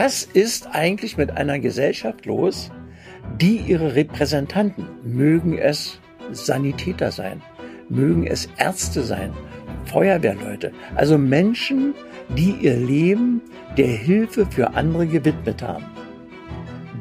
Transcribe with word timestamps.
Was 0.00 0.22
ist 0.22 0.68
eigentlich 0.76 1.16
mit 1.16 1.32
einer 1.32 1.58
Gesellschaft 1.58 2.24
los, 2.24 2.70
die 3.40 3.56
ihre 3.56 3.96
Repräsentanten, 3.96 4.86
mögen 5.02 5.58
es 5.58 5.98
Sanitäter 6.30 7.10
sein, 7.10 7.42
mögen 7.88 8.24
es 8.24 8.48
Ärzte 8.58 9.02
sein, 9.02 9.32
Feuerwehrleute, 9.86 10.70
also 10.94 11.18
Menschen, 11.18 11.94
die 12.28 12.52
ihr 12.60 12.76
Leben 12.76 13.42
der 13.76 13.88
Hilfe 13.88 14.46
für 14.46 14.72
andere 14.74 15.04
gewidmet 15.04 15.62
haben, 15.62 15.86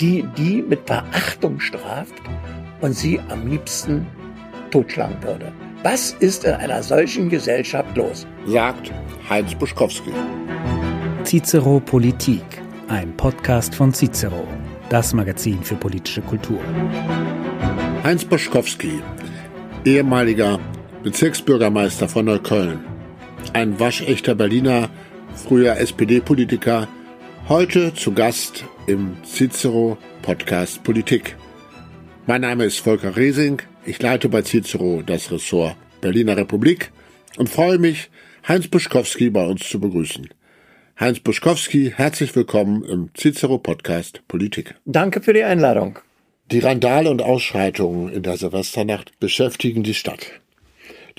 die 0.02 0.26
die 0.36 0.64
mit 0.64 0.88
Verachtung 0.88 1.60
straft 1.60 2.16
und 2.82 2.94
sie 2.94 3.20
am 3.30 3.48
liebsten 3.48 4.08
totschlagen 4.72 5.22
würde. 5.22 5.52
Was 5.84 6.14
ist 6.14 6.46
in 6.46 6.54
einer 6.56 6.82
solchen 6.82 7.30
Gesellschaft 7.30 7.96
los? 7.96 8.26
Sagt 8.48 8.92
Heinz 9.30 9.54
Buschkowski. 9.54 10.14
Cicero 11.26 11.80
Politik, 11.80 12.57
ein 12.88 13.18
Podcast 13.18 13.76
von 13.76 13.94
Cicero, 13.94 14.48
das 14.90 15.14
Magazin 15.14 15.62
für 15.62 15.76
politische 15.76 16.22
Kultur. 16.22 16.60
Heinz 18.04 18.24
Buschkowski, 18.24 19.02
ehemaliger 19.84 20.60
Bezirksbürgermeister 21.04 22.08
von 22.08 22.26
Neukölln, 22.26 22.80
ein 23.52 23.78
waschechter 23.80 24.36
Berliner, 24.36 24.90
früher 25.36 25.76
SPD-Politiker, 25.78 26.88
heute 27.50 27.94
zu 27.94 28.14
Gast 28.14 28.64
im 28.88 29.18
Cicero 29.24 29.98
Podcast 30.22 30.82
Politik. 30.84 31.36
Mein 32.26 32.42
Name 32.42 32.66
ist 32.66 32.80
Volker 32.80 33.18
Resing, 33.18 33.62
ich 33.86 34.02
leite 34.02 34.30
bei 34.30 34.44
Cicero 34.44 35.04
das 35.06 35.30
Ressort 35.30 35.76
Berliner 36.00 36.38
Republik 36.38 36.92
und 37.38 37.50
freue 37.50 37.80
mich, 37.80 38.10
Heinz 38.48 38.70
Buschkowski 38.70 39.30
bei 39.30 39.46
uns 39.46 39.68
zu 39.68 39.78
begrüßen. 39.78 40.30
Heinz 41.00 41.20
Buschkowski, 41.20 41.94
herzlich 41.96 42.36
willkommen 42.36 42.84
im 42.84 43.12
Cicero 43.16 43.60
Podcast 43.60 44.28
Politik. 44.28 44.74
Danke 44.86 45.22
für 45.22 45.32
die 45.32 45.44
Einladung. 45.44 46.00
Die 46.50 46.58
Randale 46.58 47.12
und 47.12 47.22
Ausschreitungen 47.22 48.12
in 48.12 48.24
der 48.24 48.36
Silvesternacht 48.36 49.20
beschäftigen 49.20 49.84
die 49.84 49.94
Stadt. 49.94 50.26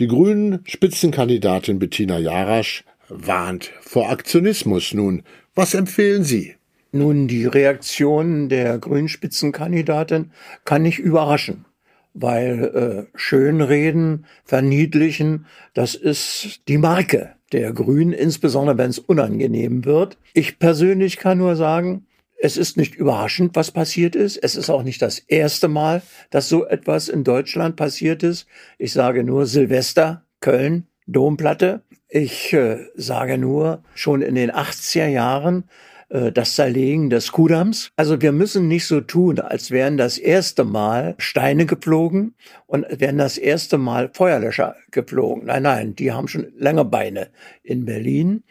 Die 0.01 0.09
grünen 0.09 0.65
Spitzenkandidatin 0.65 1.79
Bettina 1.79 2.19
Jarasch 2.19 2.83
warnt 3.09 3.71
vor 3.81 4.11
Aktionismus. 4.11 4.95
Nun, 4.95 5.23
was 5.55 5.75
empfehlen 5.75 6.25
Sie? 6.25 6.57
Nun, 6.91 7.29
die 7.29 7.47
Reaktion 7.47 8.49
der 8.49 8.79
grünen 8.79 9.09
Spitzenkandidatin 9.09 10.33
kann 10.65 10.83
nicht 10.83 10.99
überraschen, 10.99 11.67
weil 12.15 13.07
äh, 13.15 13.17
Schönreden, 13.17 14.27
Verniedlichen, 14.43 15.47
das 15.73 15.95
ist 15.95 16.63
die 16.67 16.79
Marke 16.79 17.38
der 17.53 17.73
Grünen, 17.73 18.13
insbesondere 18.13 18.79
wenn 18.79 18.91
es 18.91 18.99
unangenehm 18.99 19.85
wird. 19.85 20.19
Ich 20.35 20.59
persönlich 20.59 21.17
kann 21.17 21.39
nur 21.39 21.57
sagen, 21.57 22.07
es 22.41 22.57
ist 22.57 22.77
nicht 22.77 22.95
überraschend, 22.95 23.57
was 23.57 23.73
passiert 23.73 24.15
ist. 24.15 24.37
Es 24.37 24.55
ist 24.55 24.71
auch 24.71 24.85
nicht 24.85 25.03
das 25.03 25.19
erste 25.19 25.67
Mal, 25.67 26.03
dass 26.31 26.49
so 26.49 26.65
etwas 26.67 27.09
in 27.09 27.25
Deutschland 27.25 27.75
passiert 27.77 28.23
ist. 28.23 28.47
Ich 28.79 28.93
sage 28.93 29.25
nur 29.25 29.47
Silvester, 29.47 30.25
Köln, 30.41 30.87
Domplatte. 31.07 31.83
Ich 32.09 32.53
äh, 32.53 32.87
sage 32.95 33.39
nur, 33.39 33.83
schon 33.95 34.23
in 34.23 34.37
den 34.37 34.53
80er 34.53 35.09
Jahren 35.09 35.65
äh, 36.09 36.33
das 36.33 36.55
Zerlegen 36.55 37.11
des 37.11 37.33
Kudams. 37.33 37.91
Also 37.97 38.21
wir 38.21 38.33
müssen 38.33 38.69
nicht 38.69 38.87
so 38.87 39.01
tun, 39.01 39.39
als 39.41 39.71
wären 39.71 39.97
das 39.97 40.19
erste 40.19 40.65
Mal 40.65 41.15
Steine 41.19 41.67
geflogen 41.67 42.35
und 42.67 42.87
wären 42.89 43.19
das 43.19 43.39
erste 43.39 43.79
Mal 43.79 44.11
Feuerlöscher 44.13 44.77
geflogen. 44.91 45.47
Nein, 45.47 45.63
nein, 45.63 45.95
die 45.95 46.13
haben 46.13 46.29
schon 46.29 46.53
lange 46.57 46.85
Beine 46.85 47.29
in 47.63 47.85
Berlin. 47.85 48.43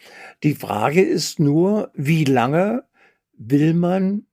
Die 0.43 0.53
Frage 0.55 1.01
ist 1.01 1.39
nur, 1.39 1.91
wie 1.93 2.23
lange 2.23 2.83
will 3.37 3.73
man 3.73 4.25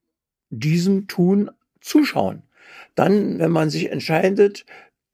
diesem 0.50 1.06
Tun 1.08 1.50
zuschauen? 1.80 2.42
Dann, 2.94 3.38
wenn 3.38 3.50
man 3.50 3.70
sich 3.70 3.90
entscheidet, 3.90 4.64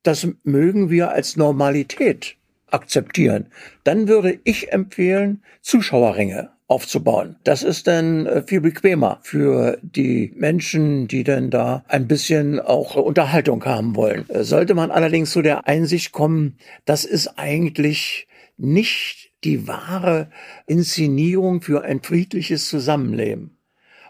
das 0.03 0.27
mögen 0.45 0.91
wir 0.91 1.11
als 1.11 1.37
Normalität 1.37 2.37
akzeptieren, 2.67 3.47
dann 3.85 4.09
würde 4.09 4.39
ich 4.45 4.73
empfehlen, 4.73 5.43
Zuschauerringe 5.61 6.51
aufzubauen. 6.71 7.35
Das 7.43 7.65
ist 7.65 7.89
dann 7.89 8.27
äh, 8.27 8.43
viel 8.47 8.61
bequemer 8.61 9.19
für 9.23 9.79
die 9.83 10.33
Menschen, 10.37 11.09
die 11.09 11.25
dann 11.25 11.51
da 11.51 11.85
ein 11.89 12.07
bisschen 12.07 12.61
auch 12.61 12.95
Unterhaltung 12.95 13.65
haben 13.65 13.97
wollen. 13.97 14.31
Äh, 14.31 14.45
sollte 14.45 14.75
man 14.75 14.93
allerdings 14.93 15.33
zu 15.33 15.43
der 15.43 15.67
Einsicht 15.67 16.13
kommen, 16.13 16.59
das 16.85 17.05
ist 17.05 17.39
eigentlich 17.39 18.29
nicht 18.57 19.33
die 19.43 19.67
wahre 19.67 20.31
Inszenierung 20.67 21.61
für 21.61 21.83
ein 21.83 22.03
friedliches 22.03 22.69
Zusammenleben. 22.69 23.59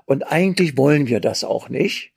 Und 0.05 0.25
eigentlich 0.25 0.77
wollen 0.77 1.07
wir 1.07 1.21
das 1.21 1.45
auch 1.45 1.71
nicht. 1.71 2.13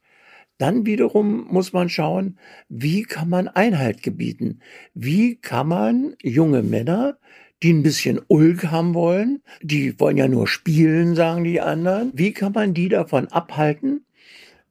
Dann 0.57 0.85
wiederum 0.85 1.47
muss 1.49 1.71
man 1.71 1.87
schauen, 1.89 2.37
wie 2.67 3.03
kann 3.03 3.29
man 3.29 3.47
Einhalt 3.47 4.03
gebieten? 4.03 4.59
Wie 4.93 5.35
kann 5.35 5.67
man 5.67 6.15
junge 6.21 6.63
Männer 6.63 7.17
die 7.63 7.73
ein 7.73 7.83
bisschen 7.83 8.19
Ulk 8.27 8.65
haben 8.71 8.93
wollen. 8.93 9.41
Die 9.61 9.99
wollen 9.99 10.17
ja 10.17 10.27
nur 10.27 10.47
spielen, 10.47 11.15
sagen 11.15 11.43
die 11.43 11.61
anderen. 11.61 12.11
Wie 12.13 12.33
kann 12.33 12.51
man 12.51 12.73
die 12.73 12.89
davon 12.89 13.29
abhalten, 13.29 14.05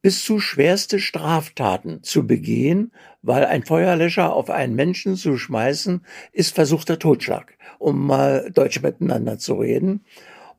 bis 0.03 0.23
zu 0.23 0.39
schwerste 0.39 0.99
Straftaten 0.99 2.03
zu 2.03 2.27
begehen, 2.27 2.91
weil 3.21 3.45
ein 3.45 3.63
Feuerlöscher 3.63 4.33
auf 4.33 4.49
einen 4.49 4.75
Menschen 4.75 5.15
zu 5.15 5.37
schmeißen, 5.37 6.05
ist 6.31 6.53
versuchter 6.53 6.99
Totschlag, 6.99 7.57
um 7.79 8.05
mal 8.05 8.51
Deutsch 8.53 8.81
miteinander 8.81 9.39
zu 9.39 9.55
reden. 9.55 10.05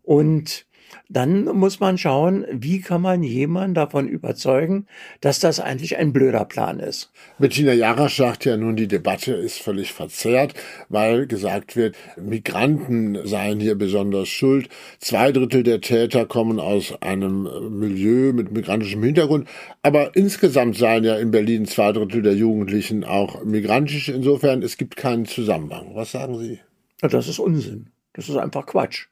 Und 0.02 0.66
dann 1.09 1.44
muss 1.44 1.81
man 1.81 1.99
schauen, 1.99 2.44
wie 2.50 2.81
kann 2.81 3.03
man 3.03 3.22
jemanden 3.22 3.75
davon 3.75 4.09
überzeugen, 4.09 4.87
dass 5.21 5.41
das 5.41 5.60
eigentlich 5.60 5.97
ein 5.97 6.12
blöder 6.12 6.44
Plan 6.44 6.81
ist. 6.81 7.12
Bettina 7.38 7.72
Jarasch 7.72 8.16
sagt 8.16 8.44
ja 8.44 8.56
nun, 8.56 8.77
die 8.77 8.88
Debatte 8.88 9.32
ist 9.32 9.59
völlig 9.59 9.93
verzerrt, 9.93 10.55
weil 10.88 11.27
gesagt 11.27 11.77
wird, 11.77 11.97
Migranten 12.16 13.19
seien 13.25 13.60
hier 13.60 13.75
besonders 13.75 14.28
schuld. 14.28 14.69
Zwei 14.99 15.32
Drittel 15.32 15.62
der 15.62 15.81
Täter 15.81 16.27
kommen 16.27 16.60
aus 16.60 16.94
einem 17.03 17.49
Milieu 17.78 18.32
mit 18.32 18.53
migrantischem 18.53 19.03
Hintergrund. 19.03 19.49
Aber 19.82 20.15
insgesamt 20.16 20.76
seien 20.76 21.05
ja 21.05 21.16
in 21.16 21.31
Berlin 21.31 21.66
zwei 21.66 21.93
Drittel 21.93 22.22
der 22.22 22.34
Jugendlichen 22.34 23.05
auch 23.05 23.44
migrantisch. 23.44 24.09
Insofern, 24.09 24.62
es 24.62 24.76
gibt 24.76 24.97
keinen 24.97 25.26
Zusammenhang. 25.26 25.94
Was 25.94 26.12
sagen 26.12 26.38
Sie? 26.38 26.61
Das 27.00 27.28
ist 27.28 27.38
Unsinn. 27.38 27.91
Das 28.12 28.28
ist 28.28 28.37
einfach 28.37 28.66
Quatsch 28.66 29.09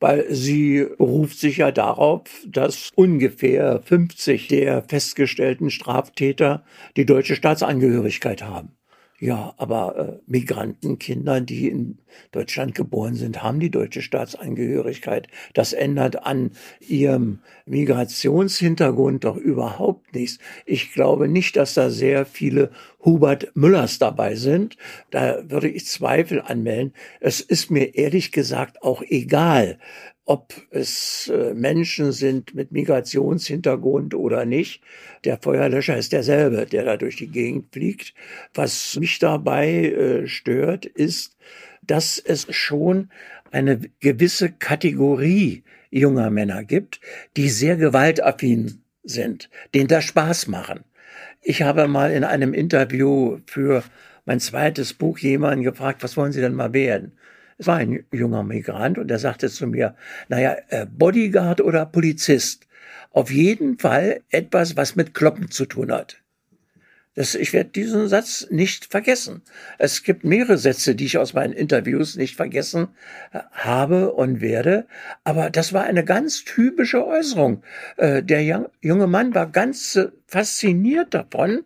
weil 0.00 0.26
sie 0.32 0.86
beruft 0.96 1.38
sich 1.38 1.58
ja 1.58 1.70
darauf, 1.70 2.22
dass 2.46 2.90
ungefähr 2.94 3.80
50 3.82 4.48
der 4.48 4.82
festgestellten 4.82 5.70
Straftäter 5.70 6.64
die 6.96 7.06
deutsche 7.06 7.36
Staatsangehörigkeit 7.36 8.42
haben. 8.42 8.77
Ja, 9.20 9.52
aber 9.56 9.96
äh, 9.98 10.30
Migrantenkinder, 10.30 11.40
die 11.40 11.68
in 11.68 11.98
Deutschland 12.30 12.76
geboren 12.76 13.14
sind, 13.14 13.42
haben 13.42 13.58
die 13.58 13.70
deutsche 13.70 14.00
Staatsangehörigkeit. 14.00 15.26
Das 15.54 15.72
ändert 15.72 16.24
an 16.24 16.52
ihrem 16.78 17.40
Migrationshintergrund 17.66 19.24
doch 19.24 19.36
überhaupt 19.36 20.14
nichts. 20.14 20.38
Ich 20.66 20.92
glaube 20.92 21.26
nicht, 21.26 21.56
dass 21.56 21.74
da 21.74 21.90
sehr 21.90 22.26
viele 22.26 22.70
Hubert 23.04 23.50
Müllers 23.56 23.98
dabei 23.98 24.36
sind. 24.36 24.76
Da 25.10 25.50
würde 25.50 25.68
ich 25.68 25.86
Zweifel 25.86 26.40
anmelden. 26.40 26.92
Es 27.18 27.40
ist 27.40 27.72
mir 27.72 27.96
ehrlich 27.96 28.30
gesagt 28.30 28.82
auch 28.82 29.02
egal, 29.02 29.80
ob 30.28 30.52
es 30.70 31.28
äh, 31.28 31.54
Menschen 31.54 32.12
sind 32.12 32.54
mit 32.54 32.70
Migrationshintergrund 32.70 34.14
oder 34.14 34.44
nicht. 34.44 34.82
Der 35.24 35.38
Feuerlöscher 35.38 35.96
ist 35.96 36.12
derselbe, 36.12 36.66
der 36.66 36.84
da 36.84 36.98
durch 36.98 37.16
die 37.16 37.28
Gegend 37.28 37.72
fliegt. 37.72 38.12
Was 38.52 38.96
mich 38.96 39.18
dabei 39.18 39.86
äh, 39.86 40.26
stört, 40.26 40.84
ist, 40.84 41.38
dass 41.82 42.18
es 42.18 42.46
schon 42.54 43.08
eine 43.52 43.80
gewisse 44.00 44.52
Kategorie 44.52 45.64
junger 45.90 46.28
Männer 46.28 46.62
gibt, 46.62 47.00
die 47.38 47.48
sehr 47.48 47.76
gewaltaffin 47.76 48.82
sind, 49.02 49.48
denen 49.74 49.88
das 49.88 50.04
Spaß 50.04 50.46
machen. 50.48 50.84
Ich 51.40 51.62
habe 51.62 51.88
mal 51.88 52.12
in 52.12 52.24
einem 52.24 52.52
Interview 52.52 53.38
für 53.46 53.82
mein 54.26 54.40
zweites 54.40 54.92
Buch 54.92 55.16
jemanden 55.16 55.64
gefragt, 55.64 56.02
was 56.02 56.18
wollen 56.18 56.32
Sie 56.32 56.42
denn 56.42 56.52
mal 56.52 56.74
werden? 56.74 57.12
Es 57.58 57.66
war 57.66 57.76
ein 57.76 58.04
junger 58.12 58.44
Migrant 58.44 58.98
und 58.98 59.10
er 59.10 59.18
sagte 59.18 59.50
zu 59.50 59.66
mir, 59.66 59.96
naja, 60.28 60.56
äh, 60.68 60.86
Bodyguard 60.86 61.60
oder 61.60 61.84
Polizist. 61.86 62.66
Auf 63.10 63.30
jeden 63.30 63.78
Fall 63.78 64.20
etwas, 64.30 64.76
was 64.76 64.94
mit 64.94 65.12
Kloppen 65.12 65.50
zu 65.50 65.66
tun 65.66 65.90
hat. 65.90 66.18
Das, 67.18 67.34
ich 67.34 67.52
werde 67.52 67.70
diesen 67.70 68.06
Satz 68.06 68.46
nicht 68.48 68.84
vergessen. 68.84 69.42
Es 69.78 70.04
gibt 70.04 70.22
mehrere 70.22 70.56
Sätze, 70.56 70.94
die 70.94 71.06
ich 71.06 71.18
aus 71.18 71.34
meinen 71.34 71.52
Interviews 71.52 72.14
nicht 72.14 72.36
vergessen 72.36 72.90
äh, 73.32 73.40
habe 73.50 74.12
und 74.12 74.40
werde. 74.40 74.86
Aber 75.24 75.50
das 75.50 75.72
war 75.72 75.82
eine 75.82 76.04
ganz 76.04 76.44
typische 76.44 77.04
Äußerung. 77.04 77.64
Äh, 77.96 78.22
der 78.22 78.68
junge 78.80 79.08
Mann 79.08 79.34
war 79.34 79.50
ganz 79.50 79.98
fasziniert 80.28 81.14
davon, 81.14 81.64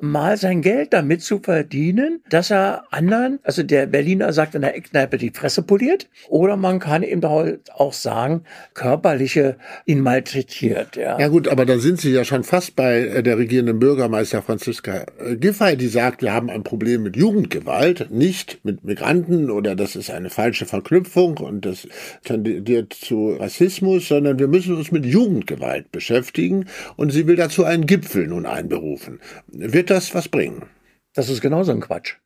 mal 0.00 0.36
sein 0.36 0.60
Geld 0.60 0.92
damit 0.92 1.22
zu 1.22 1.38
verdienen, 1.38 2.20
dass 2.28 2.50
er 2.50 2.84
anderen, 2.90 3.38
also 3.42 3.62
der 3.62 3.86
Berliner 3.86 4.34
sagt 4.34 4.54
in 4.54 4.60
der 4.60 4.76
Eckkneipe, 4.76 5.16
die 5.16 5.30
Fresse 5.30 5.62
poliert, 5.62 6.08
oder 6.28 6.56
man 6.56 6.78
kann 6.78 7.02
ihm 7.02 7.24
auch 7.24 7.92
sagen, 7.92 8.42
körperliche 8.74 9.56
ihn 9.86 10.00
malträtiert. 10.00 10.96
Ja. 10.96 11.18
ja 11.18 11.28
gut, 11.28 11.48
aber 11.48 11.64
da 11.64 11.78
sind 11.78 12.00
Sie 12.00 12.12
ja 12.12 12.24
schon 12.24 12.44
fast 12.44 12.76
bei 12.76 13.00
äh, 13.00 13.22
der 13.22 13.38
regierenden 13.38 13.78
Bürgermeister 13.78 14.42
Franziska 14.42 15.06
Giffey, 15.36 15.76
die 15.76 15.88
sagt, 15.88 16.20
wir 16.20 16.34
haben 16.34 16.50
ein 16.50 16.64
Problem 16.64 17.02
mit 17.02 17.16
Jugendgewalt, 17.16 18.10
nicht 18.10 18.62
mit 18.62 18.84
Migranten 18.84 19.50
oder 19.50 19.74
das 19.74 19.96
ist 19.96 20.10
eine 20.10 20.28
falsche 20.28 20.66
Verknüpfung 20.66 21.38
und 21.38 21.64
das 21.64 21.88
tendiert 22.24 22.92
zu 22.92 23.36
Rassismus, 23.38 24.08
sondern 24.08 24.38
wir 24.38 24.48
müssen 24.48 24.76
uns 24.76 24.92
mit 24.92 25.06
Jugendgewalt 25.06 25.90
beschäftigen 25.92 26.66
und 26.96 27.10
sie 27.10 27.26
will 27.26 27.36
dazu 27.36 27.64
einen 27.64 27.86
Gipfel 27.86 28.01
nun 28.26 28.46
einberufen. 28.46 29.20
Wird 29.48 29.90
das 29.90 30.14
was 30.14 30.28
bringen? 30.28 30.66
Das 31.14 31.28
ist 31.28 31.40
genauso 31.40 31.72
ein 31.72 31.80
Quatsch. 31.80 32.16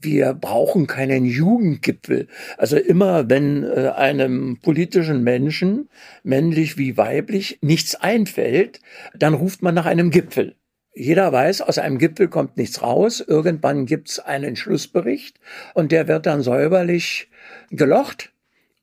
Wir 0.00 0.32
brauchen 0.32 0.86
keinen 0.86 1.24
Jugendgipfel. 1.24 2.28
Also 2.56 2.76
immer, 2.76 3.28
wenn 3.28 3.64
äh, 3.64 3.88
einem 3.96 4.58
politischen 4.62 5.24
Menschen, 5.24 5.88
männlich 6.22 6.78
wie 6.78 6.96
weiblich, 6.96 7.58
nichts 7.62 7.96
einfällt, 7.96 8.80
dann 9.16 9.34
ruft 9.34 9.62
man 9.62 9.74
nach 9.74 9.86
einem 9.86 10.10
Gipfel. 10.10 10.54
Jeder 10.94 11.32
weiß, 11.32 11.62
aus 11.62 11.78
einem 11.78 11.98
Gipfel 11.98 12.28
kommt 12.28 12.56
nichts 12.56 12.82
raus. 12.82 13.24
Irgendwann 13.26 13.86
gibt's 13.86 14.20
einen 14.20 14.56
Schlussbericht 14.56 15.38
und 15.74 15.90
der 15.90 16.08
wird 16.08 16.26
dann 16.26 16.42
säuberlich 16.42 17.28
gelocht 17.70 18.32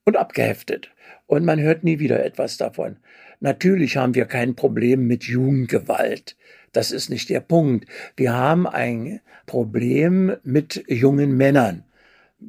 und 0.04 0.18
abgeheftet. 0.18 0.92
Und 1.28 1.46
man 1.46 1.60
hört 1.60 1.84
nie 1.84 2.00
wieder 2.00 2.24
etwas 2.24 2.58
davon. 2.58 2.98
Natürlich 3.40 3.98
haben 3.98 4.16
wir 4.16 4.26
kein 4.26 4.56
Problem 4.56 5.08
mit 5.08 5.24
Jugendgewalt. 5.26 6.36
Das 6.72 6.92
ist 6.92 7.10
nicht 7.10 7.30
der 7.30 7.40
Punkt. 7.40 7.88
Wir 8.16 8.34
haben 8.34 8.68
ein 8.68 9.22
Problem 9.46 10.36
mit 10.44 10.84
jungen 10.88 11.38
Männern. 11.38 11.84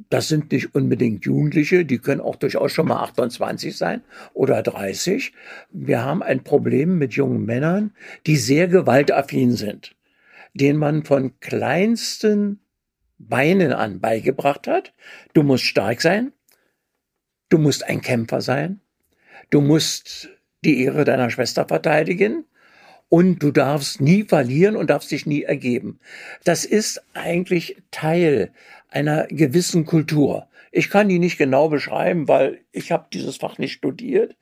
Das 0.09 0.27
sind 0.27 0.51
nicht 0.51 0.75
unbedingt 0.75 1.25
Jugendliche, 1.25 1.85
die 1.85 1.97
können 1.97 2.21
auch 2.21 2.35
durchaus 2.35 2.73
schon 2.73 2.87
mal 2.87 3.01
28 3.03 3.75
sein 3.75 4.01
oder 4.33 4.61
30. 4.61 5.31
Wir 5.71 6.03
haben 6.03 6.21
ein 6.21 6.43
Problem 6.43 6.97
mit 6.97 7.13
jungen 7.13 7.45
Männern, 7.45 7.93
die 8.25 8.35
sehr 8.35 8.67
gewaltaffin 8.67 9.55
sind, 9.55 9.95
denen 10.53 10.77
man 10.77 11.03
von 11.03 11.39
kleinsten 11.39 12.59
Beinen 13.17 13.73
an 13.73 13.99
beigebracht 13.99 14.67
hat, 14.67 14.93
du 15.33 15.41
musst 15.41 15.63
stark 15.63 16.01
sein, 16.01 16.33
du 17.49 17.57
musst 17.57 17.83
ein 17.87 18.01
Kämpfer 18.01 18.41
sein, 18.41 18.81
du 19.49 19.61
musst 19.61 20.29
die 20.63 20.83
Ehre 20.83 21.05
deiner 21.05 21.29
Schwester 21.29 21.65
verteidigen 21.67 22.45
und 23.09 23.41
du 23.41 23.51
darfst 23.51 24.01
nie 24.01 24.23
verlieren 24.23 24.75
und 24.75 24.89
darfst 24.89 25.11
dich 25.11 25.25
nie 25.25 25.43
ergeben. 25.43 25.99
Das 26.43 26.65
ist 26.65 27.01
eigentlich 27.13 27.77
Teil 27.91 28.51
einer 28.89 29.27
gewissen 29.27 29.85
Kultur. 29.85 30.47
Ich 30.71 30.89
kann 30.89 31.09
die 31.09 31.19
nicht 31.19 31.37
genau 31.37 31.69
beschreiben, 31.69 32.27
weil 32.27 32.59
ich 32.71 32.91
habe 32.91 33.07
dieses 33.13 33.37
Fach 33.37 33.57
nicht 33.57 33.73
studiert, 33.73 34.35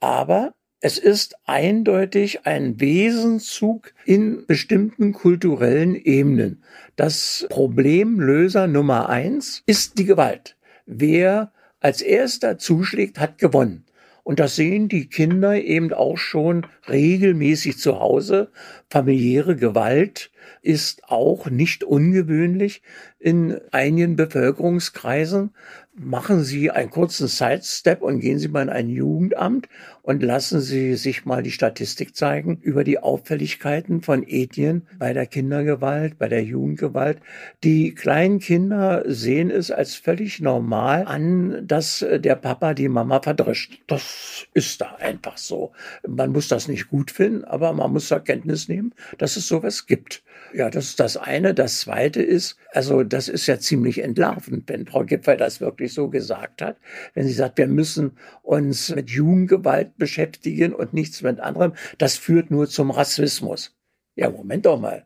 aber 0.00 0.54
es 0.80 0.98
ist 0.98 1.34
eindeutig 1.44 2.46
ein 2.46 2.80
Wesenszug 2.80 3.92
in 4.04 4.46
bestimmten 4.46 5.12
kulturellen 5.12 5.96
Ebenen. 5.96 6.62
Das 6.94 7.46
Problemlöser 7.50 8.68
Nummer 8.68 9.08
eins 9.08 9.62
ist 9.66 9.98
die 9.98 10.04
Gewalt. 10.04 10.56
Wer 10.86 11.52
als 11.80 12.00
erster 12.00 12.58
zuschlägt, 12.58 13.18
hat 13.18 13.38
gewonnen. 13.38 13.84
Und 14.28 14.40
das 14.40 14.56
sehen 14.56 14.90
die 14.90 15.08
Kinder 15.08 15.54
eben 15.54 15.90
auch 15.94 16.18
schon 16.18 16.66
regelmäßig 16.86 17.78
zu 17.78 17.98
Hause. 17.98 18.50
Familiäre 18.90 19.56
Gewalt 19.56 20.30
ist 20.62 21.04
auch 21.04 21.50
nicht 21.50 21.84
ungewöhnlich 21.84 22.82
in 23.18 23.60
einigen 23.72 24.16
Bevölkerungskreisen 24.16 25.50
machen 25.98 26.44
Sie 26.44 26.70
einen 26.70 26.90
kurzen 26.90 27.28
Sidestep 27.28 28.02
und 28.02 28.20
gehen 28.20 28.38
Sie 28.38 28.48
mal 28.48 28.62
in 28.62 28.70
ein 28.70 28.88
Jugendamt 28.88 29.68
und 30.02 30.22
lassen 30.22 30.60
Sie 30.60 30.94
sich 30.94 31.24
mal 31.24 31.42
die 31.42 31.50
Statistik 31.50 32.16
zeigen 32.16 32.58
über 32.62 32.84
die 32.84 32.98
Auffälligkeiten 32.98 34.02
von 34.02 34.26
Ethnien 34.26 34.86
bei 34.98 35.12
der 35.12 35.26
Kindergewalt, 35.26 36.18
bei 36.18 36.28
der 36.28 36.44
Jugendgewalt. 36.44 37.18
Die 37.64 37.94
kleinen 37.94 38.38
Kinder 38.38 39.02
sehen 39.06 39.50
es 39.50 39.70
als 39.70 39.94
völlig 39.94 40.40
normal 40.40 41.04
an, 41.04 41.66
dass 41.66 42.04
der 42.10 42.36
Papa 42.36 42.74
die 42.74 42.88
Mama 42.88 43.20
verdrischt. 43.20 43.80
Das 43.86 44.46
ist 44.54 44.80
da 44.80 44.96
einfach 45.00 45.36
so. 45.36 45.72
Man 46.06 46.32
muss 46.32 46.48
das 46.48 46.68
nicht 46.68 46.88
gut 46.88 47.10
finden, 47.10 47.44
aber 47.44 47.72
man 47.72 47.92
muss 47.92 48.08
zur 48.08 48.20
Kenntnis 48.20 48.68
nehmen, 48.68 48.94
dass 49.18 49.36
es 49.36 49.48
sowas 49.48 49.86
gibt. 49.86 50.22
Ja, 50.54 50.70
das 50.70 50.86
ist 50.86 51.00
das 51.00 51.16
eine. 51.16 51.54
Das 51.54 51.80
zweite 51.80 52.22
ist, 52.22 52.56
also 52.72 53.02
das 53.02 53.28
ist 53.28 53.46
ja 53.46 53.58
ziemlich 53.58 54.02
entlarvend, 54.02 54.68
wenn 54.68 54.86
Frau 54.86 55.04
Gipfel 55.04 55.36
das 55.36 55.60
wirklich 55.60 55.92
so 55.92 56.08
gesagt 56.08 56.62
hat. 56.62 56.78
Wenn 57.14 57.26
sie 57.26 57.34
sagt, 57.34 57.58
wir 57.58 57.66
müssen 57.66 58.12
uns 58.42 58.94
mit 58.94 59.10
Jugendgewalt 59.10 59.96
beschäftigen 59.98 60.72
und 60.72 60.94
nichts 60.94 61.22
mit 61.22 61.40
anderem, 61.40 61.74
das 61.98 62.16
führt 62.16 62.50
nur 62.50 62.68
zum 62.68 62.90
Rassismus. 62.90 63.76
Ja, 64.16 64.30
Moment 64.30 64.66
doch 64.66 64.80
mal. 64.80 65.04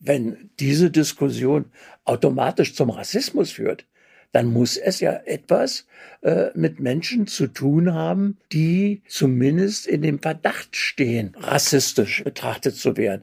Wenn 0.00 0.50
diese 0.58 0.90
Diskussion 0.90 1.66
automatisch 2.04 2.74
zum 2.74 2.90
Rassismus 2.90 3.52
führt, 3.52 3.86
dann 4.34 4.46
muss 4.46 4.76
es 4.76 4.98
ja 4.98 5.12
etwas 5.12 5.86
äh, 6.22 6.46
mit 6.54 6.80
Menschen 6.80 7.28
zu 7.28 7.46
tun 7.46 7.94
haben, 7.94 8.36
die 8.52 9.02
zumindest 9.06 9.86
in 9.86 10.02
dem 10.02 10.18
Verdacht 10.18 10.74
stehen, 10.74 11.36
rassistisch 11.38 12.24
betrachtet 12.24 12.74
zu 12.74 12.96
werden. 12.96 13.22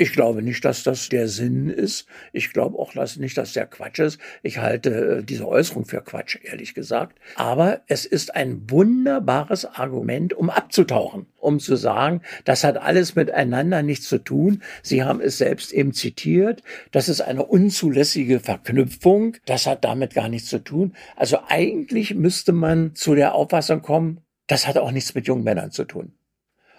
Ich 0.00 0.14
glaube 0.14 0.40
nicht, 0.40 0.64
dass 0.64 0.82
das 0.82 1.10
der 1.10 1.28
Sinn 1.28 1.68
ist. 1.68 2.06
Ich 2.32 2.54
glaube 2.54 2.78
auch 2.78 2.94
dass 2.94 3.18
nicht, 3.18 3.36
dass 3.36 3.52
der 3.52 3.66
Quatsch 3.66 3.98
ist. 3.98 4.18
Ich 4.42 4.56
halte 4.56 5.18
äh, 5.18 5.22
diese 5.22 5.46
Äußerung 5.46 5.84
für 5.84 6.00
Quatsch, 6.00 6.38
ehrlich 6.42 6.72
gesagt. 6.72 7.18
Aber 7.34 7.82
es 7.86 8.06
ist 8.06 8.34
ein 8.34 8.62
wunderbares 8.70 9.66
Argument, 9.66 10.32
um 10.32 10.48
abzutauchen, 10.48 11.26
um 11.36 11.60
zu 11.60 11.76
sagen, 11.76 12.22
das 12.46 12.64
hat 12.64 12.78
alles 12.78 13.14
miteinander 13.14 13.82
nichts 13.82 14.08
zu 14.08 14.16
tun. 14.16 14.62
Sie 14.82 15.04
haben 15.04 15.20
es 15.20 15.36
selbst 15.36 15.70
eben 15.70 15.92
zitiert. 15.92 16.62
Das 16.92 17.10
ist 17.10 17.20
eine 17.20 17.44
unzulässige 17.44 18.40
Verknüpfung. 18.40 19.36
Das 19.44 19.66
hat 19.66 19.84
damit 19.84 20.14
gar 20.14 20.30
nichts 20.30 20.48
zu 20.48 20.64
tun. 20.64 20.94
Also 21.14 21.40
eigentlich 21.46 22.14
müsste 22.14 22.52
man 22.52 22.94
zu 22.94 23.14
der 23.14 23.34
Auffassung 23.34 23.82
kommen, 23.82 24.22
das 24.46 24.66
hat 24.66 24.78
auch 24.78 24.92
nichts 24.92 25.14
mit 25.14 25.26
jungen 25.26 25.44
Männern 25.44 25.72
zu 25.72 25.84
tun. 25.84 26.14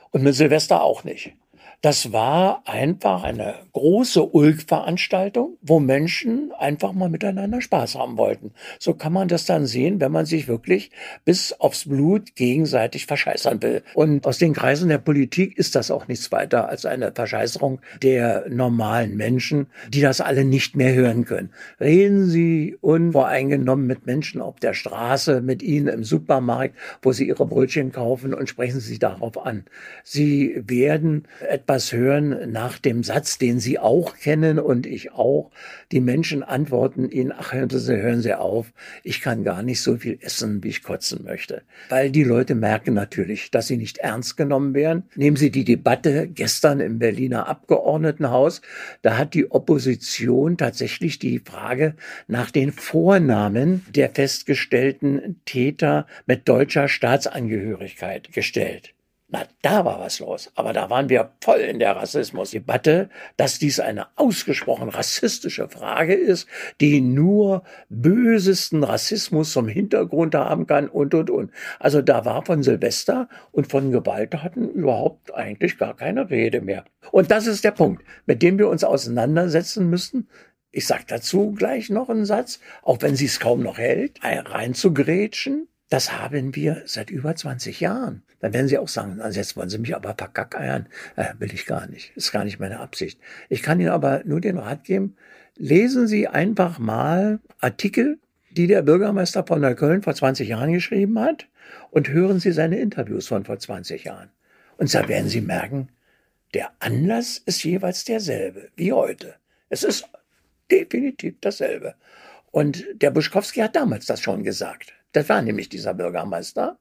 Und 0.09 0.24
mit 0.24 0.33
Silvester 0.33 0.81
auch 0.81 1.03
nicht. 1.03 1.35
Das 1.81 2.13
war 2.13 2.61
einfach 2.67 3.23
eine 3.23 3.55
große 3.73 4.23
Ulk-Veranstaltung, 4.23 5.57
wo 5.63 5.79
Menschen 5.79 6.51
einfach 6.55 6.93
mal 6.93 7.09
miteinander 7.09 7.59
Spaß 7.59 7.95
haben 7.95 8.17
wollten. 8.17 8.51
So 8.77 8.93
kann 8.93 9.11
man 9.11 9.27
das 9.27 9.45
dann 9.45 9.65
sehen, 9.65 9.99
wenn 9.99 10.11
man 10.11 10.27
sich 10.27 10.47
wirklich 10.47 10.91
bis 11.25 11.53
aufs 11.53 11.89
Blut 11.89 12.35
gegenseitig 12.35 13.07
verscheißern 13.07 13.63
will. 13.63 13.81
Und 13.95 14.27
aus 14.27 14.37
den 14.37 14.53
Kreisen 14.53 14.89
der 14.89 14.99
Politik 14.99 15.57
ist 15.57 15.73
das 15.73 15.89
auch 15.89 16.07
nichts 16.07 16.31
weiter 16.31 16.69
als 16.69 16.85
eine 16.85 17.13
Verscheißerung 17.13 17.81
der 18.03 18.45
normalen 18.47 19.17
Menschen, 19.17 19.65
die 19.89 20.01
das 20.01 20.21
alle 20.21 20.45
nicht 20.45 20.75
mehr 20.75 20.93
hören 20.93 21.25
können. 21.25 21.50
Reden 21.79 22.27
Sie 22.27 22.77
unvoreingenommen 22.81 23.88
mit 23.88 24.05
Menschen 24.05 24.39
auf 24.39 24.59
der 24.59 24.75
Straße, 24.75 25.41
mit 25.41 25.63
ihnen 25.63 25.88
im 25.88 26.03
Supermarkt, 26.03 26.75
wo 27.01 27.11
sie 27.11 27.27
ihre 27.27 27.47
Brötchen 27.47 27.91
kaufen 27.91 28.35
und 28.35 28.50
sprechen 28.50 28.79
Sie 28.79 29.00
darauf 29.00 29.43
an. 29.43 29.65
Sie 30.03 30.61
werden 30.67 31.27
etwa 31.39 31.70
etwas 31.71 31.93
hören 31.93 32.51
nach 32.51 32.79
dem 32.79 33.01
Satz, 33.01 33.37
den 33.37 33.61
Sie 33.61 33.79
auch 33.79 34.17
kennen 34.17 34.59
und 34.59 34.85
ich 34.85 35.13
auch. 35.13 35.51
Die 35.93 36.01
Menschen 36.01 36.43
antworten 36.43 37.09
Ihnen, 37.09 37.31
ach, 37.31 37.53
hören 37.53 37.69
Sie, 37.69 37.95
hören 37.95 38.21
Sie 38.21 38.33
auf, 38.33 38.73
ich 39.05 39.21
kann 39.21 39.45
gar 39.45 39.63
nicht 39.63 39.79
so 39.79 39.95
viel 39.95 40.17
essen, 40.19 40.61
wie 40.65 40.67
ich 40.67 40.83
kotzen 40.83 41.23
möchte. 41.23 41.61
Weil 41.87 42.11
die 42.11 42.25
Leute 42.25 42.55
merken 42.55 42.93
natürlich, 42.93 43.51
dass 43.51 43.67
sie 43.67 43.77
nicht 43.77 43.99
ernst 43.99 44.35
genommen 44.35 44.73
werden. 44.73 45.03
Nehmen 45.15 45.37
Sie 45.37 45.49
die 45.49 45.63
Debatte 45.63 46.27
gestern 46.27 46.81
im 46.81 46.99
Berliner 46.99 47.47
Abgeordnetenhaus. 47.47 48.61
Da 49.01 49.17
hat 49.17 49.33
die 49.33 49.49
Opposition 49.49 50.57
tatsächlich 50.57 51.19
die 51.19 51.39
Frage 51.39 51.95
nach 52.27 52.51
den 52.51 52.73
Vornamen 52.73 53.85
der 53.95 54.09
festgestellten 54.09 55.39
Täter 55.45 56.05
mit 56.25 56.49
deutscher 56.49 56.89
Staatsangehörigkeit 56.89 58.33
gestellt. 58.33 58.93
Na, 59.33 59.45
da 59.61 59.85
war 59.85 60.01
was 60.01 60.19
los. 60.19 60.51
Aber 60.55 60.73
da 60.73 60.89
waren 60.89 61.07
wir 61.07 61.31
voll 61.39 61.59
in 61.59 61.79
der 61.79 61.95
Rassismusdebatte, 61.95 63.09
dass 63.38 63.59
dies 63.59 63.79
eine 63.79 64.07
ausgesprochen 64.17 64.89
rassistische 64.89 65.69
Frage 65.69 66.13
ist, 66.13 66.50
die 66.81 67.00
nur 67.00 67.63
bösesten 67.88 68.83
Rassismus 68.83 69.53
zum 69.53 69.69
Hintergrund 69.69 70.35
haben 70.35 70.67
kann 70.67 70.89
und, 70.89 71.13
und, 71.13 71.29
und. 71.29 71.51
Also 71.79 72.01
da 72.01 72.25
war 72.25 72.45
von 72.45 72.61
Silvester 72.61 73.29
und 73.53 73.71
von 73.71 73.91
Gewalttaten 73.91 74.69
überhaupt 74.69 75.33
eigentlich 75.33 75.77
gar 75.77 75.95
keine 75.95 76.29
Rede 76.29 76.59
mehr. 76.59 76.83
Und 77.11 77.31
das 77.31 77.47
ist 77.47 77.63
der 77.63 77.71
Punkt, 77.71 78.03
mit 78.25 78.41
dem 78.41 78.59
wir 78.59 78.67
uns 78.67 78.83
auseinandersetzen 78.83 79.89
müssen. 79.89 80.27
Ich 80.71 80.85
sag 80.88 81.07
dazu 81.07 81.51
gleich 81.51 81.89
noch 81.89 82.09
einen 82.09 82.25
Satz, 82.25 82.59
auch 82.83 83.01
wenn 83.01 83.15
sie 83.15 83.27
es 83.27 83.39
kaum 83.39 83.63
noch 83.63 83.77
hält, 83.77 84.19
reinzugrätschen 84.21 85.69
Das 85.91 86.17
haben 86.17 86.55
wir 86.55 86.83
seit 86.86 87.10
über 87.10 87.36
20 87.36 87.81
Jahren. 87.81 88.24
Dann 88.39 88.53
werden 88.53 88.69
Sie 88.69 88.77
auch 88.77 88.88
sagen, 88.88 89.19
also 89.19 89.38
jetzt 89.38 89.57
wollen 89.57 89.69
Sie 89.69 89.77
mich 89.77 89.93
aber 89.93 90.15
verkackeiern. 90.17 90.88
Äh, 91.17 91.33
will 91.38 91.53
ich 91.53 91.65
gar 91.65 91.86
nicht. 91.86 92.15
Ist 92.15 92.31
gar 92.31 92.45
nicht 92.45 92.62
meine 92.62 92.79
Absicht. 92.79 93.19
Ich 93.50 93.62
kann 93.62 93.81
Ihnen 93.81 93.89
aber 93.89 94.21
nur 94.24 94.39
den 94.39 94.57
Rat 94.57 94.86
geben, 94.86 95.17
lesen 95.57 96.07
Sie 96.07 96.29
einfach 96.29 96.79
mal 96.79 97.41
Artikel, 97.60 98.19
die 98.51 98.67
der 98.67 98.83
Bürgermeister 98.83 99.45
von 99.45 99.60
Neukölln 99.60 100.01
vor 100.01 100.15
20 100.15 100.48
Jahren 100.48 100.71
geschrieben 100.71 101.19
hat 101.19 101.48
und 101.89 102.07
hören 102.07 102.39
Sie 102.39 102.53
seine 102.53 102.79
Interviews 102.79 103.27
von 103.27 103.43
vor 103.43 103.60
20 103.60 104.05
Jahren. 104.05 104.29
Und 104.77 104.93
da 104.93 105.10
werden 105.10 105.27
Sie 105.27 105.41
merken, 105.41 105.89
der 106.53 106.71
Anlass 106.79 107.38
ist 107.38 107.65
jeweils 107.65 108.05
derselbe 108.05 108.69
wie 108.77 108.93
heute. 108.93 109.36
Es 109.67 109.83
ist 109.83 110.07
definitiv 110.71 111.36
dasselbe. 111.41 111.95
Und 112.51 112.86
der 112.93 113.12
Buschkowski 113.12 113.60
hat 113.60 113.75
damals 113.75 114.05
das 114.05 114.21
schon 114.21 114.45
gesagt. 114.45 114.93
Das 115.12 115.30
war 115.30 115.41
nämlich 115.41 115.70
dieser 115.70 115.94
Bürgermeister. 115.94 116.77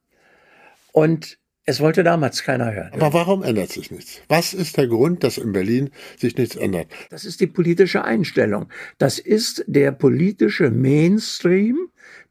Und 0.92 1.38
es 1.66 1.80
wollte 1.80 2.02
damals 2.02 2.42
keiner 2.42 2.72
hören. 2.72 2.90
Aber 2.94 3.12
warum 3.12 3.42
ändert 3.42 3.70
sich 3.70 3.90
nichts? 3.90 4.20
Was 4.28 4.54
ist 4.54 4.76
der 4.76 4.88
Grund, 4.88 5.22
dass 5.22 5.38
in 5.38 5.52
Berlin 5.52 5.90
sich 6.16 6.36
nichts 6.36 6.56
ändert? 6.56 6.88
Das 7.10 7.24
ist 7.24 7.40
die 7.40 7.46
politische 7.46 8.02
Einstellung. 8.02 8.66
Das 8.98 9.18
ist 9.18 9.64
der 9.66 9.92
politische 9.92 10.70
Mainstream 10.70 11.78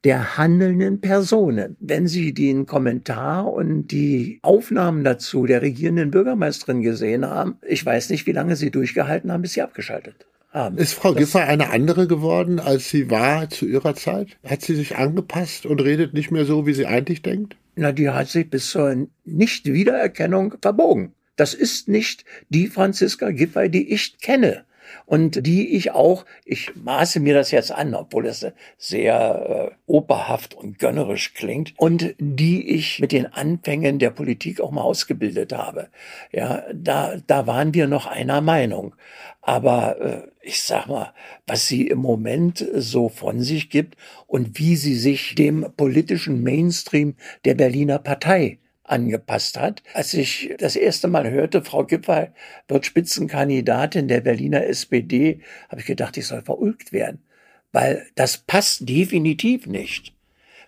der 0.04 0.38
handelnden 0.38 1.00
Personen. 1.00 1.78
Wenn 1.80 2.08
Sie 2.08 2.34
den 2.34 2.66
Kommentar 2.66 3.52
und 3.52 3.88
die 3.88 4.40
Aufnahmen 4.42 5.04
dazu 5.04 5.46
der 5.46 5.62
regierenden 5.62 6.12
Bürgermeisterin 6.12 6.82
gesehen 6.82 7.26
haben, 7.26 7.58
ich 7.66 7.86
weiß 7.86 8.10
nicht, 8.10 8.26
wie 8.26 8.32
lange 8.32 8.56
Sie 8.56 8.72
durchgehalten 8.72 9.32
haben, 9.32 9.42
bis 9.42 9.54
sie 9.54 9.62
abgeschaltet 9.62 10.26
haben. 10.50 10.78
Ist 10.78 10.94
Frau 10.94 11.14
Giffey 11.14 11.40
eine 11.40 11.70
andere 11.70 12.08
geworden, 12.08 12.60
als 12.60 12.90
sie 12.90 13.10
war 13.10 13.50
zu 13.50 13.66
ihrer 13.66 13.96
Zeit? 13.96 14.38
Hat 14.44 14.62
sie 14.62 14.76
sich 14.76 14.98
angepasst 14.98 15.66
und 15.66 15.82
redet 15.82 16.14
nicht 16.14 16.32
mehr 16.32 16.46
so, 16.46 16.66
wie 16.66 16.74
sie 16.74 16.86
eigentlich 16.86 17.22
denkt? 17.22 17.56
Na, 17.76 17.92
die 17.92 18.10
hat 18.10 18.28
sich 18.30 18.50
bis 18.50 18.72
zur 18.72 19.08
Nichtwiedererkennung 19.26 20.56
verbogen. 20.62 21.14
Das 21.36 21.54
ist 21.54 21.88
nicht 21.88 22.26
die 22.50 22.68
Franziska 22.68 23.32
Giffey, 23.32 23.70
die 23.70 23.94
ich 23.94 24.18
kenne 24.20 24.66
und 25.06 25.46
die 25.46 25.76
ich 25.76 25.92
auch, 25.92 26.26
ich 26.46 26.76
maße 26.76 27.20
mir 27.20 27.34
das 27.34 27.52
jetzt 27.52 27.72
an, 27.72 27.94
obwohl 27.96 28.28
es 28.28 28.46
sehr 28.78 29.72
äh, 29.72 29.76
operhaft 29.86 30.54
und 30.54 30.80
gönnerisch 30.80 31.34
klingt, 31.34 31.74
und 31.78 32.16
die 32.18 32.70
ich 32.76 33.00
mit 33.00 33.12
den 33.12 33.28
Anfängen 33.28 34.00
der 34.00 34.12
Politik 34.12 34.62
auch 34.62 34.72
mal 34.72 34.82
ausgebildet 34.82 35.54
habe. 35.54 35.90
Ja, 36.32 36.64
da, 36.74 37.16
da 37.28 37.48
waren 37.48 37.74
wir 37.74 37.88
noch 37.88 38.06
einer 38.06 38.42
Meinung. 38.42 38.96
Aber 39.42 40.00
äh, 40.00 40.22
ich 40.42 40.62
sag 40.64 40.88
mal, 40.88 41.14
was 41.48 41.68
sie 41.68 41.88
im 41.88 42.00
Moment 42.00 42.66
so 42.76 43.10
von 43.10 43.42
sich 43.42 43.70
gibt 43.70 43.96
und 44.28 44.60
wie 44.60 44.76
sie 44.76 44.96
sich 44.96 45.36
dem 45.36 45.66
politischen 45.76 46.44
Mainstream 46.44 47.16
der 47.46 47.56
Berliner 47.56 48.00
Partei 48.00 48.60
angepasst 48.90 49.60
hat. 49.60 49.84
Als 49.94 50.14
ich 50.14 50.54
das 50.58 50.76
erste 50.76 51.08
Mal 51.08 51.30
hörte, 51.30 51.64
Frau 51.64 51.86
Giffey 51.86 52.28
wird 52.68 52.86
Spitzenkandidatin 52.86 54.08
der 54.08 54.22
Berliner 54.22 54.66
SPD, 54.66 55.42
habe 55.70 55.82
ich 55.82 55.88
gedacht, 55.88 56.18
ich 56.18 56.28
soll 56.28 56.42
verulgt 56.42 56.92
werden, 56.92 57.24
weil 57.72 58.06
das 58.16 58.38
passt 58.38 58.88
definitiv 58.90 59.68
nicht. 59.68 60.14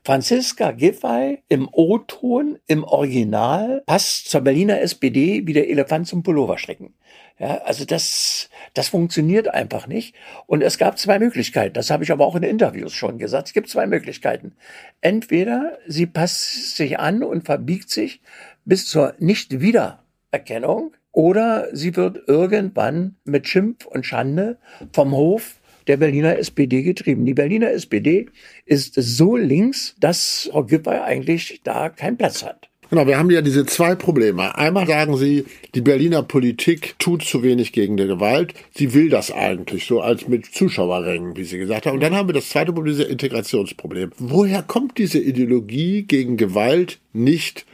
Franziska 0.04 0.72
Giffey 0.72 1.44
im 1.48 1.70
O-Ton, 1.72 2.58
im 2.66 2.84
Original, 2.84 3.84
passt 3.86 4.30
zur 4.32 4.42
Berliner 4.42 4.82
SPD 4.82 5.46
wie 5.46 5.54
der 5.54 5.70
Elefant 5.70 6.08
zum 6.08 6.24
Pulloverstricken. 6.24 6.96
Ja, 7.38 7.60
also 7.66 7.86
das, 7.86 8.50
das 8.74 8.88
funktioniert 8.88 9.48
einfach 9.48 9.86
nicht. 9.86 10.16
Und 10.48 10.64
es 10.64 10.80
gab 10.80 10.98
zwei 10.98 11.20
Möglichkeiten. 11.20 11.74
Das 11.74 11.92
habe 11.92 12.04
ich 12.04 12.12
aber 12.12 12.26
auch 12.26 12.36
in 12.36 12.44
Interviews 12.44 12.94
schon 12.94 13.20
gesagt. 13.20 13.48
Es 13.48 13.54
gibt 13.54 13.70
zwei 13.70 13.86
Möglichkeiten. 13.86 14.56
Entweder 15.02 15.78
sie 15.88 16.08
passt 16.08 16.76
sich 16.76 17.00
an 17.00 17.24
und 17.24 17.46
verbiegt 17.46 17.90
sich 17.90 18.22
bis 18.66 18.88
zur 18.88 19.14
Nicht-Wiedererkennung 19.20 20.94
oder 21.12 21.68
sie 21.76 21.96
wird 21.96 22.28
irgendwann 22.28 23.18
mit 23.24 23.48
Schimpf 23.48 23.86
und 23.86 24.06
Schande 24.06 24.58
vom 24.94 25.12
Hof 25.12 25.61
der 25.92 25.98
Berliner 25.98 26.38
SPD 26.38 26.84
getrieben. 26.84 27.26
Die 27.26 27.34
Berliner 27.34 27.70
SPD 27.72 28.28
ist 28.66 28.94
so 28.96 29.36
links, 29.36 29.94
dass 30.00 30.48
Frau 30.50 30.64
Giffey 30.64 31.02
eigentlich 31.04 31.60
da 31.66 31.90
keinen 31.90 32.16
Platz 32.16 32.46
hat. 32.46 32.70
Genau, 32.90 33.08
wir 33.08 33.18
haben 33.18 33.30
ja 33.30 33.42
diese 33.42 33.66
zwei 33.66 33.96
Probleme. 33.96 34.58
Einmal 34.58 34.88
sagen 34.88 35.18
Sie, 35.18 35.44
die 35.76 35.82
Berliner 35.82 36.24
Politik 36.24 36.96
tut 36.98 37.24
zu 37.24 37.44
wenig 37.44 37.74
gegen 37.74 37.98
die 37.98 38.08
Gewalt. 38.08 38.54
Sie 38.74 38.94
will 38.94 39.10
das 39.10 39.32
eigentlich, 39.32 39.86
so 39.86 40.00
als 40.00 40.30
mit 40.30 40.46
Zuschauerrängen, 40.46 41.36
wie 41.36 41.44
Sie 41.44 41.58
gesagt 41.58 41.86
haben. 41.86 41.96
Und 41.96 42.04
dann 42.04 42.16
haben 42.16 42.30
wir 42.30 42.34
das 42.34 42.50
zweite 42.50 42.72
Problem, 42.72 42.96
dieses 42.96 43.10
Integrationsproblem. 43.10 44.12
Woher 44.18 44.62
kommt 44.64 44.98
diese 44.98 45.20
Ideologie 45.20 46.04
gegen 46.04 46.38
Gewalt 46.38 47.00
nicht 47.12 47.66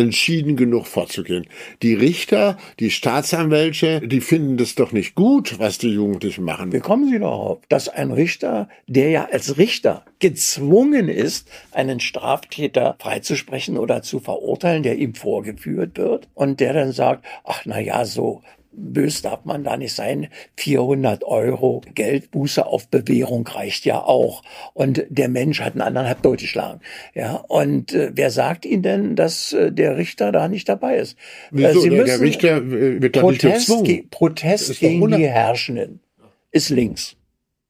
entschieden 0.00 0.56
genug 0.56 0.86
vorzugehen. 0.86 1.46
Die 1.82 1.94
Richter, 1.94 2.56
die 2.80 2.90
Staatsanwälte, 2.90 4.00
die 4.00 4.20
finden 4.20 4.56
das 4.56 4.74
doch 4.74 4.92
nicht 4.92 5.14
gut, 5.14 5.58
was 5.58 5.78
die 5.78 5.90
Jugendlichen 5.90 6.44
machen. 6.44 6.72
Wie 6.72 6.80
kommen 6.80 7.08
Sie 7.08 7.18
darauf, 7.18 7.60
dass 7.68 7.88
ein 7.88 8.10
Richter, 8.10 8.68
der 8.86 9.10
ja 9.10 9.28
als 9.30 9.58
Richter 9.58 10.04
gezwungen 10.18 11.08
ist, 11.08 11.48
einen 11.72 12.00
Straftäter 12.00 12.96
freizusprechen 12.98 13.78
oder 13.78 14.02
zu 14.02 14.20
verurteilen, 14.20 14.82
der 14.82 14.96
ihm 14.96 15.14
vorgeführt 15.14 15.96
wird 15.98 16.28
und 16.34 16.60
der 16.60 16.72
dann 16.72 16.92
sagt, 16.92 17.24
ach 17.44 17.62
na 17.64 17.78
ja, 17.78 18.04
so 18.04 18.42
bös 18.72 19.22
darf 19.22 19.44
man 19.44 19.64
da 19.64 19.76
nicht 19.76 19.94
sein. 19.94 20.28
400 20.56 21.24
Euro 21.24 21.82
Geldbuße 21.94 22.66
auf 22.66 22.88
Bewährung 22.88 23.46
reicht 23.46 23.84
ja 23.84 24.02
auch. 24.02 24.42
Und 24.74 25.04
der 25.08 25.28
Mensch 25.28 25.60
hat 25.60 25.72
einen 25.72 25.82
anderen 25.82 26.06
halb 26.06 26.22
durchgeschlagen. 26.22 26.80
Ja, 27.14 27.36
und 27.48 27.92
äh, 27.92 28.12
wer 28.14 28.30
sagt 28.30 28.64
Ihnen 28.64 28.82
denn, 28.82 29.16
dass 29.16 29.52
äh, 29.52 29.72
der 29.72 29.96
Richter 29.96 30.32
da 30.32 30.48
nicht 30.48 30.68
dabei 30.68 30.96
ist? 30.96 31.16
Wieso? 31.50 31.80
Äh, 31.80 31.82
Sie 31.82 31.90
müssen 31.90 32.06
der 32.06 32.20
Richter 32.20 32.56
äh, 32.58 33.02
wird 33.02 33.16
da 33.16 33.20
Protest, 33.20 33.44
nicht 33.44 33.54
gezwungen. 33.54 33.84
Ge 33.84 34.04
Protest 34.10 34.80
gegen 34.80 35.10
die 35.10 35.28
Herrschenden 35.28 36.00
ist 36.50 36.70
links 36.70 37.16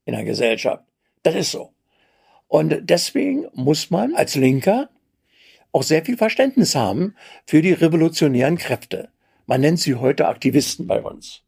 in 0.05 0.15
der 0.15 0.25
Gesellschaft. 0.25 0.85
Das 1.23 1.35
ist 1.35 1.51
so. 1.51 1.71
Und 2.49 2.79
deswegen 2.83 3.47
muss 3.55 3.91
man 3.91 4.15
als 4.15 4.35
Linker 4.35 4.91
auch 5.73 5.83
sehr 5.85 6.05
viel 6.05 6.17
Verständnis 6.17 6.75
haben 6.75 7.15
für 7.47 7.63
die 7.63 7.73
revolutionären 7.73 8.59
Kräfte. 8.59 9.09
Man 9.51 9.63
nennt 9.63 9.81
sie 9.81 9.97
heute 9.97 10.29
Aktivisten 10.29 10.87
bei 10.87 11.03
uns. 11.03 11.43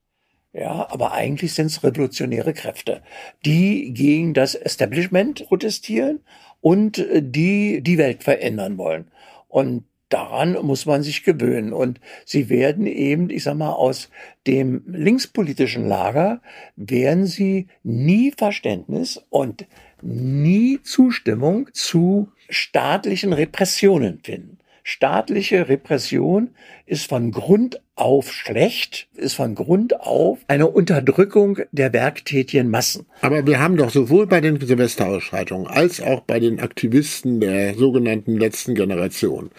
Ja, 0.52 0.88
aber 0.90 1.12
eigentlich 1.12 1.54
sind 1.54 1.66
es 1.66 1.85
revolutionäre 1.85 2.52
Kräfte, 2.52 3.00
die 3.47 3.94
gegen 3.94 4.35
das 4.35 4.56
Establishment 4.56 5.47
protestieren 5.47 6.18
und 6.61 6.99
äh, 6.99 7.23
die 7.23 7.80
die 7.80 7.99
Welt 7.99 8.25
verändern 8.25 8.76
wollen. 8.76 9.12
Und 9.47 9.85
daran 10.09 10.54
muss 10.66 10.85
man 10.85 11.04
sich 11.04 11.23
gewöhnen. 11.23 11.73
Und 11.73 12.00
sie 12.25 12.49
werden 12.49 12.87
eben, 12.88 13.30
ich 13.30 13.44
sag 13.44 13.56
mal, 13.56 13.71
aus 13.71 14.11
dem 14.49 14.82
linkspolitischen 14.88 15.87
Lager 15.87 16.42
werden 16.75 17.26
sie 17.26 17.68
nie 17.85 18.32
Verständnis 18.37 19.25
und 19.30 19.64
nie 20.02 20.80
Zustimmung 20.82 21.68
zu 21.73 22.32
staatlichen 22.49 23.32
Repressionen 23.32 24.18
finden. 24.25 24.59
Staatliche 24.85 25.69
Repression 25.69 26.51
ist 26.87 27.09
von 27.09 27.31
Grund 27.31 27.81
auf 27.95 28.33
schlecht, 28.33 29.09
ist 29.15 29.35
von 29.35 29.55
Grund 29.55 30.01
auf 30.01 30.39
eine 30.49 30.67
Unterdrückung 30.67 31.61
der 31.71 31.93
werktätigen 31.93 32.69
Massen. 32.69 33.07
Aber 33.21 33.47
wir 33.47 33.61
haben 33.61 33.77
doch 33.77 33.91
sowohl 33.91 34.27
bei 34.27 34.41
den 34.41 34.61
Silvesterausschreitungen 34.61 35.69
als 35.69 36.01
auch 36.01 36.21
bei 36.21 36.41
den 36.41 36.59
Aktivisten 36.59 37.41
der 37.41 37.75
sogenannten 37.75 38.37
letzten 38.37 38.75
Generation 38.75 39.51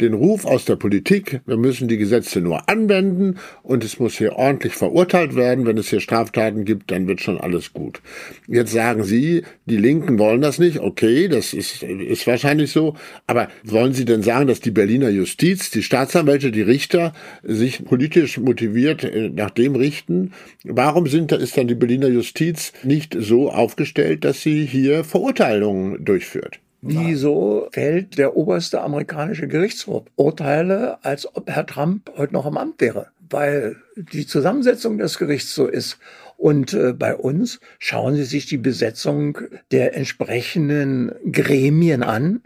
den 0.00 0.14
Ruf 0.14 0.44
aus 0.44 0.64
der 0.64 0.76
Politik, 0.76 1.40
wir 1.46 1.56
müssen 1.56 1.88
die 1.88 1.96
Gesetze 1.96 2.40
nur 2.40 2.68
anwenden 2.68 3.36
und 3.62 3.84
es 3.84 3.98
muss 3.98 4.16
hier 4.16 4.36
ordentlich 4.36 4.74
verurteilt 4.74 5.34
werden. 5.34 5.66
Wenn 5.66 5.78
es 5.78 5.90
hier 5.90 6.00
Straftaten 6.00 6.64
gibt, 6.64 6.90
dann 6.90 7.08
wird 7.08 7.20
schon 7.20 7.38
alles 7.38 7.72
gut. 7.72 8.00
Jetzt 8.46 8.72
sagen 8.72 9.02
Sie, 9.04 9.42
die 9.66 9.76
Linken 9.76 10.18
wollen 10.18 10.40
das 10.40 10.58
nicht. 10.58 10.78
Okay, 10.78 11.28
das 11.28 11.52
ist, 11.52 11.82
ist 11.82 12.26
wahrscheinlich 12.26 12.70
so. 12.70 12.94
Aber 13.26 13.48
wollen 13.64 13.92
Sie 13.92 14.04
denn 14.04 14.22
sagen, 14.22 14.46
dass 14.46 14.60
die 14.60 14.70
Berliner 14.70 15.08
Justiz, 15.08 15.70
die 15.70 15.82
Staatsanwälte, 15.82 16.52
die 16.52 16.62
Richter 16.62 17.12
sich 17.42 17.84
politisch 17.84 18.38
motiviert 18.38 19.04
äh, 19.04 19.28
nach 19.28 19.50
dem 19.50 19.74
richten? 19.74 20.32
Warum 20.64 21.06
sind, 21.06 21.32
ist 21.32 21.56
dann 21.56 21.68
die 21.68 21.74
Berliner 21.74 22.08
Justiz 22.08 22.72
nicht 22.84 23.16
so 23.18 23.50
aufgestellt, 23.50 24.24
dass 24.24 24.42
sie 24.42 24.64
hier 24.64 25.04
Verurteilungen 25.04 26.04
durchführt? 26.04 26.60
Wieso 26.80 27.68
fällt 27.72 28.18
der 28.18 28.36
oberste 28.36 28.80
amerikanische 28.82 29.48
Gerichtshof 29.48 30.04
Urteile, 30.14 31.04
als 31.04 31.34
ob 31.34 31.50
Herr 31.50 31.66
Trump 31.66 32.10
heute 32.16 32.32
noch 32.32 32.46
im 32.46 32.56
Amt 32.56 32.80
wäre? 32.80 33.08
Weil 33.30 33.76
die 33.96 34.26
Zusammensetzung 34.26 34.96
des 34.96 35.18
Gerichts 35.18 35.54
so 35.54 35.66
ist. 35.66 35.98
Und 36.36 36.72
äh, 36.72 36.92
bei 36.92 37.16
uns 37.16 37.58
schauen 37.80 38.14
Sie 38.14 38.22
sich 38.22 38.46
die 38.46 38.58
Besetzung 38.58 39.38
der 39.72 39.96
entsprechenden 39.96 41.12
Gremien 41.32 42.04
an, 42.04 42.42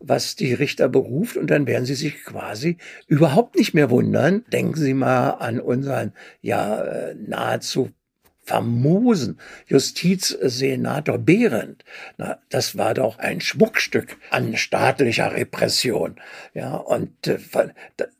was 0.00 0.34
die 0.34 0.52
Richter 0.52 0.88
beruft, 0.88 1.36
und 1.36 1.48
dann 1.48 1.68
werden 1.68 1.86
Sie 1.86 1.94
sich 1.94 2.24
quasi 2.24 2.76
überhaupt 3.06 3.56
nicht 3.56 3.72
mehr 3.72 3.88
wundern. 3.88 4.44
Denken 4.52 4.74
Sie 4.74 4.94
mal 4.94 5.30
an 5.30 5.60
unseren 5.60 6.12
ja 6.42 6.82
äh, 6.82 7.14
nahezu 7.14 7.90
famosen 8.46 9.38
Justizsenator 9.66 11.18
Behrendt, 11.18 11.84
na, 12.16 12.38
das 12.48 12.78
war 12.78 12.94
doch 12.94 13.18
ein 13.18 13.40
Schmuckstück 13.40 14.16
an 14.30 14.56
staatlicher 14.56 15.32
Repression. 15.32 16.16
Ja, 16.54 16.76
und 16.76 17.26
äh, 17.26 17.38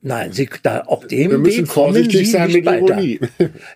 nein, 0.02 0.32
Sie, 0.32 0.48
da, 0.62 0.80
auf 0.80 1.06
dem 1.06 1.44
Weg 1.44 1.68
kommen 1.68 2.10
Sie 2.10 2.24
nicht 2.24 2.66
weiter. 2.66 2.96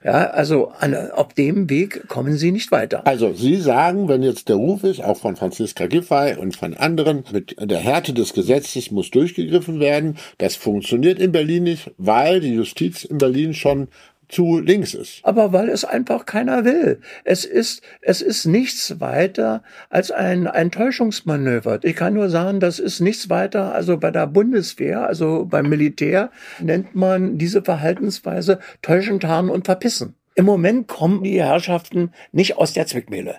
Ja, 0.02 0.30
also 0.30 0.73
an, 0.78 0.95
auf 1.12 1.35
dem 1.35 1.69
Weg 1.69 2.09
kommen 2.09 2.37
Sie 2.37 2.52
nicht 2.52 2.73
weiter. 2.73 3.07
Also 3.07 3.33
Sie 3.35 3.57
sagen, 3.57 4.09
wenn 4.09 4.23
jetzt 4.23 4.49
der 4.49 4.57
Ruf 4.57 4.83
ist, 4.83 5.02
auch 5.02 5.16
von 5.16 5.37
Franziska 5.37 5.87
Giffey 5.87 6.37
und 6.37 6.57
von 6.57 6.75
anderen, 6.75 7.25
mit 7.33 7.57
der 7.59 7.78
Härte 7.78 8.12
des 8.12 8.33
Gesetzes 8.33 8.90
muss 8.90 9.11
durchgegriffen 9.11 9.78
werden. 9.78 10.16
Das 10.38 10.57
funktioniert 10.57 11.19
in 11.19 11.33
Berlin 11.33 11.64
nicht, 11.64 11.92
weil 11.99 12.40
die 12.40 12.54
Justiz 12.54 13.04
in 13.04 13.19
Berlin 13.19 13.54
schon 13.54 13.88
zu 14.30 14.60
links 14.60 14.94
ist. 14.94 15.20
Aber 15.22 15.52
weil 15.52 15.68
es 15.68 15.84
einfach 15.84 16.25
keiner 16.26 16.64
will. 16.64 17.00
Es 17.25 17.44
ist, 17.44 17.82
es 18.00 18.22
ist 18.22 18.46
nichts 18.46 19.00
weiter 19.00 19.62
als 19.90 20.10
ein, 20.10 20.46
ein 20.46 20.70
Täuschungsmanöver. 20.70 21.80
Ich 21.82 21.96
kann 21.96 22.14
nur 22.14 22.30
sagen, 22.30 22.60
das 22.60 22.78
ist 22.78 23.00
nichts 23.00 23.28
weiter, 23.28 23.75
also 23.75 23.99
bei 23.99 24.10
der 24.10 24.26
Bundeswehr, 24.26 25.06
also 25.06 25.44
beim 25.44 25.68
Militär 25.68 26.30
nennt 26.60 26.94
man 26.94 27.38
diese 27.38 27.62
Verhaltensweise 27.62 28.60
täuschen, 28.82 29.20
tarnen 29.20 29.50
und 29.50 29.66
verpissen. 29.66 30.14
Im 30.34 30.44
Moment 30.44 30.87
kommen 30.87 31.25
die 31.25 31.42
Herrschaften 31.42 32.12
nicht 32.32 32.56
aus 32.56 32.72
der 32.72 32.87
Zwickmühle. 32.87 33.38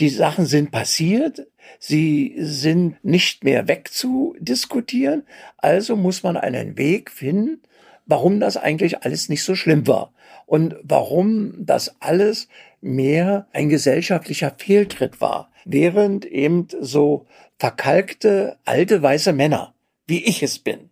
Die 0.00 0.08
Sachen 0.08 0.46
sind 0.46 0.70
passiert, 0.70 1.46
sie 1.78 2.34
sind 2.38 3.02
nicht 3.04 3.44
mehr 3.44 3.68
wegzudiskutieren, 3.68 5.22
also 5.58 5.96
muss 5.96 6.22
man 6.22 6.36
einen 6.36 6.76
Weg 6.76 7.10
finden, 7.10 7.60
warum 8.06 8.40
das 8.40 8.56
eigentlich 8.56 9.04
alles 9.04 9.28
nicht 9.28 9.44
so 9.44 9.54
schlimm 9.54 9.86
war 9.86 10.12
und 10.52 10.76
warum 10.82 11.54
das 11.64 11.96
alles 12.02 12.46
mehr 12.82 13.46
ein 13.54 13.70
gesellschaftlicher 13.70 14.54
Fehltritt 14.58 15.22
war, 15.22 15.50
während 15.64 16.26
eben 16.26 16.68
so 16.78 17.24
verkalkte 17.58 18.58
alte 18.66 19.02
weiße 19.02 19.32
Männer, 19.32 19.72
wie 20.06 20.22
ich 20.22 20.42
es 20.42 20.58
bin, 20.58 20.90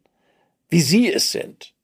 wie 0.71 0.81
Sie 0.81 1.13
es 1.13 1.31
sind, 1.31 1.75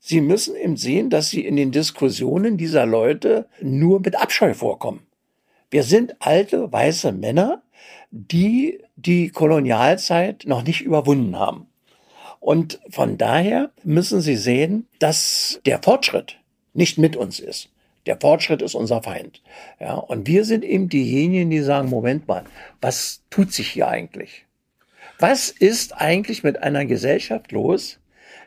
Sie 0.00 0.20
müssen 0.20 0.54
eben 0.54 0.76
sehen, 0.76 1.08
dass 1.08 1.30
Sie 1.30 1.46
in 1.46 1.56
den 1.56 1.72
Diskussionen 1.72 2.58
dieser 2.58 2.84
Leute 2.84 3.46
nur 3.62 4.00
mit 4.00 4.16
Abscheu 4.16 4.52
vorkommen. 4.52 5.06
Wir 5.70 5.82
sind 5.82 6.16
alte 6.18 6.70
weiße 6.70 7.12
Männer, 7.12 7.62
die 8.10 8.82
die 8.96 9.30
Kolonialzeit 9.30 10.44
noch 10.44 10.62
nicht 10.62 10.82
überwunden 10.82 11.38
haben. 11.38 11.68
Und 12.38 12.80
von 12.90 13.16
daher 13.16 13.70
müssen 13.82 14.20
Sie 14.20 14.36
sehen, 14.36 14.88
dass 14.98 15.62
der 15.64 15.82
Fortschritt 15.82 16.36
nicht 16.74 16.98
mit 16.98 17.16
uns 17.16 17.40
ist. 17.40 17.70
Der 18.06 18.18
Fortschritt 18.20 18.60
ist 18.60 18.74
unser 18.74 19.02
Feind. 19.02 19.42
Ja, 19.80 19.94
und 19.94 20.26
wir 20.26 20.44
sind 20.44 20.64
eben 20.64 20.88
diejenigen, 20.88 21.50
die 21.50 21.60
sagen, 21.60 21.88
Moment 21.88 22.28
mal, 22.28 22.44
was 22.80 23.22
tut 23.30 23.52
sich 23.52 23.70
hier 23.70 23.88
eigentlich? 23.88 24.44
Was 25.18 25.48
ist 25.48 25.96
eigentlich 25.96 26.42
mit 26.42 26.62
einer 26.62 26.84
Gesellschaft 26.84 27.52
los, 27.52 27.98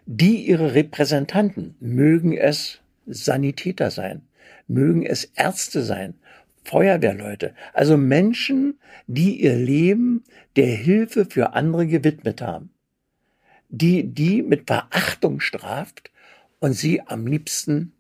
die 0.06 0.46
ihre 0.46 0.76
Repräsentanten, 0.76 1.76
mögen 1.80 2.38
es 2.38 2.80
Sanitäter 3.08 3.90
sein, 3.90 4.22
mögen 4.68 5.06
es 5.06 5.26
Ärzte 5.36 5.82
sein, 5.82 6.16
Feuerwehrleute, 6.64 7.56
also 7.74 7.98
Menschen, 7.98 8.78
die 9.08 9.42
ihr 9.42 9.56
Leben 9.56 10.24
der 10.56 10.68
Hilfe 10.68 11.26
für 11.26 11.54
andere 11.54 11.88
gewidmet 11.88 12.42
haben, 12.42 12.72
die 13.70 14.04
die 14.04 14.44
mit 14.44 14.68
Verachtung 14.68 15.40
straft 15.40 16.12
und 16.60 16.74
sie 16.74 17.02
am 17.02 17.26
liebsten 17.26 17.94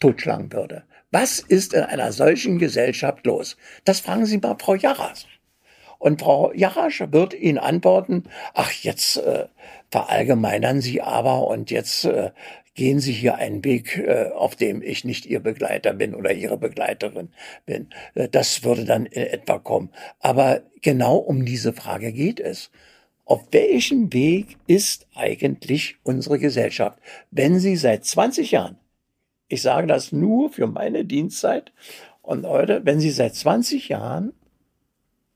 totschlagen 0.00 0.52
würde. 0.52 0.84
Was 1.10 1.38
ist 1.38 1.72
in 1.72 1.82
einer 1.82 2.12
solchen 2.12 2.58
Gesellschaft 2.58 3.26
los? 3.26 3.56
Das 3.84 4.00
fragen 4.00 4.26
Sie 4.26 4.38
mal 4.38 4.56
Frau 4.58 4.74
Jarras. 4.74 5.26
Und 5.98 6.20
Frau 6.20 6.52
Jarasch 6.52 7.02
wird 7.10 7.32
Ihnen 7.34 7.58
antworten, 7.58 8.24
ach, 8.54 8.70
jetzt 8.70 9.16
äh, 9.16 9.46
verallgemeinern 9.90 10.80
Sie 10.80 11.00
aber 11.00 11.46
und 11.46 11.70
jetzt 11.70 12.04
äh, 12.04 12.32
gehen 12.74 13.00
Sie 13.00 13.12
hier 13.12 13.36
einen 13.36 13.64
Weg, 13.64 13.96
äh, 13.96 14.30
auf 14.34 14.56
dem 14.56 14.82
ich 14.82 15.04
nicht 15.04 15.26
Ihr 15.26 15.40
Begleiter 15.40 15.94
bin 15.94 16.14
oder 16.14 16.32
Ihre 16.32 16.58
Begleiterin 16.58 17.30
bin. 17.64 17.88
Äh, 18.14 18.28
das 18.28 18.62
würde 18.62 18.84
dann 18.84 19.06
in 19.06 19.22
etwa 19.22 19.58
kommen. 19.58 19.90
Aber 20.20 20.62
genau 20.82 21.16
um 21.16 21.44
diese 21.44 21.72
Frage 21.72 22.12
geht 22.12 22.40
es. 22.40 22.70
Auf 23.24 23.48
welchem 23.50 24.12
Weg 24.12 24.56
ist 24.68 25.08
eigentlich 25.16 25.96
unsere 26.04 26.38
Gesellschaft, 26.38 26.98
wenn 27.32 27.58
sie 27.58 27.74
seit 27.74 28.04
20 28.04 28.52
Jahren 28.52 28.78
ich 29.48 29.62
sage 29.62 29.86
das 29.86 30.12
nur 30.12 30.50
für 30.50 30.66
meine 30.66 31.04
Dienstzeit. 31.04 31.72
Und 32.22 32.42
Leute, 32.42 32.82
wenn 32.84 33.00
Sie 33.00 33.10
seit 33.10 33.34
20 33.34 33.88
Jahren 33.88 34.32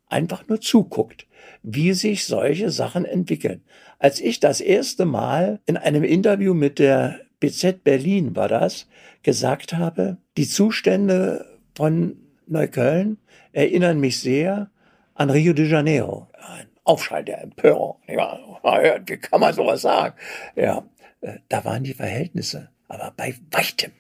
einfach 0.09 0.47
nur 0.49 0.61
zuguckt, 0.61 1.27
wie 1.63 1.93
sich 1.93 2.27
solche 2.27 2.71
Sachen 2.71 3.05
entwickeln. 3.05 3.63
Als 3.99 4.21
ich 4.21 4.41
das 4.41 4.61
erste 4.61 5.05
Mal 5.05 5.61
in 5.67 5.77
einem 5.77 6.05
Interview 6.05 6.55
mit 6.55 6.79
der 6.79 7.21
BZ 7.39 7.85
Berlin 7.85 8.37
war 8.37 8.49
das, 8.49 8.89
gesagt 9.23 9.75
habe, 9.75 10.19
die 10.37 10.49
Zustände 10.49 11.47
von 11.75 12.17
Neukölln 12.47 13.19
erinnern 13.53 14.01
mich 14.01 14.21
sehr 14.21 14.71
an 15.15 15.31
Rio 15.31 15.53
de 15.53 15.69
Janeiro. 15.69 16.29
Ein 16.35 16.67
Aufschrei 16.85 17.23
der 17.23 17.43
Empörung. 17.43 17.97
Ja, 18.09 18.39
wie 19.07 19.17
kann 19.17 19.41
man 19.41 19.55
sowas 19.55 19.83
sagen? 19.83 20.17
Ja, 20.57 20.85
äh, 21.21 21.39
da 21.49 21.65
waren 21.65 21.85
die 21.85 21.95
Verhältnisse, 21.95 22.71
aber 22.91 23.15
bei 23.17 23.35
weitem 23.51 23.93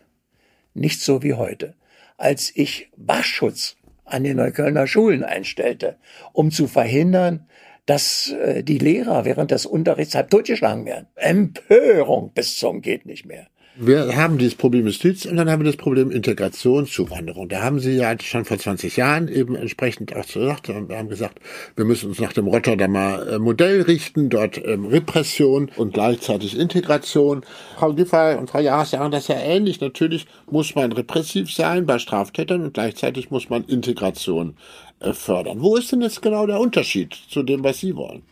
nicht 0.74 1.00
so 1.00 1.22
wie 1.22 1.34
heute. 1.34 1.74
Als 2.16 2.54
ich 2.54 2.90
Wachschutz 2.96 3.76
an 4.04 4.24
den 4.24 4.36
Neuköllner 4.36 4.86
Schulen 4.86 5.24
einstellte, 5.24 5.96
um 6.32 6.50
zu 6.50 6.66
verhindern, 6.66 7.48
dass 7.86 8.30
äh, 8.32 8.62
die 8.62 8.78
Lehrer 8.78 9.24
während 9.24 9.52
des 9.52 9.64
Unterrichts 9.64 10.14
halb 10.14 10.30
totgeschlagen 10.30 10.84
werden. 10.84 11.06
Empörung 11.14 12.32
bis 12.32 12.58
zum 12.58 12.82
geht 12.82 13.06
nicht 13.06 13.24
mehr. 13.24 13.46
Wir 13.82 14.14
haben 14.14 14.36
dieses 14.36 14.56
Problem 14.56 14.84
Justiz 14.84 15.24
und 15.24 15.38
dann 15.38 15.48
haben 15.48 15.62
wir 15.62 15.72
das 15.72 15.78
Problem 15.78 16.10
Integrationszuwanderung. 16.10 17.48
Da 17.48 17.62
haben 17.62 17.80
Sie 17.80 17.92
ja 17.92 18.14
schon 18.20 18.44
vor 18.44 18.58
20 18.58 18.98
Jahren 18.98 19.26
eben 19.26 19.56
entsprechend 19.56 20.14
auch 20.14 20.26
gesagt 20.26 20.68
und 20.68 20.92
haben 20.92 21.08
gesagt, 21.08 21.40
wir 21.76 21.86
müssen 21.86 22.10
uns 22.10 22.20
nach 22.20 22.34
dem 22.34 22.46
Rotterdamer 22.46 23.26
äh, 23.26 23.38
Modell 23.38 23.80
richten, 23.80 24.28
dort 24.28 24.62
ähm, 24.62 24.84
Repression 24.84 25.70
und 25.76 25.94
gleichzeitig 25.94 26.58
Integration. 26.58 27.42
Frau 27.76 27.94
Giffey 27.94 28.36
und 28.36 28.50
Frau 28.50 28.58
Jahr 28.58 28.84
sagen 28.84 29.12
das 29.12 29.28
ja 29.28 29.36
ähnlich. 29.36 29.80
Natürlich 29.80 30.26
muss 30.50 30.74
man 30.74 30.92
repressiv 30.92 31.50
sein 31.50 31.86
bei 31.86 31.98
Straftätern 31.98 32.60
und 32.64 32.74
gleichzeitig 32.74 33.30
muss 33.30 33.48
man 33.48 33.64
Integration 33.64 34.58
äh, 34.98 35.14
fördern. 35.14 35.62
Wo 35.62 35.76
ist 35.76 35.90
denn 35.90 36.02
jetzt 36.02 36.20
genau 36.20 36.46
der 36.46 36.60
Unterschied 36.60 37.14
zu 37.14 37.42
dem, 37.42 37.64
was 37.64 37.78
Sie 37.78 37.96
wollen? 37.96 38.24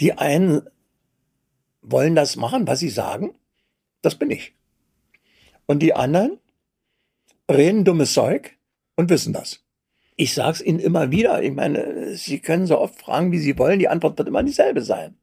Die 0.00 0.12
einen 0.12 0.62
wollen 1.82 2.16
das 2.16 2.34
machen, 2.34 2.66
was 2.66 2.80
sie 2.80 2.88
sagen 2.88 3.30
das 4.04 4.16
bin 4.16 4.30
ich. 4.30 4.54
Und 5.66 5.80
die 5.80 5.94
anderen 5.94 6.38
reden 7.50 7.84
dummes 7.84 8.12
Zeug 8.12 8.56
und 8.96 9.10
wissen 9.10 9.32
das. 9.32 9.60
Ich 10.16 10.34
sage 10.34 10.52
es 10.52 10.62
Ihnen 10.62 10.78
immer 10.78 11.10
wieder. 11.10 11.42
Ich 11.42 11.52
meine, 11.52 12.14
Sie 12.16 12.38
können 12.38 12.66
so 12.66 12.78
oft 12.78 13.00
fragen, 13.00 13.32
wie 13.32 13.38
Sie 13.38 13.58
wollen. 13.58 13.78
Die 13.78 13.88
Antwort 13.88 14.16
wird 14.18 14.28
immer 14.28 14.42
dieselbe 14.42 14.82
sein. 14.82 15.16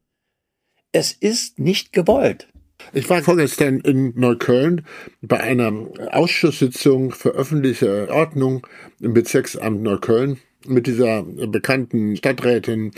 Es 0.92 1.12
ist 1.12 1.58
nicht 1.58 1.92
gewollt. 1.92 2.48
Ich 2.92 3.08
war 3.08 3.22
vorgestern 3.22 3.80
in 3.80 4.12
Neukölln 4.18 4.84
bei 5.22 5.40
einer 5.40 5.72
Ausschusssitzung 6.10 7.12
für 7.12 7.30
öffentliche 7.30 8.10
Ordnung 8.10 8.66
im 9.00 9.14
Bezirksamt 9.14 9.82
Neukölln 9.82 10.38
mit 10.66 10.86
dieser 10.86 11.22
bekannten 11.22 12.16
Stadträtin 12.16 12.92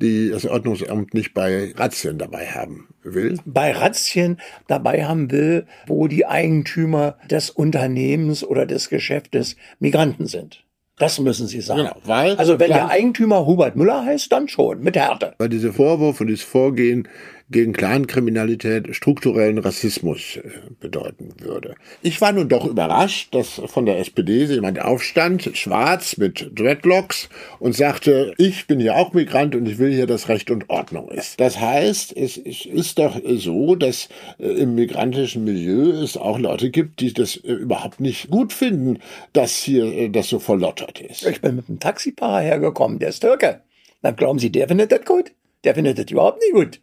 die 0.00 0.30
das 0.30 0.46
Ordnungsamt 0.46 1.14
nicht 1.14 1.34
bei 1.34 1.72
Razzien 1.76 2.18
dabei 2.18 2.46
haben 2.46 2.88
will? 3.02 3.38
Bei 3.44 3.72
Razzien 3.72 4.38
dabei 4.66 5.04
haben 5.04 5.30
will, 5.30 5.66
wo 5.86 6.08
die 6.08 6.26
Eigentümer 6.26 7.16
des 7.30 7.50
Unternehmens 7.50 8.44
oder 8.44 8.66
des 8.66 8.88
Geschäftes 8.88 9.56
Migranten 9.78 10.26
sind. 10.26 10.64
Das 11.00 11.18
müssen 11.18 11.46
Sie 11.46 11.62
sagen. 11.62 11.84
Genau, 11.84 11.96
weil 12.04 12.36
also 12.36 12.58
wenn 12.60 12.68
der 12.68 12.90
Eigentümer 12.90 13.46
Hubert 13.46 13.74
Müller 13.74 14.04
heißt, 14.04 14.30
dann 14.30 14.48
schon, 14.48 14.82
mit 14.82 14.96
Härte. 14.96 15.34
Weil 15.38 15.48
diese 15.48 15.72
Vorwurf 15.72 16.20
und 16.20 16.26
dieses 16.26 16.44
Vorgehen 16.44 17.08
gegen 17.50 17.72
Clankriminalität 17.72 18.94
strukturellen 18.94 19.58
Rassismus 19.58 20.36
äh, 20.36 20.42
bedeuten 20.78 21.34
würde. 21.38 21.74
Ich 22.02 22.20
war 22.20 22.32
nun 22.32 22.48
doch 22.48 22.64
überrascht, 22.64 23.34
dass 23.34 23.60
von 23.66 23.86
der 23.86 23.98
SPD 23.98 24.44
jemand 24.44 24.80
aufstand, 24.80 25.50
schwarz 25.54 26.16
mit 26.16 26.52
Dreadlocks 26.54 27.28
und 27.58 27.74
sagte, 27.74 28.34
ich 28.38 28.66
bin 28.66 28.80
ja 28.80 28.94
auch 28.94 29.12
Migrant 29.12 29.54
und 29.54 29.66
ich 29.66 29.78
will 29.78 29.92
hier, 29.92 30.06
dass 30.06 30.28
Recht 30.28 30.50
und 30.50 30.70
Ordnung 30.70 31.10
ist. 31.10 31.40
Das 31.40 31.60
heißt, 31.60 32.16
es 32.16 32.36
ist 32.36 32.98
doch 32.98 33.20
so, 33.24 33.74
dass 33.74 34.08
äh, 34.38 34.46
im 34.46 34.74
migrantischen 34.74 35.44
Milieu 35.44 35.90
es 35.90 36.16
auch 36.16 36.38
Leute 36.38 36.70
gibt, 36.70 37.00
die 37.00 37.12
das 37.12 37.36
äh, 37.36 37.52
überhaupt 37.52 38.00
nicht 38.00 38.30
gut 38.30 38.52
finden, 38.52 39.00
dass 39.32 39.56
hier 39.56 40.08
das 40.08 40.28
so 40.28 40.38
verlottert 40.38 41.00
ist. 41.00 41.26
Ich 41.26 41.40
bin 41.40 41.56
mit 41.56 41.68
einem 41.68 41.80
Taxifahrer 41.80 42.40
hergekommen, 42.40 42.98
der 42.98 43.08
ist 43.08 43.20
Türke. 43.20 43.62
Dann 44.02 44.16
glauben 44.16 44.38
Sie, 44.38 44.50
der 44.50 44.68
findet 44.68 44.92
das 44.92 45.04
gut? 45.04 45.32
Der 45.64 45.74
findet 45.74 45.98
das 45.98 46.10
überhaupt 46.10 46.40
nicht 46.40 46.52
gut. 46.52 46.80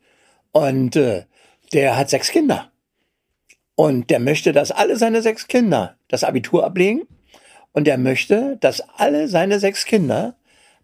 Und 0.58 0.96
äh, 0.96 1.26
der 1.72 1.98
hat 1.98 2.10
sechs 2.10 2.32
Kinder. 2.32 2.72
Und 3.76 4.10
der 4.10 4.20
möchte, 4.20 4.54
dass 4.54 4.72
alle 4.72 4.98
seine 4.98 5.22
sechs 5.22 5.48
Kinder 5.48 5.98
das 6.08 6.24
Abitur 6.24 6.66
ablegen 6.66 7.04
Und 7.74 7.88
er 7.88 8.00
möchte, 8.00 8.58
dass 8.60 8.82
alle 8.98 9.28
seine 9.28 9.60
sechs 9.60 9.86
Kinder 9.86 10.36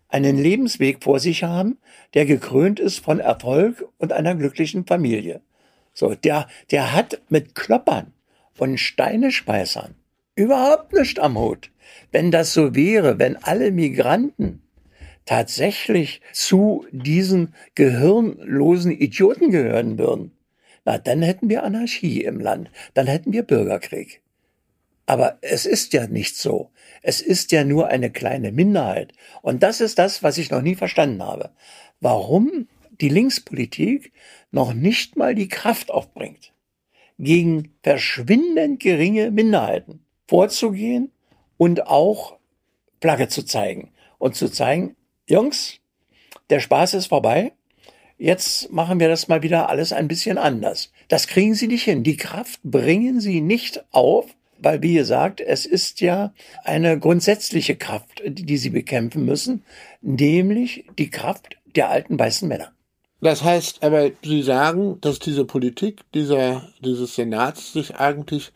einen 0.09 0.37
Lebensweg 0.37 1.03
vor 1.03 1.19
sich 1.19 1.43
haben, 1.43 1.79
der 2.13 2.27
gekrönt 2.27 2.79
ist 2.79 2.99
von 2.99 3.19
Erfolg 3.19 3.83
und 3.97 4.13
einer 4.13 4.35
glücklichen 4.35 4.85
Familie. 4.85 5.41
So, 5.95 6.13
der, 6.13 6.47
der 6.69 6.93
hat 6.93 7.19
mit 7.29 7.55
Kloppern 7.55 8.13
und 8.59 8.77
Steinespeisern 8.77 9.95
überhaupt 10.35 10.93
nichts 10.93 11.19
am 11.19 11.35
Hut. 11.35 11.71
Wenn 12.11 12.29
das 12.29 12.53
so 12.53 12.75
wäre, 12.75 13.17
wenn 13.17 13.37
alle 13.37 13.71
Migranten 13.71 14.61
tatsächlich 15.25 16.21
zu 16.31 16.85
diesen 16.91 17.53
gehirnlosen 17.75 18.91
Idioten 18.91 19.51
gehören 19.51 19.97
würden, 19.97 20.31
na, 20.85 20.97
dann 20.97 21.21
hätten 21.21 21.49
wir 21.49 21.63
Anarchie 21.63 22.23
im 22.23 22.39
Land, 22.39 22.69
dann 22.93 23.07
hätten 23.07 23.31
wir 23.31 23.43
Bürgerkrieg. 23.43 24.21
Aber 25.05 25.37
es 25.41 25.65
ist 25.65 25.93
ja 25.93 26.07
nicht 26.07 26.37
so. 26.37 26.71
Es 27.01 27.21
ist 27.21 27.51
ja 27.51 27.63
nur 27.63 27.87
eine 27.87 28.09
kleine 28.09 28.51
Minderheit. 28.51 29.13
Und 29.41 29.63
das 29.63 29.81
ist 29.81 29.99
das, 29.99 30.23
was 30.23 30.37
ich 30.37 30.49
noch 30.49 30.61
nie 30.61 30.75
verstanden 30.75 31.21
habe. 31.21 31.51
Warum 31.99 32.67
die 33.01 33.09
Linkspolitik 33.09 34.13
noch 34.51 34.73
nicht 34.73 35.17
mal 35.17 35.35
die 35.35 35.49
Kraft 35.49 35.91
aufbringt, 35.91 36.53
gegen 37.19 37.73
verschwindend 37.83 38.79
geringe 38.79 39.31
Minderheiten 39.31 40.05
vorzugehen 40.27 41.11
und 41.57 41.87
auch 41.87 42.37
Flagge 43.01 43.27
zu 43.27 43.43
zeigen 43.43 43.91
und 44.17 44.35
zu 44.35 44.49
zeigen, 44.49 44.95
Jungs, 45.27 45.79
der 46.49 46.59
Spaß 46.59 46.95
ist 46.95 47.07
vorbei. 47.07 47.53
Jetzt 48.17 48.71
machen 48.71 48.99
wir 48.99 49.09
das 49.09 49.27
mal 49.27 49.41
wieder 49.41 49.69
alles 49.69 49.91
ein 49.93 50.07
bisschen 50.07 50.37
anders. 50.37 50.91
Das 51.07 51.27
kriegen 51.27 51.55
sie 51.55 51.67
nicht 51.67 51.83
hin. 51.83 52.03
Die 52.03 52.17
Kraft 52.17 52.59
bringen 52.63 53.19
sie 53.19 53.41
nicht 53.41 53.83
auf, 53.91 54.25
weil, 54.59 54.81
wie 54.81 54.93
gesagt, 54.93 55.41
es 55.41 55.65
ist 55.65 56.01
ja 56.01 56.33
eine 56.63 56.99
grundsätzliche 56.99 57.75
Kraft, 57.75 58.21
die 58.25 58.57
sie 58.57 58.69
bekämpfen 58.69 59.25
müssen, 59.25 59.63
nämlich 60.01 60.85
die 60.97 61.09
Kraft 61.09 61.57
der 61.75 61.89
alten 61.89 62.17
weißen 62.19 62.47
Männer. 62.47 62.71
Das 63.19 63.43
heißt 63.43 63.83
aber, 63.83 64.11
Sie 64.21 64.41
sagen, 64.41 64.99
dass 64.99 65.19
diese 65.19 65.45
Politik 65.45 66.01
dieser, 66.13 66.67
dieses 66.83 67.15
Senats 67.15 67.71
sich 67.71 67.95
eigentlich 67.95 68.51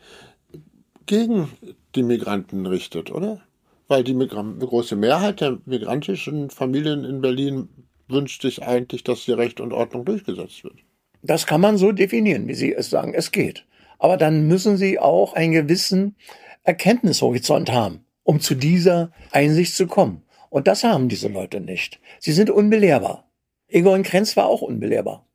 gegen 1.06 1.50
die 1.94 2.02
Migranten 2.02 2.66
richtet, 2.66 3.10
oder? 3.10 3.40
Weil 3.88 4.04
die 4.04 4.14
Migranten, 4.14 4.60
große 4.60 4.96
Mehrheit 4.96 5.40
der 5.40 5.58
migrantischen 5.64 6.50
Familien 6.50 7.04
in 7.04 7.20
Berlin 7.20 7.68
wünscht 8.06 8.42
sich 8.42 8.62
eigentlich, 8.62 9.02
dass 9.02 9.20
hier 9.20 9.38
Recht 9.38 9.60
und 9.60 9.72
Ordnung 9.72 10.04
durchgesetzt 10.04 10.62
wird. 10.62 10.76
Das 11.22 11.46
kann 11.46 11.60
man 11.60 11.78
so 11.78 11.92
definieren, 11.92 12.48
wie 12.48 12.54
Sie 12.54 12.72
es 12.72 12.90
sagen. 12.90 13.14
Es 13.14 13.32
geht. 13.32 13.66
Aber 13.98 14.16
dann 14.16 14.46
müssen 14.46 14.76
Sie 14.76 14.98
auch 14.98 15.32
einen 15.32 15.52
gewissen 15.52 16.16
Erkenntnishorizont 16.62 17.72
haben, 17.72 18.04
um 18.22 18.40
zu 18.40 18.54
dieser 18.54 19.10
Einsicht 19.32 19.74
zu 19.74 19.86
kommen. 19.86 20.22
Und 20.50 20.66
das 20.66 20.84
haben 20.84 21.08
diese 21.08 21.28
Leute 21.28 21.60
nicht. 21.60 21.98
Sie 22.20 22.32
sind 22.32 22.50
unbelehrbar. 22.50 23.28
Egon 23.68 24.02
Krenz 24.02 24.36
war 24.36 24.46
auch 24.46 24.62
unbelehrbar. 24.62 25.26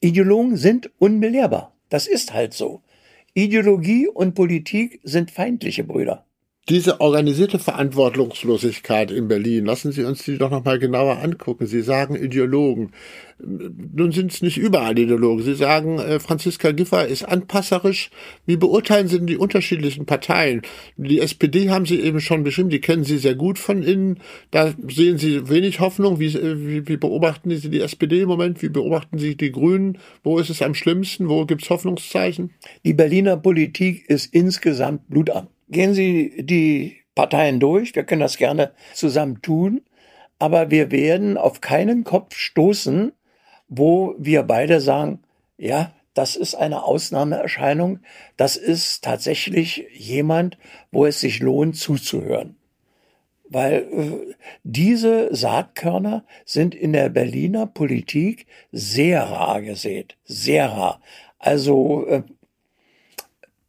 Ideologen 0.00 0.56
sind 0.56 0.90
unbelehrbar. 0.98 1.74
Das 1.88 2.06
ist 2.06 2.34
halt 2.34 2.52
so. 2.52 2.82
Ideologie 3.32 4.06
und 4.08 4.34
Politik 4.34 5.00
sind 5.02 5.30
feindliche 5.30 5.82
Brüder. 5.82 6.26
Diese 6.70 7.02
organisierte 7.02 7.58
Verantwortungslosigkeit 7.58 9.10
in 9.10 9.28
Berlin, 9.28 9.66
lassen 9.66 9.92
Sie 9.92 10.02
uns 10.02 10.24
die 10.24 10.38
doch 10.38 10.50
nochmal 10.50 10.78
genauer 10.78 11.18
angucken. 11.18 11.66
Sie 11.66 11.82
sagen 11.82 12.16
Ideologen. 12.16 12.92
Nun 13.38 14.12
sind 14.12 14.32
es 14.32 14.40
nicht 14.40 14.56
überall 14.56 14.98
Ideologen. 14.98 15.44
Sie 15.44 15.56
sagen, 15.56 15.98
äh, 15.98 16.18
Franziska 16.20 16.72
Giffey 16.72 17.06
ist 17.12 17.24
anpasserisch. 17.24 18.10
Wie 18.46 18.56
beurteilen 18.56 19.08
Sie 19.08 19.18
denn 19.18 19.26
die 19.26 19.36
unterschiedlichen 19.36 20.06
Parteien? 20.06 20.62
Die 20.96 21.20
SPD 21.20 21.68
haben 21.68 21.84
Sie 21.84 22.00
eben 22.00 22.22
schon 22.22 22.44
beschrieben, 22.44 22.70
die 22.70 22.80
kennen 22.80 23.04
Sie 23.04 23.18
sehr 23.18 23.34
gut 23.34 23.58
von 23.58 23.82
innen. 23.82 24.20
Da 24.50 24.72
sehen 24.88 25.18
Sie 25.18 25.50
wenig 25.50 25.80
Hoffnung. 25.80 26.18
Wie, 26.18 26.34
äh, 26.34 26.66
wie, 26.66 26.88
wie 26.88 26.96
beobachten 26.96 27.50
Sie 27.54 27.68
die 27.68 27.82
SPD 27.82 28.22
im 28.22 28.28
Moment? 28.28 28.62
Wie 28.62 28.70
beobachten 28.70 29.18
Sie 29.18 29.36
die 29.36 29.52
Grünen? 29.52 29.98
Wo 30.22 30.38
ist 30.38 30.48
es 30.48 30.62
am 30.62 30.72
schlimmsten? 30.72 31.28
Wo 31.28 31.44
gibt 31.44 31.62
es 31.62 31.68
Hoffnungszeichen? 31.68 32.54
Die 32.86 32.94
Berliner 32.94 33.36
Politik 33.36 34.08
ist 34.08 34.32
insgesamt 34.32 35.10
blutarm. 35.10 35.48
Gehen 35.68 35.94
Sie 35.94 36.44
die 36.44 36.98
Parteien 37.14 37.60
durch. 37.60 37.94
Wir 37.94 38.04
können 38.04 38.20
das 38.20 38.36
gerne 38.36 38.72
zusammen 38.92 39.40
tun. 39.42 39.82
Aber 40.38 40.70
wir 40.70 40.90
werden 40.90 41.36
auf 41.36 41.60
keinen 41.60 42.04
Kopf 42.04 42.36
stoßen, 42.36 43.12
wo 43.68 44.14
wir 44.18 44.42
beide 44.42 44.80
sagen, 44.80 45.20
ja, 45.56 45.92
das 46.12 46.36
ist 46.36 46.54
eine 46.54 46.84
Ausnahmeerscheinung. 46.84 48.00
Das 48.36 48.56
ist 48.56 49.02
tatsächlich 49.02 49.86
jemand, 49.92 50.58
wo 50.92 51.06
es 51.06 51.20
sich 51.20 51.40
lohnt 51.40 51.76
zuzuhören. 51.76 52.56
Weil 53.48 53.86
äh, 53.92 54.34
diese 54.62 55.34
Saatkörner 55.34 56.24
sind 56.44 56.74
in 56.74 56.92
der 56.92 57.08
Berliner 57.08 57.66
Politik 57.66 58.46
sehr 58.72 59.24
rar 59.24 59.60
gesät. 59.60 60.16
Sehr 60.24 60.68
rar. 60.68 61.00
Also 61.38 62.06
äh, 62.06 62.22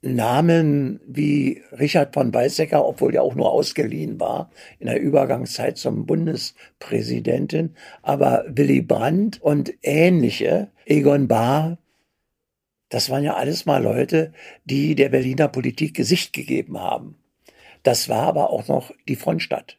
Namen 0.06 1.00
wie 1.08 1.64
Richard 1.72 2.14
von 2.14 2.34
Weizsäcker, 2.34 2.86
obwohl 2.86 3.16
er 3.16 3.24
auch 3.24 3.36
nur 3.36 3.52
ausgeliehen 3.52 4.20
war 4.20 4.52
in 4.80 4.86
der 4.86 5.02
Übergangszeit 5.02 5.78
zum 5.78 6.06
Bundespräsidenten, 6.06 7.76
aber 8.04 8.46
Willy 8.48 8.82
Brandt 8.82 9.42
und 9.42 9.74
ähnliche, 9.82 10.70
Egon 10.86 11.28
Bahr, 11.28 11.80
das 12.90 13.10
waren 13.10 13.24
ja 13.24 13.36
alles 13.36 13.66
mal 13.66 13.82
Leute, 13.82 14.32
die 14.64 14.96
der 14.96 15.10
Berliner 15.10 15.48
Politik 15.48 15.96
Gesicht 15.96 16.34
gegeben 16.34 16.80
haben. 16.80 17.18
Das 17.84 18.10
war 18.10 18.28
aber 18.28 18.52
auch 18.52 18.68
noch 18.68 18.92
die 19.08 19.16
Frontstadt, 19.16 19.78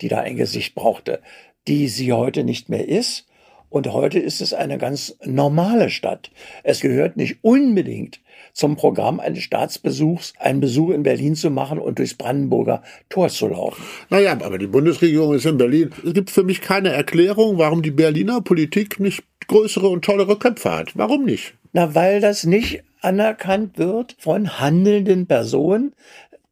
die 0.00 0.08
da 0.08 0.20
ein 0.20 0.36
Gesicht 0.36 0.74
brauchte, 0.74 1.20
die 1.68 1.88
sie 1.88 2.12
heute 2.12 2.44
nicht 2.44 2.68
mehr 2.68 2.88
ist. 2.88 3.26
Und 3.68 3.92
heute 3.92 4.18
ist 4.18 4.40
es 4.40 4.52
eine 4.52 4.76
ganz 4.76 5.16
normale 5.24 5.88
Stadt. 5.88 6.30
Es 6.62 6.80
gehört 6.80 7.16
nicht 7.16 7.38
unbedingt 7.42 8.20
zum 8.52 8.76
Programm 8.76 9.20
eines 9.20 9.42
Staatsbesuchs, 9.42 10.34
einen 10.38 10.60
Besuch 10.60 10.90
in 10.90 11.02
Berlin 11.02 11.34
zu 11.34 11.50
machen 11.50 11.78
und 11.78 11.98
durchs 11.98 12.14
Brandenburger 12.14 12.82
Tor 13.08 13.28
zu 13.28 13.48
laufen. 13.48 13.82
Naja, 14.10 14.32
aber 14.32 14.58
die 14.58 14.66
Bundesregierung 14.66 15.34
ist 15.34 15.46
in 15.46 15.58
Berlin. 15.58 15.90
Es 16.04 16.14
gibt 16.14 16.30
für 16.30 16.44
mich 16.44 16.60
keine 16.60 16.90
Erklärung, 16.90 17.58
warum 17.58 17.82
die 17.82 17.90
Berliner 17.90 18.40
Politik 18.40 19.00
nicht 19.00 19.24
größere 19.48 19.88
und 19.88 20.04
tollere 20.04 20.38
Köpfe 20.38 20.70
hat. 20.70 20.96
Warum 20.96 21.24
nicht? 21.24 21.54
Na, 21.72 21.94
weil 21.94 22.20
das 22.20 22.44
nicht 22.44 22.82
anerkannt 23.00 23.78
wird 23.78 24.16
von 24.18 24.60
handelnden 24.60 25.26
Personen. 25.26 25.94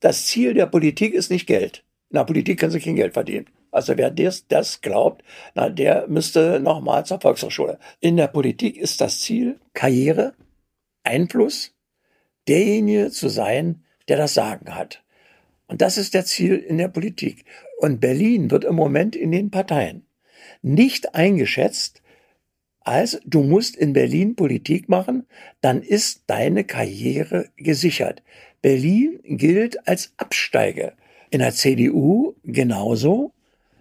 Das 0.00 0.26
Ziel 0.26 0.54
der 0.54 0.66
Politik 0.66 1.14
ist 1.14 1.30
nicht 1.30 1.46
Geld. 1.46 1.84
In 2.10 2.16
der 2.16 2.24
Politik 2.24 2.58
können 2.58 2.72
sie 2.72 2.80
kein 2.80 2.96
Geld 2.96 3.12
verdienen. 3.12 3.46
Also 3.70 3.96
wer 3.96 4.10
das, 4.10 4.48
das 4.48 4.80
glaubt, 4.80 5.22
na, 5.54 5.68
der 5.68 6.08
müsste 6.08 6.58
nochmal 6.58 7.06
zur 7.06 7.20
Volkshochschule. 7.20 7.78
In 8.00 8.16
der 8.16 8.26
Politik 8.26 8.76
ist 8.76 9.00
das 9.00 9.20
Ziel 9.20 9.60
Karriere, 9.74 10.32
Einfluss, 11.04 11.72
derjenige 12.48 13.10
zu 13.10 13.28
sein, 13.28 13.84
der 14.08 14.16
das 14.16 14.34
Sagen 14.34 14.74
hat. 14.74 15.02
Und 15.66 15.82
das 15.82 15.98
ist 15.98 16.14
der 16.14 16.24
Ziel 16.24 16.56
in 16.56 16.78
der 16.78 16.88
Politik. 16.88 17.44
Und 17.78 18.00
Berlin 18.00 18.50
wird 18.50 18.64
im 18.64 18.74
Moment 18.74 19.14
in 19.16 19.30
den 19.30 19.50
Parteien 19.50 20.06
nicht 20.62 21.14
eingeschätzt 21.14 22.02
als 22.80 23.20
du 23.24 23.42
musst 23.42 23.76
in 23.76 23.92
Berlin 23.92 24.36
Politik 24.36 24.88
machen, 24.88 25.26
dann 25.60 25.82
ist 25.82 26.24
deine 26.26 26.64
Karriere 26.64 27.48
gesichert. 27.56 28.22
Berlin 28.62 29.20
gilt 29.24 29.86
als 29.86 30.12
Absteige. 30.16 30.94
In 31.30 31.40
der 31.40 31.52
CDU 31.52 32.34
genauso. 32.42 33.32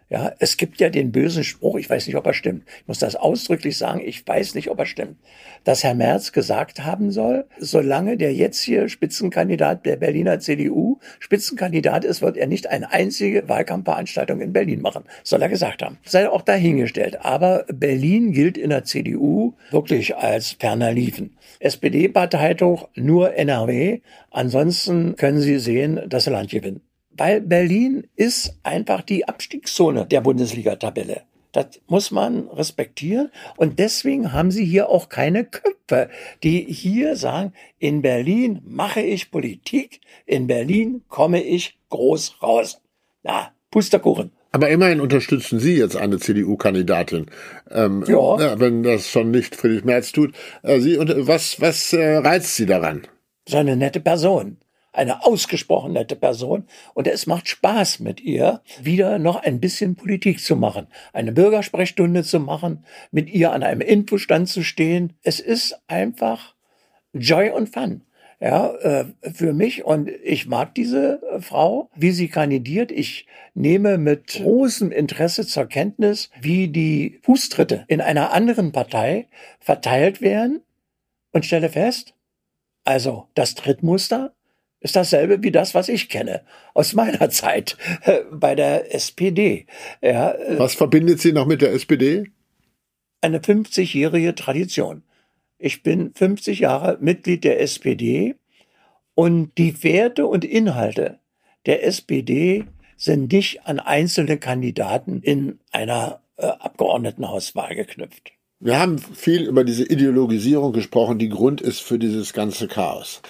Ja, 0.10 0.34
es 0.40 0.58
gibt 0.58 0.80
ja 0.80 0.90
den 0.90 1.12
bösen 1.12 1.44
Spruch, 1.44 1.78
ich 1.78 1.88
weiß 1.88 2.08
nicht, 2.08 2.16
ob 2.16 2.26
er 2.26 2.34
stimmt. 2.34 2.64
Ich 2.82 2.88
muss 2.88 2.98
das 2.98 3.16
ausdrücklich 3.16 3.78
sagen, 3.78 4.02
ich 4.04 4.28
weiß 4.28 4.56
nicht, 4.56 4.72
ob 4.72 4.80
er 4.80 4.88
stimmt. 4.88 5.18
Dass 5.66 5.84
Herr 5.84 5.94
Merz 5.94 6.32
gesagt 6.32 6.84
haben 6.84 7.12
soll, 7.12 7.46
solange 7.60 8.18
der 8.18 8.34
jetzt 8.34 8.60
hier 8.60 8.90
Spitzenkandidat 8.90 9.86
der 9.86 9.98
Berliner 9.98 10.40
CDU 10.40 10.98
Spitzenkandidat 11.20 12.06
ist, 12.06 12.24
wird 12.24 12.38
er 12.38 12.48
nicht 12.48 12.68
eine 12.68 12.92
einzige 12.92 13.48
Wahlkampfveranstaltung 13.48 14.42
in 14.42 14.52
Berlin 14.52 14.82
machen. 14.82 15.04
Soll 15.24 15.44
er 15.44 15.50
gesagt 15.50 15.84
haben. 15.84 16.00
Sei 16.06 16.28
auch 16.28 16.42
dahingestellt. 16.42 17.24
Aber 17.24 17.66
Berlin 17.72 18.32
gilt 18.32 18.58
in 18.58 18.72
der 18.72 18.86
CDU 18.86 19.54
wirklich 19.70 20.16
als 20.16 20.54
ferner 20.54 20.92
Liefen. 20.92 21.38
SPD-Parteitag 21.60 22.88
nur 22.96 23.36
NRW. 23.36 24.02
Ansonsten 24.32 25.16
können 25.18 25.40
Sie 25.40 25.60
sehen, 25.60 26.02
dass 26.08 26.24
Sie 26.24 26.32
Land 26.32 26.50
gewinnen 26.50 26.82
weil 27.12 27.42
Berlin 27.42 28.08
ist 28.16 28.58
einfach 28.64 29.02
die 29.02 29.28
Abstiegszone 29.28 30.06
der 30.06 30.22
Bundesliga-Tabelle. 30.22 31.24
Das 31.52 31.82
muss 31.88 32.12
man 32.12 32.48
respektieren. 32.50 33.32
Und 33.58 33.80
deswegen 33.80 34.34
haben 34.34 34.52
sie 34.52 34.66
hier 34.66 34.90
auch 34.90 35.10
keine 35.10 35.46
Köpfe, 35.46 36.10
die 36.44 36.62
hier 36.62 37.16
sagen, 37.16 37.54
in 37.80 38.02
Berlin 38.02 38.62
mache 38.66 39.02
ich 39.02 39.32
Politik, 39.32 40.00
in 40.26 40.48
Berlin 40.48 41.02
komme 41.08 41.42
ich 41.42 41.80
groß 41.90 42.42
raus. 42.44 42.82
Na, 43.24 43.52
Pusterkuchen. 43.72 44.32
Aber 44.52 44.70
immerhin 44.70 45.00
unterstützen 45.00 45.60
Sie 45.60 45.76
jetzt 45.76 45.96
eine 45.96 46.18
CDU-Kandidatin, 46.18 47.28
ähm, 47.70 48.04
ja. 48.08 48.60
wenn 48.60 48.82
das 48.82 49.08
schon 49.08 49.30
nicht 49.30 49.56
Friedrich 49.56 49.84
Merz 49.84 50.12
tut. 50.12 50.34
Äh, 50.64 50.80
Sie, 50.80 50.98
was 51.00 51.62
was 51.62 51.94
äh, 51.94 52.18
reizt 52.18 52.56
Sie 52.56 52.66
daran? 52.66 53.06
So 53.48 53.58
eine 53.58 53.76
nette 53.76 54.00
Person 54.00 54.58
eine 54.92 55.26
ausgesprochen 55.26 55.94
nette 55.94 56.16
Person 56.16 56.66
und 56.94 57.08
es 57.08 57.28
macht 57.28 57.48
Spaß 57.48 58.00
mit 58.00 58.22
ihr, 58.22 58.62
wieder 58.82 59.20
noch 59.20 59.38
ein 59.38 59.60
bisschen 59.60 59.96
Politik 59.96 60.40
zu 60.40 60.56
machen, 60.56 60.88
eine 61.14 61.32
Bürgersprechstunde 61.32 62.24
zu 62.24 62.40
machen, 62.40 62.86
mit 63.12 63.30
ihr 63.30 63.52
an 63.52 63.64
einem 63.64 63.82
Infostand 63.82 64.50
zu 64.50 64.64
stehen. 64.64 65.14
Es 65.24 65.40
ist 65.40 65.80
einfach 65.88 66.56
Joy 67.14 67.52
und 67.52 67.70
Fun. 67.70 68.02
Ja, 68.42 68.74
äh, 68.76 69.06
für 69.34 69.52
mich 69.52 69.84
und 69.84 70.10
ich 70.24 70.48
mag 70.48 70.74
diese 70.74 71.22
äh, 71.24 71.42
Frau, 71.42 71.90
wie 71.94 72.12
sie 72.12 72.30
kandidiert. 72.30 72.90
Ich 72.90 73.28
nehme 73.54 73.98
mit 73.98 74.28
großem 74.28 74.94
Interesse 74.94 75.46
zur 75.46 75.66
Kenntnis, 75.66 76.30
wie 76.40 76.70
die 76.70 77.20
Fußtritte 77.24 77.84
in 77.90 78.00
einer 78.00 78.32
anderen 78.32 78.72
Partei 78.72 79.28
verteilt 79.60 80.22
werden 80.22 80.62
und 81.34 81.46
stelle 81.46 81.68
fest, 81.68 82.14
also 82.86 83.28
das 83.34 83.56
Trittmuster 83.56 84.34
ist 84.82 84.96
dasselbe 84.96 85.44
wie 85.44 85.52
das, 85.52 85.76
was 85.76 85.90
ich 85.90 86.10
kenne 86.10 86.42
aus 86.74 86.94
meiner 86.94 87.30
Zeit 87.30 87.78
äh, 88.04 88.22
bei 88.32 88.56
der 88.56 88.94
SPD. 88.94 89.66
Ja, 90.02 90.32
äh, 90.32 90.60
was 90.60 90.76
verbindet 90.76 91.22
Sie 91.22 91.34
noch 91.34 91.46
mit 91.46 91.62
der 91.62 91.74
SPD? 91.74 92.32
Eine 93.22 93.40
50-jährige 93.40 94.36
Tradition. 94.36 95.04
Ich 95.58 95.84
bin 95.84 96.14
50 96.14 96.60
Jahre 96.60 96.98
Mitglied 97.02 97.44
der 97.44 97.60
SPD 97.60 98.36
und 99.14 99.58
die 99.58 99.84
Werte 99.84 100.26
und 100.26 100.46
Inhalte 100.46 101.20
der 101.66 101.86
SPD 101.86 102.66
sind 102.96 103.32
nicht 103.32 103.66
an 103.66 103.80
einzelne 103.80 104.38
Kandidaten 104.38 105.22
in 105.22 105.60
einer 105.72 106.22
äh, 106.38 106.46
Abgeordnetenhauswahl 106.46 107.76
geknüpft. 107.76 108.32
Wir 108.62 108.78
haben 108.78 108.98
viel 108.98 109.44
über 109.44 109.64
diese 109.64 109.86
Ideologisierung 109.86 110.74
gesprochen, 110.74 111.18
die 111.18 111.30
Grund 111.30 111.62
ist 111.62 111.80
für 111.80 111.98
dieses 111.98 112.34
ganze 112.34 112.68
Chaos. 112.68 113.22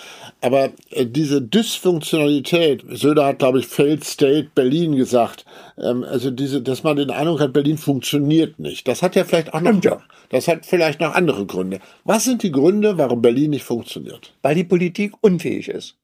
Aber 0.42 0.72
äh, 0.90 1.06
diese 1.06 1.40
Dysfunktionalität, 1.40 2.84
Söder 2.90 3.28
hat, 3.28 3.38
glaube 3.38 3.60
ich, 3.60 3.68
Failed 3.68 4.04
State 4.04 4.50
Berlin 4.56 4.96
gesagt, 4.96 5.46
ähm, 5.78 6.04
also 6.04 6.32
diese, 6.32 6.64
dass 6.64 6.82
man 6.82 6.98
den 6.98 7.12
Eindruck 7.12 7.42
hat, 7.42 7.54
Berlin 7.54 7.78
funktioniert 7.78 8.58
nicht. 8.58 8.88
Das 8.88 9.04
hat 9.04 9.16
ja 9.16 9.24
vielleicht 9.24 9.54
auch 9.54 9.62
noch, 9.62 9.84
ja. 9.84 10.02
das 10.30 10.48
hat 10.48 10.66
vielleicht 10.66 11.00
noch 11.00 11.14
andere 11.14 11.46
Gründe. 11.46 11.80
Was 12.06 12.24
sind 12.24 12.42
die 12.42 12.52
Gründe, 12.52 12.98
warum 12.98 13.22
Berlin 13.22 13.52
nicht 13.52 13.66
funktioniert? 13.66 14.34
Weil 14.42 14.56
die 14.56 14.64
Politik 14.64 15.14
unfähig 15.22 15.68
ist. 15.68 15.96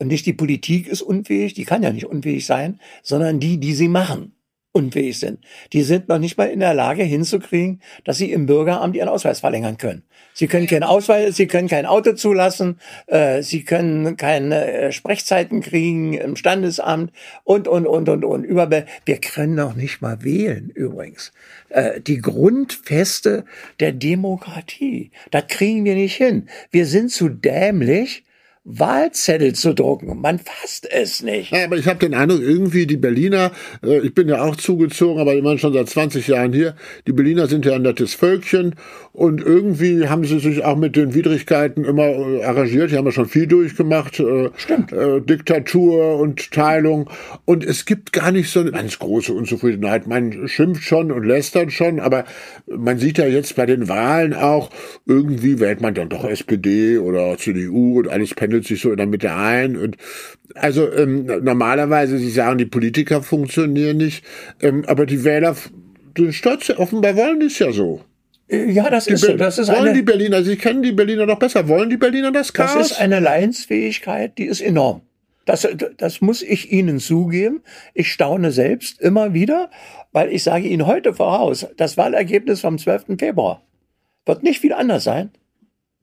Und 0.00 0.08
nicht 0.08 0.26
die 0.26 0.32
Politik 0.32 0.88
ist 0.88 1.02
unfähig, 1.02 1.54
die 1.54 1.64
kann 1.64 1.84
ja 1.84 1.92
nicht 1.92 2.06
unfähig 2.06 2.44
sein, 2.44 2.80
sondern 3.04 3.38
die, 3.38 3.58
die 3.58 3.74
sie 3.74 3.88
machen 3.88 4.35
unfähig 4.76 5.18
sind. 5.18 5.38
Die 5.72 5.82
sind 5.82 6.08
noch 6.08 6.18
nicht 6.18 6.36
mal 6.36 6.50
in 6.50 6.60
der 6.60 6.74
Lage 6.74 7.02
hinzukriegen, 7.02 7.80
dass 8.04 8.18
sie 8.18 8.30
im 8.30 8.44
Bürgeramt 8.44 8.94
ihren 8.94 9.08
Ausweis 9.08 9.40
verlängern 9.40 9.78
können. 9.78 10.02
Sie 10.34 10.48
können 10.48 10.66
keinen 10.66 10.82
Ausweis, 10.82 11.34
sie 11.34 11.46
können 11.46 11.66
kein 11.66 11.86
Auto 11.86 12.12
zulassen, 12.12 12.78
äh, 13.06 13.42
sie 13.42 13.64
können 13.64 14.18
keine 14.18 14.70
äh, 14.70 14.92
Sprechzeiten 14.92 15.62
kriegen 15.62 16.12
im 16.12 16.36
Standesamt 16.36 17.10
und, 17.44 17.68
und, 17.68 17.86
und, 17.86 18.10
und, 18.10 18.22
und. 18.22 18.44
Über, 18.44 18.70
wir 18.70 19.16
können 19.16 19.54
noch 19.54 19.74
nicht 19.74 20.02
mal 20.02 20.22
wählen, 20.22 20.68
übrigens. 20.68 21.32
Äh, 21.70 22.02
die 22.02 22.18
Grundfeste 22.18 23.46
der 23.80 23.92
Demokratie, 23.92 25.10
das 25.30 25.46
kriegen 25.48 25.86
wir 25.86 25.94
nicht 25.94 26.16
hin. 26.16 26.48
Wir 26.70 26.84
sind 26.84 27.10
zu 27.10 27.30
dämlich, 27.30 28.25
Wahlzettel 28.68 29.54
zu 29.54 29.74
drucken. 29.74 30.20
Man 30.20 30.40
fasst 30.40 30.90
es 30.90 31.22
nicht. 31.22 31.52
Ja, 31.52 31.64
aber 31.64 31.76
ich 31.76 31.86
habe 31.86 32.00
den 32.00 32.14
Eindruck, 32.14 32.40
irgendwie 32.42 32.86
die 32.86 32.96
Berliner, 32.96 33.52
äh, 33.84 34.00
ich 34.00 34.12
bin 34.12 34.28
ja 34.28 34.42
auch 34.42 34.56
zugezogen, 34.56 35.20
aber 35.20 35.34
immerhin 35.34 35.60
schon 35.60 35.72
seit 35.72 35.88
20 35.88 36.26
Jahren 36.26 36.52
hier, 36.52 36.74
die 37.06 37.12
Berliner 37.12 37.46
sind 37.46 37.64
ja 37.64 37.76
ein 37.76 37.82
nettes 37.82 38.14
Völkchen 38.14 38.74
und 39.12 39.40
irgendwie 39.40 40.08
haben 40.08 40.24
sie 40.24 40.40
sich 40.40 40.64
auch 40.64 40.76
mit 40.76 40.96
den 40.96 41.14
Widrigkeiten 41.14 41.84
immer 41.84 42.08
äh, 42.08 42.42
arrangiert. 42.42 42.90
Die 42.90 42.96
haben 42.96 43.06
ja 43.06 43.12
schon 43.12 43.28
viel 43.28 43.46
durchgemacht. 43.46 44.18
Äh, 44.18 44.50
Stimmt. 44.56 44.90
Diktatur 44.90 46.18
und 46.18 46.50
Teilung. 46.50 47.08
Und 47.44 47.64
es 47.64 47.84
gibt 47.84 48.12
gar 48.12 48.32
nicht 48.32 48.50
so 48.50 48.60
eine 48.60 48.72
ganz 48.72 48.98
große 48.98 49.32
Unzufriedenheit. 49.32 50.06
Man 50.06 50.48
schimpft 50.48 50.82
schon 50.82 51.12
und 51.12 51.24
lästert 51.24 51.72
schon, 51.72 52.00
aber 52.00 52.24
man 52.66 52.98
sieht 52.98 53.18
ja 53.18 53.26
jetzt 53.26 53.54
bei 53.54 53.66
den 53.66 53.88
Wahlen 53.88 54.34
auch, 54.34 54.70
irgendwie 55.06 55.60
wählt 55.60 55.80
man 55.80 55.94
dann 55.94 56.08
doch 56.08 56.24
SPD 56.24 56.98
oder 56.98 57.36
CDU 57.38 58.00
und 58.00 58.08
alles 58.08 58.34
pendelt 58.34 58.55
pendelt 58.56 58.66
sich 58.66 58.80
so 58.80 58.90
in 58.90 58.96
der 58.96 59.06
Mitte 59.06 59.32
ein. 59.32 59.76
Und 59.76 59.96
also 60.54 60.90
ähm, 60.92 61.26
normalerweise, 61.42 62.18
Sie 62.18 62.30
sagen, 62.30 62.58
die 62.58 62.66
Politiker 62.66 63.22
funktionieren 63.22 63.98
nicht, 63.98 64.24
ähm, 64.62 64.84
aber 64.86 65.06
die 65.06 65.24
Wähler 65.24 65.56
den 66.16 66.32
Stolz, 66.32 66.70
offenbar 66.70 67.16
wollen 67.16 67.40
die 67.40 67.46
es 67.46 67.58
ja 67.58 67.72
so. 67.72 68.00
Äh, 68.48 68.70
ja, 68.70 68.88
das 68.88 69.04
die 69.04 69.12
ist 69.12 69.22
so. 69.22 69.36
Das 69.36 69.58
ist 69.58 69.68
wollen 69.68 69.88
eine, 69.88 69.92
die 69.92 70.02
Berliner, 70.02 70.42
Sie 70.42 70.56
kennen 70.56 70.82
die 70.82 70.92
Berliner 70.92 71.26
doch 71.26 71.38
besser, 71.38 71.68
wollen 71.68 71.90
die 71.90 71.96
Berliner 71.96 72.32
das 72.32 72.52
Chaos? 72.52 72.74
Das 72.74 72.90
ist 72.92 73.00
eine 73.00 73.20
Leidensfähigkeit, 73.20 74.38
die 74.38 74.46
ist 74.46 74.60
enorm. 74.60 75.02
Das, 75.44 75.68
das 75.98 76.20
muss 76.20 76.42
ich 76.42 76.72
Ihnen 76.72 76.98
zugeben. 76.98 77.62
Ich 77.94 78.10
staune 78.10 78.50
selbst 78.50 79.00
immer 79.00 79.32
wieder, 79.32 79.70
weil 80.10 80.32
ich 80.32 80.42
sage 80.42 80.66
Ihnen 80.66 80.86
heute 80.86 81.14
voraus, 81.14 81.68
das 81.76 81.96
Wahlergebnis 81.96 82.62
vom 82.62 82.78
12. 82.78 83.16
Februar 83.18 83.62
wird 84.24 84.42
nicht 84.42 84.60
viel 84.60 84.72
anders 84.72 85.04
sein 85.04 85.30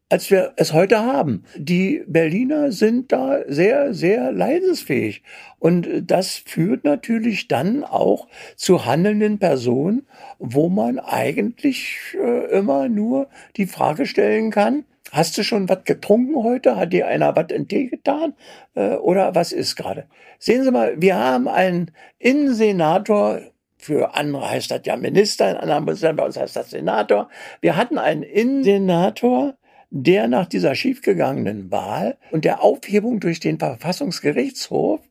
als 0.10 0.30
wir 0.30 0.54
es 0.58 0.74
heute 0.74 1.00
haben. 1.00 1.44
Die 1.56 2.04
Berliner 2.08 2.72
sind 2.72 3.12
da 3.12 3.40
sehr, 3.48 3.94
sehr 3.94 4.32
leidensfähig. 4.32 5.24
Und 5.60 5.88
das 6.06 6.36
führt 6.36 6.84
natürlich 6.84 7.48
dann 7.48 7.84
auch 7.84 8.28
zu 8.56 8.86
handelnden 8.86 9.40
Personen, 9.40 10.06
wo 10.40 10.70
man 10.70 11.00
eigentlich 11.00 12.16
äh, 12.22 12.46
immer 12.52 12.90
nur 12.90 13.30
die 13.58 13.66
Frage 13.66 14.06
stellen 14.06 14.52
kann, 14.52 14.86
Hast 15.14 15.38
du 15.38 15.44
schon 15.44 15.70
was 15.70 15.84
getrunken 15.84 16.44
heute? 16.44 16.76
Hat 16.76 16.92
dir 16.92 17.06
einer 17.06 17.36
was 17.36 17.52
in 17.52 17.68
Tee 17.68 17.86
getan? 17.86 18.34
Äh, 18.74 18.96
oder 18.96 19.36
was 19.36 19.52
ist 19.52 19.76
gerade? 19.76 20.08
Sehen 20.40 20.64
Sie 20.64 20.72
mal, 20.72 21.00
wir 21.00 21.16
haben 21.18 21.48
einen 21.48 21.92
Innensenator, 22.18 23.42
für 23.78 24.16
andere 24.16 24.50
heißt 24.50 24.72
das 24.72 24.82
ja 24.86 24.98
Minister, 24.98 25.52
in 25.52 25.58
anderen 25.58 25.86
Bundesländern 25.86 26.16
bei 26.16 26.26
uns 26.26 26.38
heißt 26.38 26.56
das 26.56 26.72
Senator. 26.72 27.30
Wir 27.62 27.76
hatten 27.76 28.00
einen 28.00 28.24
Innensenator, 28.24 29.54
der 29.96 30.28
nach 30.28 30.48
dieser 30.48 30.74
schiefgegangenen 30.74 31.70
Wahl 31.70 32.18
und 32.32 32.46
der 32.46 32.64
Aufhebung 32.64 33.20
durch 33.20 33.40
den 33.40 33.60
Verfassungsgerichtshof 33.60 35.02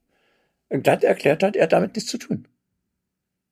glatt 0.70 1.04
erklärt 1.04 1.44
hat, 1.44 1.54
er 1.54 1.64
hat 1.64 1.72
damit 1.72 1.94
nichts 1.94 2.10
zu 2.10 2.18
tun. 2.18 2.48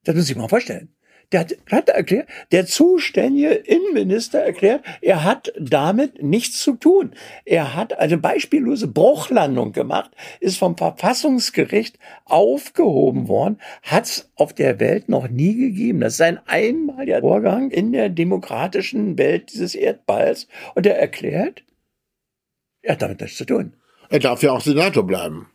Das 0.03 0.17
muss 0.17 0.29
ich 0.29 0.37
mal 0.37 0.49
vorstellen. 0.49 0.93
Der 1.33 1.41
hat, 1.41 1.57
hat 1.71 1.89
erklärt, 1.89 2.29
der 2.51 2.67
zuständige 2.67 3.51
Innenminister 3.51 4.41
erklärt, 4.41 4.85
er 5.01 5.23
hat 5.23 5.53
damit 5.59 6.23
nichts 6.23 6.61
zu 6.61 6.75
tun. 6.75 7.13
Er 7.45 7.77
hat 7.77 7.97
eine 7.99 8.19
beispiellose 8.19 8.89
Bruchlandung 8.89 9.73
gemacht, 9.73 10.11
ist 10.41 10.59
vom 10.59 10.77
Verfassungsgericht 10.77 11.99
aufgehoben 12.25 13.29
worden, 13.29 13.61
hat 13.83 14.07
es 14.07 14.31
auf 14.35 14.53
der 14.55 14.81
Welt 14.81 15.09
noch 15.09 15.29
nie 15.29 15.55
gegeben. 15.55 16.01
Das 16.01 16.15
ist 16.15 16.21
ein 16.23 16.41
einmaliger 16.47 17.21
Vorgang 17.21 17.71
in 17.71 17.93
der 17.93 18.09
demokratischen 18.09 19.17
Welt 19.17 19.53
dieses 19.53 19.77
Erdballs. 19.77 20.49
Und 20.75 20.85
er 20.87 20.99
erklärt, 20.99 21.63
er 22.83 22.95
hat 22.95 23.03
damit 23.03 23.21
nichts 23.21 23.37
zu 23.37 23.45
tun. 23.45 23.75
Er 24.09 24.19
darf 24.19 24.43
ja 24.43 24.51
auch 24.51 24.61
Senator 24.61 25.07
bleiben. 25.07 25.47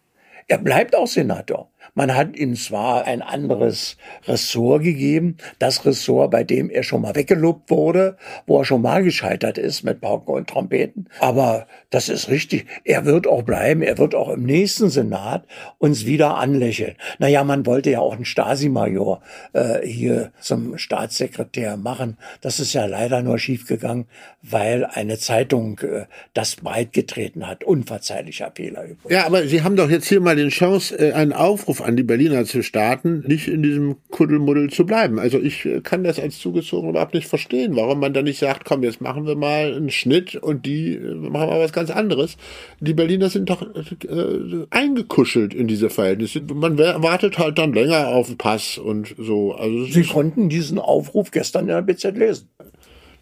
Er 0.47 0.59
bleibt 0.59 0.95
auch 0.95 1.07
Senator. 1.07 1.71
Man 1.95 2.13
hat 2.13 2.36
ihm 2.36 2.55
zwar 2.55 3.05
ein 3.05 3.21
anderes 3.21 3.95
Ressort 4.27 4.84
gegeben, 4.84 5.38
das 5.60 5.86
Ressort, 5.86 6.29
bei 6.29 6.43
dem 6.43 6.69
er 6.69 6.84
schon 6.84 7.01
mal 7.01 7.15
weggelobt 7.15 7.71
wurde, 7.71 8.17
wo 8.45 8.60
er 8.60 8.65
schon 8.65 8.81
mal 8.81 9.01
gescheitert 9.01 9.58
ist 9.58 9.84
mit 9.84 10.01
Pauken 10.01 10.36
und 10.36 10.49
Trompeten. 10.49 11.08
Aber 11.19 11.67
das 11.91 12.10
ist 12.10 12.27
richtig. 12.27 12.65
Er 12.84 13.05
wird 13.05 13.27
auch 13.27 13.43
bleiben. 13.43 13.81
Er 13.81 13.97
wird 13.97 14.13
auch 14.13 14.27
im 14.27 14.43
nächsten 14.43 14.89
Senat 14.89 15.45
uns 15.77 16.05
wieder 16.05 16.36
anlächeln. 16.36 16.95
Naja, 17.19 17.45
man 17.45 17.65
wollte 17.65 17.91
ja 17.91 17.99
auch 18.01 18.13
einen 18.13 18.25
Stasi-Major 18.25 19.21
äh, 19.53 19.88
hier 19.88 20.34
zum 20.41 20.77
Staatssekretär 20.77 21.77
machen. 21.77 22.17
Das 22.41 22.60
ist 22.60 22.73
ja 22.73 22.86
leider 22.86 23.21
nur 23.21 23.39
schiefgegangen, 23.39 24.08
weil 24.41 24.84
eine 24.84 25.17
Zeitung 25.17 25.79
äh, 25.79 26.08
das 26.34 26.58
breitgetreten 26.58 27.47
hat. 27.47 27.63
Unverzeihlicher 27.63 28.51
Fehler 28.53 28.84
übrigens. 28.84 29.13
Ja, 29.13 29.25
aber 29.25 29.47
Sie 29.47 29.63
haben 29.63 29.77
doch 29.77 29.89
jetzt 29.89 30.10
hier 30.10 30.19
mal 30.19 30.36
den 30.36 30.49
Chance, 30.49 30.97
äh, 30.97 31.13
einen 31.13 31.31
Aufruf 31.31 31.84
an 31.85 31.95
die 31.95 32.03
Berliner 32.03 32.45
zu 32.45 32.63
starten, 32.63 33.23
nicht 33.27 33.47
in 33.47 33.63
diesem 33.63 33.95
Kuddelmuddel 34.09 34.69
zu 34.69 34.85
bleiben. 34.85 35.19
Also 35.19 35.39
ich 35.39 35.65
äh, 35.65 35.81
kann 35.81 36.03
das 36.03 36.19
als 36.19 36.39
zugezogen 36.39 36.89
überhaupt 36.89 37.13
nicht 37.13 37.27
verstehen, 37.27 37.75
warum 37.75 37.99
man 37.99 38.13
da 38.13 38.21
nicht 38.21 38.39
sagt, 38.39 38.65
komm, 38.65 38.83
jetzt 38.83 39.01
machen 39.01 39.25
wir 39.25 39.35
mal 39.35 39.73
einen 39.73 39.91
Schnitt 39.91 40.35
und 40.35 40.65
die 40.65 40.95
äh, 40.95 41.13
machen 41.13 41.49
mal 41.49 41.59
was 41.59 41.73
ganz 41.73 41.89
anderes. 41.89 42.37
Die 42.79 42.93
Berliner 42.93 43.29
sind 43.29 43.49
doch 43.49 43.61
äh, 43.61 44.65
eingekuschelt 44.69 45.53
in 45.53 45.67
diese 45.67 45.89
Verhältnisse. 45.89 46.41
Man 46.41 46.77
wartet 46.77 47.37
halt 47.37 47.57
dann 47.57 47.73
länger 47.73 48.07
auf 48.09 48.27
den 48.27 48.37
Pass 48.37 48.77
und 48.77 49.15
so. 49.17 49.53
Also 49.53 49.85
Sie 49.85 50.03
konnten 50.03 50.49
diesen 50.49 50.79
Aufruf 50.79 51.31
gestern 51.31 51.61
in 51.61 51.67
der 51.67 51.81
BZ 51.81 52.17
lesen. 52.17 52.49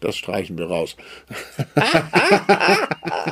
Das 0.00 0.16
streichen 0.16 0.58
wir 0.58 0.66
raus. 0.66 0.96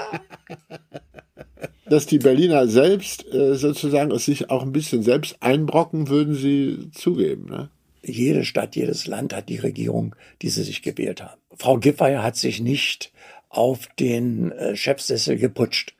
dass 1.92 2.06
die 2.06 2.18
Berliner 2.18 2.68
selbst 2.68 3.26
äh, 3.34 3.54
sozusagen 3.54 4.12
es 4.12 4.24
sich 4.24 4.48
auch 4.48 4.62
ein 4.62 4.72
bisschen 4.72 5.02
selbst 5.02 5.36
einbrocken, 5.40 6.08
würden 6.08 6.34
sie 6.34 6.90
zugeben. 6.92 7.50
Ne? 7.50 7.68
Jede 8.02 8.46
Stadt, 8.46 8.74
jedes 8.76 9.06
Land 9.06 9.34
hat 9.34 9.50
die 9.50 9.58
Regierung, 9.58 10.16
die 10.40 10.48
sie 10.48 10.62
sich 10.62 10.80
gewählt 10.80 11.22
haben. 11.22 11.38
Frau 11.54 11.76
Giffey 11.76 12.14
hat 12.14 12.36
sich 12.36 12.60
nicht 12.60 13.12
auf 13.50 13.88
den 13.98 14.52
äh, 14.52 14.74
Chefsessel 14.74 15.36
geputscht. 15.36 15.92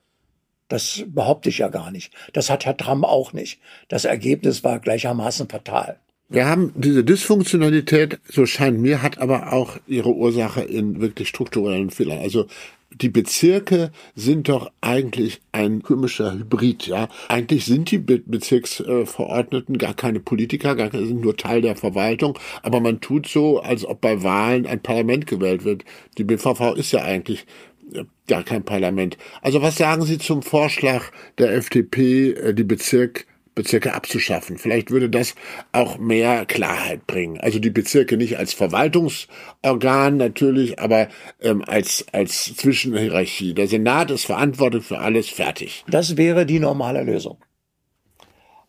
Das 0.69 1.05
behaupte 1.07 1.51
ich 1.51 1.59
ja 1.59 1.69
gar 1.69 1.91
nicht. 1.91 2.11
Das 2.33 2.49
hat 2.49 2.65
Herr 2.65 2.79
Tramm 2.79 3.05
auch 3.05 3.35
nicht. 3.35 3.61
Das 3.89 4.07
Ergebnis 4.07 4.65
war 4.65 4.79
gleichermaßen 4.79 5.51
fatal. 5.51 5.99
Wir 6.31 6.47
haben 6.47 6.73
diese 6.75 7.05
Dysfunktionalität, 7.05 8.19
so 8.27 8.47
scheint 8.47 8.81
mir, 8.81 9.03
hat 9.03 9.19
aber 9.19 9.53
auch 9.53 9.77
ihre 9.87 10.15
Ursache 10.15 10.63
in 10.63 11.03
wirklich 11.03 11.29
strukturellen 11.29 11.91
Fehlern. 11.91 12.21
Also 12.21 12.47
die 12.95 13.09
Bezirke 13.09 13.91
sind 14.15 14.49
doch 14.49 14.71
eigentlich 14.81 15.41
ein 15.53 15.83
komischer 15.83 16.33
Hybrid, 16.35 16.87
ja. 16.87 17.09
Eigentlich 17.29 17.65
sind 17.65 17.91
die 17.91 17.99
Be 17.99 18.19
Bezirksverordneten 18.19 19.79
gar 19.79 19.95
keine 19.95 20.21
Politiker, 20.21 20.75
gar 20.75 20.91
keine, 20.91 21.07
sind 21.07 21.21
nur 21.21 21.37
Teil 21.37 21.63
der 21.63 21.77
Verwaltung, 21.77 22.39
aber 22.63 22.81
man 22.81 23.01
tut 23.01 23.29
so, 23.29 23.61
als 23.61 23.85
ob 23.85 24.01
bei 24.01 24.23
Wahlen 24.23 24.67
ein 24.67 24.83
Parlament 24.83 25.27
gewählt 25.27 25.65
wird. 25.65 25.85
Die 26.19 26.25
BVV 26.25 26.75
ist 26.77 26.93
ja 26.93 27.03
eigentlich 27.03 27.47
äh, 27.93 28.05
gar 28.29 28.43
kein 28.43 28.65
Parlament. 28.65 29.19
Also 29.41 29.63
was 29.63 29.77
sagen 29.77 30.03
Sie 30.03 30.19
zum 30.19 30.43
Vorschlag 30.43 31.11
der 31.39 31.53
FDP, 31.55 32.31
äh, 32.31 32.55
die 32.55 32.65
Bezirk 32.65 33.27
Bezirke 33.55 33.95
abzuschaffen. 33.95 34.59
Vielleicht 34.59 34.91
würde 34.91 35.11
das 35.11 35.35
auch 35.73 35.99
mehr 35.99 36.47
Klarheit 36.47 37.07
bringen. 37.07 37.39
Also 37.39 37.59
die 37.59 37.71
Bezirke 37.71 38.17
nicht 38.17 38.39
als 38.39 38.55
Verwaltungsorgan 38.55 40.17
natürlich, 40.17 40.79
aber 40.79 41.09
ähm, 41.41 41.63
als, 41.67 42.07
als 42.13 42.55
Zwischenhierarchie. 42.57 43.55
Der 43.55 43.69
Senat 43.69 44.11
ist 44.11 44.25
verantwortlich 44.25 44.85
für 44.85 44.99
alles, 44.99 45.29
fertig. 45.29 45.85
Das 45.89 46.17
wäre 46.17 46.47
die 46.47 46.59
normale 46.59 47.03
Lösung. 47.03 47.39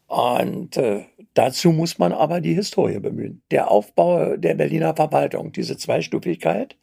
Und 0.07 0.77
äh, 0.77 1.05
dazu 1.33 1.71
muss 1.71 1.97
man 1.97 2.11
aber 2.11 2.39
die 2.39 2.53
Historie 2.53 2.99
bemühen. 2.99 3.41
Der 3.49 3.71
Aufbau 3.71 4.37
der 4.37 4.53
Berliner 4.53 4.95
Verwaltung, 4.95 5.51
diese 5.51 5.77
Zweistufigkeit, 5.77 6.77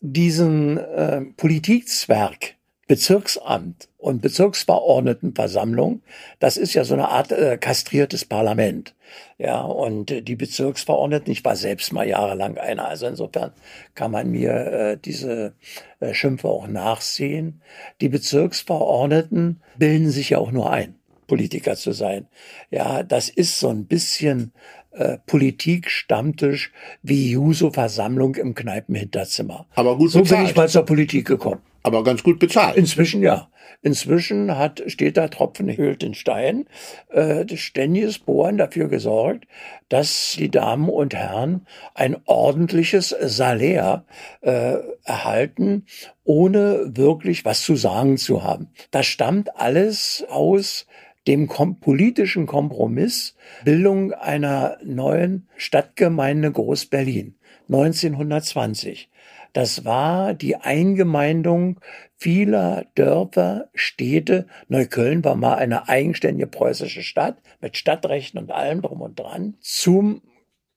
diesen 0.00 0.76
äh, 0.76 1.22
Politikzwerg, 1.36 2.55
Bezirksamt 2.86 3.88
und 3.98 4.22
Bezirksverordnetenversammlung, 4.22 6.02
das 6.38 6.56
ist 6.56 6.74
ja 6.74 6.84
so 6.84 6.94
eine 6.94 7.08
Art 7.08 7.32
äh, 7.32 7.58
kastriertes 7.58 8.24
Parlament. 8.24 8.94
Ja, 9.38 9.62
und 9.62 10.10
äh, 10.12 10.22
die 10.22 10.36
Bezirksverordneten, 10.36 11.32
ich 11.32 11.44
war 11.44 11.56
selbst 11.56 11.92
mal 11.92 12.06
jahrelang 12.06 12.58
einer, 12.58 12.86
also 12.86 13.06
insofern 13.06 13.52
kann 13.94 14.12
man 14.12 14.30
mir 14.30 14.52
äh, 14.52 14.98
diese 15.04 15.54
äh, 15.98 16.14
Schimpfe 16.14 16.48
auch 16.48 16.68
nachsehen. 16.68 17.60
Die 18.00 18.08
Bezirksverordneten 18.08 19.60
bilden 19.76 20.10
sich 20.10 20.30
ja 20.30 20.38
auch 20.38 20.52
nur 20.52 20.70
ein, 20.70 20.94
Politiker 21.26 21.74
zu 21.74 21.90
sein. 21.90 22.28
Ja, 22.70 23.02
das 23.02 23.28
ist 23.28 23.58
so 23.58 23.68
ein 23.68 23.86
bisschen 23.86 24.52
äh, 24.96 25.18
Politik-Stammtisch 25.26 26.72
wie 27.02 27.30
Juso-Versammlung 27.30 28.34
im 28.36 28.54
Kneipenhinterzimmer. 28.54 29.66
Aber 29.74 29.96
gut 29.96 30.10
so 30.10 30.20
bezahlt. 30.20 30.40
bin 30.40 30.50
ich 30.50 30.56
mal 30.56 30.68
zur 30.68 30.84
Politik 30.84 31.26
gekommen. 31.26 31.60
Aber 31.82 32.02
ganz 32.02 32.22
gut 32.22 32.38
bezahlt. 32.38 32.76
Inzwischen 32.76 33.22
ja. 33.22 33.48
Inzwischen 33.82 34.56
hat, 34.56 34.82
steht 34.86 35.16
da 35.16 35.28
Tropfen 35.28 35.76
höhlt 35.76 36.02
den 36.02 36.14
Stein, 36.14 36.66
äh, 37.10 37.44
ständiges 37.56 38.18
Bohren 38.18 38.56
dafür 38.56 38.88
gesorgt, 38.88 39.46
dass 39.88 40.34
die 40.36 40.50
Damen 40.50 40.88
und 40.88 41.14
Herren 41.14 41.66
ein 41.94 42.16
ordentliches 42.24 43.14
Salär 43.20 44.04
äh, 44.40 44.78
erhalten, 45.04 45.84
ohne 46.24 46.96
wirklich 46.96 47.44
was 47.44 47.62
zu 47.62 47.76
sagen 47.76 48.16
zu 48.16 48.42
haben. 48.42 48.68
Das 48.90 49.06
stammt 49.06 49.54
alles 49.56 50.24
aus 50.28 50.86
dem 51.26 51.48
kom 51.48 51.80
politischen 51.80 52.46
Kompromiss 52.46 53.34
Bildung 53.64 54.12
einer 54.12 54.78
neuen 54.84 55.48
Stadtgemeinde 55.56 56.52
Groß-Berlin 56.52 57.34
1920. 57.68 59.10
Das 59.52 59.84
war 59.84 60.34
die 60.34 60.56
Eingemeindung 60.56 61.80
vieler 62.16 62.84
Dörfer, 62.94 63.70
Städte. 63.74 64.46
Neukölln 64.68 65.24
war 65.24 65.34
mal 65.34 65.54
eine 65.54 65.88
eigenständige 65.88 66.46
preußische 66.46 67.02
Stadt 67.02 67.38
mit 67.60 67.76
Stadtrechten 67.76 68.38
und 68.38 68.50
allem 68.50 68.82
drum 68.82 69.00
und 69.00 69.18
dran 69.18 69.54
zum 69.60 70.22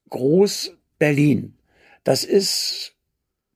Groß-Berlin. 0.10 1.56
Das 2.04 2.24
ist 2.24 2.96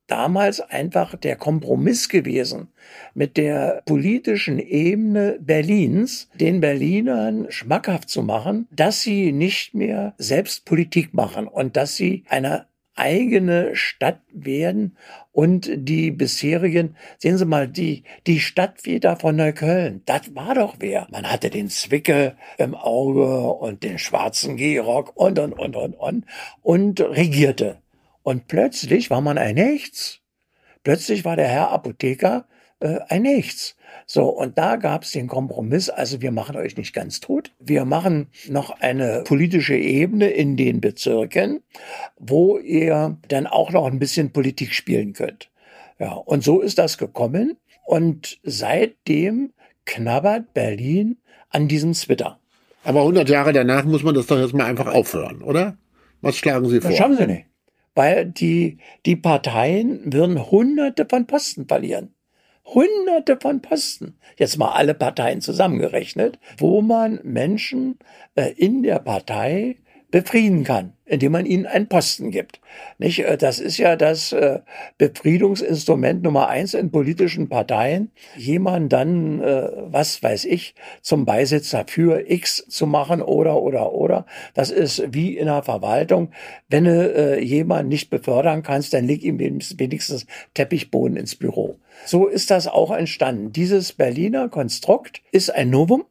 damals 0.08 0.62
einfach 0.62 1.16
der 1.16 1.36
Kompromiss 1.36 2.10
gewesen 2.10 2.68
mit 3.13 3.38
der 3.38 3.82
politischen 3.86 4.60
Ebene 4.60 5.38
Berlins, 5.42 6.30
den 6.39 6.62
Berlinern 6.62 7.48
schmackhaft 7.50 8.10
zu 8.10 8.24
machen, 8.24 8.68
dass 8.72 9.02
sie 9.02 9.32
nicht 9.32 9.74
mehr 9.74 10.13
selbst 10.18 10.66
Politik 10.66 11.13
machen 11.13 11.48
und 11.48 11.78
dass 11.78 11.96
sie 11.96 12.24
einer 12.28 12.68
eigene 12.96 13.76
Stadt 13.76 14.22
werden 14.32 14.98
und 15.32 15.70
die 15.74 16.12
bisherigen, 16.12 16.96
sehen 17.18 17.38
Sie 17.38 17.46
mal, 17.46 17.68
die, 17.68 18.04
die 18.28 18.39
Stadtväter 18.39 19.18
von 19.18 19.36
Neukölln, 19.36 20.04
das 20.06 20.36
war 20.36 20.54
doch 20.54 20.76
wer. 20.80 21.08
Man 21.12 21.30
hatte 21.30 21.50
den 21.50 21.70
Zwicke 21.70 22.36
im 22.58 22.76
Auge 22.76 23.50
und 23.50 23.84
den 23.84 23.98
schwarzen 23.98 24.58
Gehrock 24.58 25.13
und, 25.16 25.39
und, 25.39 25.54
und, 25.54 25.76
und, 25.76 25.96
und, 25.96 26.26
und 26.62 27.02
regierte. 27.02 27.83
Und 28.24 28.48
plötzlich 28.48 29.10
war 29.10 29.22
man 29.22 29.38
ein 29.38 29.56
Nichts. 29.56 30.22
Plötzlich 30.84 31.24
war 31.24 31.36
der 31.36 31.48
Herr 31.48 31.72
Apotheker 31.72 32.48
äh, 32.80 33.00
ein 33.10 33.22
Nichts. 33.24 33.76
So, 34.06 34.28
und 34.28 34.58
da 34.58 34.76
gab 34.76 35.04
es 35.04 35.12
den 35.12 35.28
Kompromiss, 35.28 35.90
also 35.90 36.22
wir 36.22 36.32
machen 36.32 36.56
euch 36.56 36.76
nicht 36.76 36.94
ganz 36.94 37.20
tot, 37.20 37.52
wir 37.60 37.86
machen 37.86 38.28
noch 38.50 38.82
eine 38.82 39.24
politische 39.26 39.76
Ebene 39.76 40.30
in 40.30 40.58
den 40.58 40.82
Bezirken, 40.82 41.62
wo 42.18 42.58
ihr 42.58 43.18
dann 43.28 43.48
auch 43.48 43.72
noch 43.72 43.86
ein 43.86 44.00
bisschen 44.00 44.32
Politik 44.32 44.74
spielen 44.74 45.14
könnt. 45.14 45.50
Ja, 46.00 46.14
und 46.14 46.44
so 46.44 46.60
ist 46.60 46.78
das 46.80 46.98
gekommen 46.98 47.58
und 47.86 48.40
seitdem 48.44 49.54
knabbert 49.86 50.54
Berlin 50.54 51.18
an 51.50 51.68
diesem 51.68 51.94
Zwitter. 51.94 52.40
Aber 52.84 53.02
100 53.02 53.30
Jahre 53.30 53.54
danach 53.54 53.86
muss 53.86 54.04
man 54.04 54.16
das 54.16 54.28
doch 54.28 54.38
jetzt 54.38 54.54
mal 54.54 54.66
einfach 54.66 54.88
aufhören, 54.88 55.42
oder? 55.42 55.78
Was 56.22 56.36
schlagen 56.36 56.68
Sie 56.68 56.82
vor? 56.82 56.90
Das 56.90 56.98
schaffen 56.98 57.18
Sie 57.18 57.28
nicht. 57.28 57.46
Weil 57.95 58.25
die, 58.25 58.79
die 59.06 59.15
Parteien 59.15 60.12
würden 60.12 60.49
hunderte 60.49 61.06
von 61.10 61.27
Posten 61.27 61.67
verlieren. 61.67 62.15
Hunderte 62.65 63.38
von 63.39 63.62
Posten, 63.62 64.17
jetzt 64.38 64.58
mal 64.58 64.71
alle 64.71 64.93
Parteien 64.93 65.41
zusammengerechnet, 65.41 66.39
wo 66.58 66.82
man 66.82 67.19
Menschen 67.23 67.99
äh, 68.36 68.53
in 68.56 68.84
der 68.84 68.99
Partei 68.99 69.77
befrieden 70.13 70.63
kann, 70.63 70.93
indem 71.06 71.32
man 71.32 71.47
ihnen 71.47 71.65
einen 71.65 71.88
Posten 71.88 72.30
gibt. 72.30 72.62
Nicht? 72.99 73.26
Äh, 73.26 73.36
das 73.36 73.58
ist 73.58 73.80
ja 73.80 73.95
das 73.95 74.32
äh, 74.32 74.60
Befriedungsinstrument 74.99 76.21
Nummer 76.21 76.49
eins 76.49 76.76
in 76.76 76.91
politischen 76.91 77.49
Parteien, 77.49 78.12
jemand 78.38 78.93
dann, 78.93 79.41
äh, 79.41 79.71
was 79.88 80.21
weiß 80.21 80.45
ich, 80.45 80.76
zum 81.02 81.26
Beisitzer 81.26 81.86
für 81.88 82.30
X 82.30 82.63
zu 82.69 82.86
machen 82.86 83.23
oder, 83.23 83.60
oder, 83.60 83.91
oder. 83.91 84.28
Das 84.54 84.69
ist 84.69 85.04
wie 85.12 85.36
in 85.36 85.47
der 85.47 85.63
Verwaltung. 85.63 86.30
Wenn 86.69 86.84
du 86.84 87.39
jemanden 87.41 87.89
nicht 87.89 88.12
befördern 88.12 88.62
kannst, 88.62 88.93
dann 88.93 89.06
leg 89.06 89.23
ihm 89.23 89.39
wenigstens 89.39 90.28
Teppichboden 90.54 91.17
ins 91.17 91.36
Büro. 91.36 91.78
So 92.06 92.28
ist 92.28 92.52
das 92.52 92.67
auch 92.67 92.91
entstanden. 92.91 93.52
Dieses 93.52 93.93
Berliner 93.93 94.47
Konstrukt 94.49 95.23
ist 95.32 95.49
ein 95.49 95.71
Novum 95.71 96.06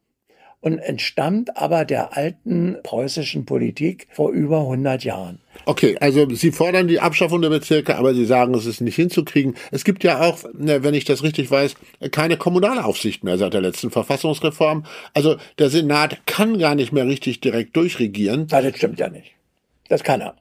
und 0.63 0.79
entstammt 0.79 1.57
aber 1.59 1.85
der 1.85 2.17
alten 2.17 2.79
preußischen 2.83 3.45
Politik 3.45 4.07
vor 4.13 4.31
über 4.31 4.61
100 4.61 5.05
Jahren. 5.05 5.41
Okay, 5.67 5.99
also 6.01 6.29
Sie 6.35 6.53
fordern 6.53 6.89
die 6.89 7.01
Abschaffung 7.01 7.43
der 7.43 7.51
Bezirke, 7.51 7.97
aber 7.97 8.15
Sie 8.15 8.25
sagen, 8.25 8.55
es 8.55 8.65
ist 8.65 8.81
nicht 8.81 8.97
hinzukriegen. 8.97 9.55
Es 9.71 9.85
gibt 9.85 10.03
ja 10.05 10.23
auch, 10.23 10.39
wenn 10.55 10.95
ich 10.95 11.05
das 11.05 11.23
richtig 11.23 11.51
weiß, 11.51 11.75
keine 12.11 12.37
Kommunalaufsicht 12.39 13.25
mehr 13.25 13.37
seit 13.37 13.53
der 13.53 13.61
letzten 13.61 13.91
Verfassungsreform. 13.91 14.87
Also 15.13 15.37
der 15.59 15.69
Senat 15.69 16.27
kann 16.27 16.59
gar 16.59 16.75
nicht 16.75 16.93
mehr 16.93 17.07
richtig 17.07 17.41
direkt 17.41 17.77
durchregieren. 17.77 18.47
Ja, 18.51 18.63
das 18.63 18.77
stimmt 18.77 18.99
ja 18.99 19.11
nicht. 19.11 19.33
Das 19.89 20.03
kann 20.03 20.21
er. 20.21 20.37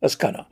Das 0.00 0.18
kann 0.18 0.36
er. 0.36 0.46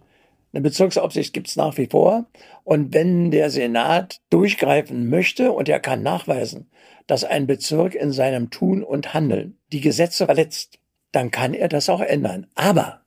Eine 0.52 0.62
Bezirksaufsicht 0.62 1.32
gibt's 1.32 1.56
nach 1.56 1.78
wie 1.78 1.86
vor. 1.86 2.26
Und 2.64 2.92
wenn 2.92 3.30
der 3.30 3.50
Senat 3.50 4.20
durchgreifen 4.30 5.08
möchte 5.08 5.52
und 5.52 5.68
er 5.68 5.80
kann 5.80 6.02
nachweisen, 6.02 6.70
dass 7.06 7.24
ein 7.24 7.46
Bezirk 7.46 7.94
in 7.94 8.12
seinem 8.12 8.50
Tun 8.50 8.82
und 8.82 9.14
Handeln 9.14 9.58
die 9.72 9.80
Gesetze 9.80 10.26
verletzt, 10.26 10.78
dann 11.10 11.30
kann 11.30 11.54
er 11.54 11.68
das 11.68 11.88
auch 11.88 12.00
ändern. 12.00 12.46
Aber 12.54 13.00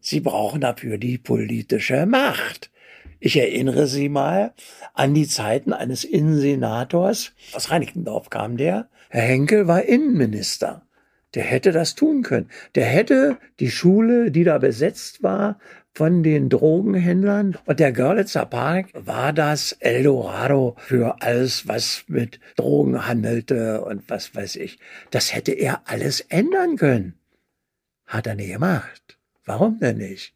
Sie 0.00 0.20
brauchen 0.20 0.60
dafür 0.60 0.98
die 0.98 1.16
politische 1.16 2.06
Macht. 2.06 2.72
Ich 3.20 3.36
erinnere 3.36 3.86
Sie 3.86 4.08
mal 4.08 4.52
an 4.94 5.14
die 5.14 5.28
Zeiten 5.28 5.72
eines 5.72 6.02
Innensenators. 6.02 7.32
Aus 7.52 7.70
Reinickendorf 7.70 8.30
kam 8.30 8.56
der. 8.56 8.88
Herr 9.10 9.22
Henkel 9.22 9.68
war 9.68 9.84
Innenminister. 9.84 10.82
Der 11.34 11.44
hätte 11.44 11.70
das 11.70 11.94
tun 11.94 12.22
können. 12.22 12.50
Der 12.74 12.84
hätte 12.84 13.38
die 13.60 13.70
Schule, 13.70 14.32
die 14.32 14.44
da 14.44 14.58
besetzt 14.58 15.22
war, 15.22 15.58
von 15.94 16.22
den 16.22 16.48
Drogenhändlern. 16.48 17.58
Und 17.66 17.80
der 17.80 17.92
Görlitzer 17.92 18.46
Park 18.46 18.88
war 18.94 19.32
das 19.32 19.72
Eldorado 19.72 20.76
für 20.78 21.20
alles, 21.20 21.68
was 21.68 22.04
mit 22.08 22.40
Drogen 22.56 23.06
handelte 23.06 23.82
und 23.82 24.08
was 24.08 24.34
weiß 24.34 24.56
ich. 24.56 24.78
Das 25.10 25.34
hätte 25.34 25.52
er 25.52 25.82
alles 25.84 26.20
ändern 26.20 26.76
können. 26.76 27.14
Hat 28.06 28.26
er 28.26 28.34
nicht 28.34 28.52
gemacht. 28.52 29.18
Warum 29.44 29.78
denn 29.80 29.98
nicht? 29.98 30.34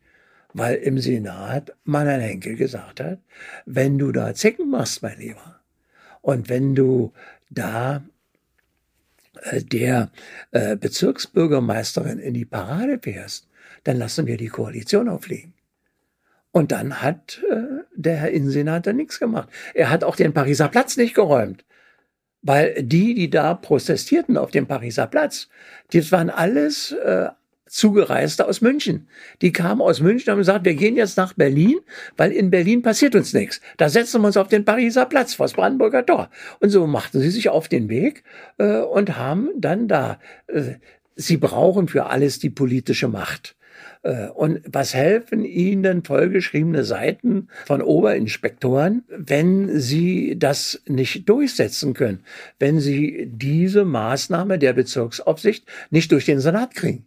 Weil 0.52 0.76
im 0.76 0.98
Senat 0.98 1.74
man 1.84 2.08
an 2.08 2.20
Henkel 2.20 2.56
gesagt 2.56 3.00
hat, 3.00 3.20
wenn 3.66 3.98
du 3.98 4.12
da 4.12 4.34
Zicken 4.34 4.70
machst, 4.70 5.02
mein 5.02 5.18
Lieber, 5.18 5.60
und 6.22 6.48
wenn 6.48 6.74
du 6.74 7.12
da 7.50 8.02
äh, 9.42 9.62
der 9.62 10.10
äh, 10.50 10.76
Bezirksbürgermeisterin 10.76 12.18
in 12.18 12.34
die 12.34 12.44
Parade 12.44 12.98
fährst, 13.00 13.45
dann 13.86 13.98
lassen 13.98 14.26
wir 14.26 14.36
die 14.36 14.48
Koalition 14.48 15.08
auflegen. 15.08 15.54
Und 16.50 16.72
dann 16.72 17.02
hat 17.02 17.42
äh, 17.50 17.84
der 17.94 18.16
Herr 18.16 18.30
Innensenator 18.30 18.92
nichts 18.92 19.20
gemacht. 19.20 19.48
Er 19.74 19.90
hat 19.90 20.04
auch 20.04 20.16
den 20.16 20.32
Pariser 20.32 20.68
Platz 20.68 20.96
nicht 20.96 21.14
geräumt. 21.14 21.64
Weil 22.42 22.82
die, 22.82 23.14
die 23.14 23.30
da 23.30 23.54
protestierten 23.54 24.36
auf 24.36 24.50
dem 24.50 24.66
Pariser 24.66 25.06
Platz, 25.06 25.48
das 25.92 26.12
waren 26.12 26.30
alles 26.30 26.92
äh, 26.92 27.28
Zugereiste 27.68 28.46
aus 28.46 28.60
München. 28.60 29.08
Die 29.42 29.52
kamen 29.52 29.82
aus 29.82 30.00
München 30.00 30.28
und 30.28 30.32
haben 30.32 30.38
gesagt, 30.38 30.64
wir 30.64 30.74
gehen 30.74 30.96
jetzt 30.96 31.16
nach 31.16 31.32
Berlin, 31.32 31.78
weil 32.16 32.32
in 32.32 32.50
Berlin 32.50 32.82
passiert 32.82 33.14
uns 33.14 33.32
nichts. 33.32 33.60
Da 33.76 33.88
setzen 33.88 34.20
wir 34.22 34.28
uns 34.28 34.36
auf 34.36 34.48
den 34.48 34.64
Pariser 34.64 35.06
Platz 35.06 35.34
vor 35.34 35.46
das 35.46 35.54
Brandenburger 35.54 36.06
Tor. 36.06 36.30
Und 36.60 36.70
so 36.70 36.86
machten 36.86 37.20
sie 37.20 37.30
sich 37.30 37.48
auf 37.48 37.68
den 37.68 37.88
Weg 37.88 38.22
äh, 38.58 38.78
und 38.78 39.16
haben 39.16 39.50
dann 39.56 39.88
da, 39.88 40.20
äh, 40.46 40.74
sie 41.16 41.36
brauchen 41.36 41.88
für 41.88 42.06
alles 42.06 42.38
die 42.38 42.50
politische 42.50 43.08
Macht. 43.08 43.56
Äh, 44.02 44.28
und 44.28 44.60
was 44.66 44.94
helfen 44.94 45.44
Ihnen 45.44 46.04
vollgeschriebene 46.04 46.84
Seiten 46.84 47.48
von 47.66 47.82
Oberinspektoren, 47.82 49.04
wenn 49.08 49.78
Sie 49.78 50.38
das 50.38 50.82
nicht 50.86 51.28
durchsetzen 51.28 51.94
können, 51.94 52.24
wenn 52.58 52.80
Sie 52.80 53.28
diese 53.30 53.84
Maßnahme 53.84 54.58
der 54.58 54.72
Bezirksaufsicht 54.72 55.66
nicht 55.90 56.12
durch 56.12 56.24
den 56.24 56.40
Senat 56.40 56.74
kriegen? 56.74 57.06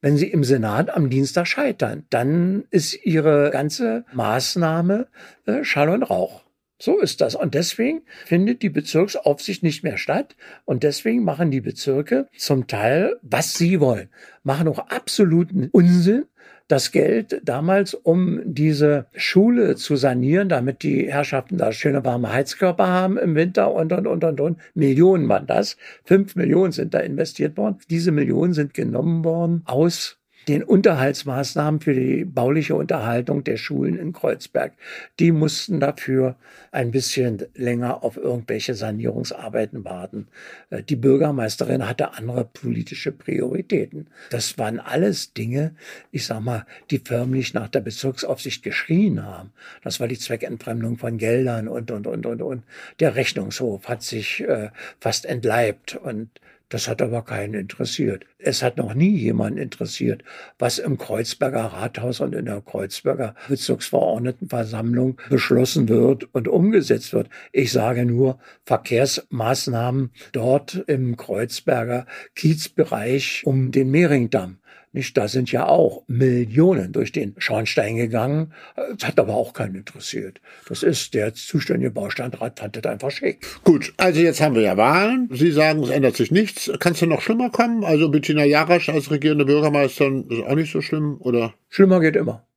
Wenn 0.00 0.16
Sie 0.16 0.28
im 0.28 0.44
Senat 0.44 0.90
am 0.90 1.10
Dienstag 1.10 1.46
scheitern, 1.46 2.04
dann 2.10 2.64
ist 2.70 3.04
Ihre 3.04 3.50
ganze 3.50 4.04
Maßnahme 4.12 5.08
äh, 5.46 5.64
Schall 5.64 5.88
und 5.88 6.04
Rauch. 6.04 6.45
So 6.78 6.98
ist 6.98 7.20
das. 7.20 7.34
Und 7.34 7.54
deswegen 7.54 8.02
findet 8.24 8.62
die 8.62 8.68
Bezirksaufsicht 8.68 9.62
nicht 9.62 9.82
mehr 9.82 9.96
statt. 9.96 10.36
Und 10.64 10.82
deswegen 10.82 11.24
machen 11.24 11.50
die 11.50 11.60
Bezirke 11.62 12.28
zum 12.36 12.66
Teil, 12.66 13.16
was 13.22 13.54
sie 13.54 13.80
wollen. 13.80 14.08
Machen 14.42 14.68
auch 14.68 14.78
absoluten 14.78 15.68
Unsinn. 15.72 16.26
Das 16.68 16.90
Geld 16.90 17.40
damals, 17.44 17.94
um 17.94 18.40
diese 18.44 19.06
Schule 19.14 19.76
zu 19.76 19.94
sanieren, 19.94 20.48
damit 20.48 20.82
die 20.82 21.10
Herrschaften 21.10 21.58
da 21.58 21.70
schöne 21.70 22.04
warme 22.04 22.32
Heizkörper 22.32 22.88
haben 22.88 23.18
im 23.18 23.36
Winter 23.36 23.72
und, 23.72 23.92
und, 23.92 24.06
und, 24.08 24.24
und, 24.24 24.40
und. 24.40 24.58
Millionen 24.74 25.28
waren 25.28 25.46
das. 25.46 25.76
Fünf 26.04 26.34
Millionen 26.34 26.72
sind 26.72 26.92
da 26.92 26.98
investiert 26.98 27.56
worden. 27.56 27.78
Diese 27.88 28.10
Millionen 28.10 28.52
sind 28.52 28.74
genommen 28.74 29.24
worden 29.24 29.62
aus 29.64 30.15
den 30.48 30.62
Unterhaltsmaßnahmen 30.62 31.80
für 31.80 31.94
die 31.94 32.24
bauliche 32.24 32.76
Unterhaltung 32.76 33.42
der 33.42 33.56
Schulen 33.56 33.98
in 33.98 34.12
Kreuzberg. 34.12 34.72
Die 35.18 35.32
mussten 35.32 35.80
dafür 35.80 36.36
ein 36.70 36.92
bisschen 36.92 37.46
länger 37.54 38.04
auf 38.04 38.16
irgendwelche 38.16 38.74
Sanierungsarbeiten 38.74 39.84
warten. 39.84 40.28
Äh, 40.70 40.82
die 40.82 40.96
Bürgermeisterin 40.96 41.88
hatte 41.88 42.14
andere 42.14 42.44
politische 42.44 43.12
Prioritäten. 43.12 44.06
Das 44.30 44.56
waren 44.58 44.78
alles 44.78 45.32
Dinge, 45.32 45.74
ich 46.12 46.26
sag 46.26 46.40
mal, 46.40 46.66
die 46.90 46.98
förmlich 46.98 47.54
nach 47.54 47.68
der 47.68 47.80
Bezirksaufsicht 47.80 48.62
geschrien 48.62 49.24
haben. 49.24 49.52
Das 49.82 50.00
war 50.00 50.08
die 50.08 50.18
Zweckentfremdung 50.18 50.98
von 50.98 51.18
Geldern 51.18 51.66
und, 51.66 51.90
und, 51.90 52.06
und, 52.06 52.26
und, 52.26 52.42
und. 52.42 52.62
Der 53.00 53.16
Rechnungshof 53.16 53.88
hat 53.88 54.02
sich 54.02 54.42
äh, 54.42 54.70
fast 55.00 55.26
entleibt 55.26 55.96
und 55.96 56.28
das 56.68 56.88
hat 56.88 57.00
aber 57.00 57.22
keinen 57.22 57.54
interessiert. 57.54 58.24
Es 58.38 58.62
hat 58.62 58.76
noch 58.76 58.94
nie 58.94 59.16
jemanden 59.16 59.58
interessiert, 59.58 60.24
was 60.58 60.78
im 60.78 60.98
Kreuzberger 60.98 61.64
Rathaus 61.64 62.20
und 62.20 62.34
in 62.34 62.46
der 62.46 62.60
Kreuzberger 62.60 63.34
Bezirksverordnetenversammlung 63.48 65.20
beschlossen 65.30 65.88
wird 65.88 66.32
und 66.34 66.48
umgesetzt 66.48 67.12
wird. 67.12 67.28
Ich 67.52 67.70
sage 67.70 68.04
nur 68.04 68.38
Verkehrsmaßnahmen 68.64 70.10
dort 70.32 70.74
im 70.86 71.16
Kreuzberger 71.16 72.06
Kiezbereich 72.34 73.42
um 73.44 73.70
den 73.70 73.90
Mehringdamm. 73.90 74.58
Nicht, 74.96 75.14
da 75.18 75.28
sind 75.28 75.52
ja 75.52 75.66
auch 75.66 76.04
Millionen 76.06 76.90
durch 76.92 77.12
den 77.12 77.34
Schornstein 77.36 77.96
gegangen. 77.96 78.54
Das 78.96 79.08
hat 79.08 79.20
aber 79.20 79.34
auch 79.34 79.52
keinen 79.52 79.74
interessiert. 79.74 80.40
Das 80.70 80.82
ist 80.82 81.12
der 81.12 81.34
zuständige 81.34 81.90
Baustandrat 81.90 82.58
fand 82.58 82.76
das 82.76 82.90
einfach 82.90 83.10
schick. 83.10 83.46
Gut, 83.62 83.92
also 83.98 84.22
jetzt 84.22 84.40
haben 84.40 84.54
wir 84.54 84.62
ja 84.62 84.78
Wahlen. 84.78 85.28
Sie 85.30 85.52
sagen, 85.52 85.82
es 85.82 85.90
ändert 85.90 86.16
sich 86.16 86.30
nichts. 86.30 86.72
Kann 86.80 86.94
es 86.94 87.00
denn 87.00 87.10
noch 87.10 87.20
schlimmer 87.20 87.50
kommen? 87.50 87.84
Also 87.84 88.08
Bettina 88.08 88.44
Jarasch 88.44 88.88
als 88.88 89.10
regierende 89.10 89.44
Bürgermeisterin 89.44 90.30
ist 90.30 90.42
auch 90.44 90.54
nicht 90.54 90.72
so 90.72 90.80
schlimm, 90.80 91.18
oder? 91.20 91.52
Schlimmer 91.68 92.00
geht 92.00 92.16
immer. 92.16 92.48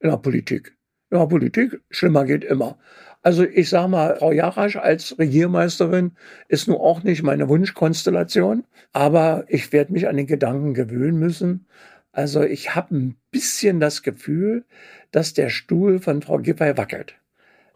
In 0.00 0.10
der 0.10 0.18
Politik. 0.18 0.76
Der 1.12 1.26
Politik, 1.26 1.78
schlimmer 1.90 2.24
geht 2.24 2.42
immer. 2.42 2.78
Also 3.20 3.44
ich 3.44 3.68
sage 3.68 3.88
mal, 3.88 4.16
Frau 4.16 4.32
Jarasch 4.32 4.76
als 4.76 5.18
Regiermeisterin 5.18 6.12
ist 6.48 6.68
nun 6.68 6.78
auch 6.78 7.02
nicht 7.02 7.22
meine 7.22 7.50
Wunschkonstellation, 7.50 8.64
aber 8.94 9.44
ich 9.48 9.74
werde 9.74 9.92
mich 9.92 10.08
an 10.08 10.16
den 10.16 10.26
Gedanken 10.26 10.72
gewöhnen 10.72 11.18
müssen. 11.18 11.66
Also 12.12 12.42
ich 12.42 12.74
habe 12.74 12.96
ein 12.96 13.16
bisschen 13.30 13.78
das 13.78 14.02
Gefühl, 14.02 14.64
dass 15.10 15.34
der 15.34 15.50
Stuhl 15.50 16.00
von 16.00 16.22
Frau 16.22 16.38
Giffey 16.38 16.78
wackelt. 16.78 17.14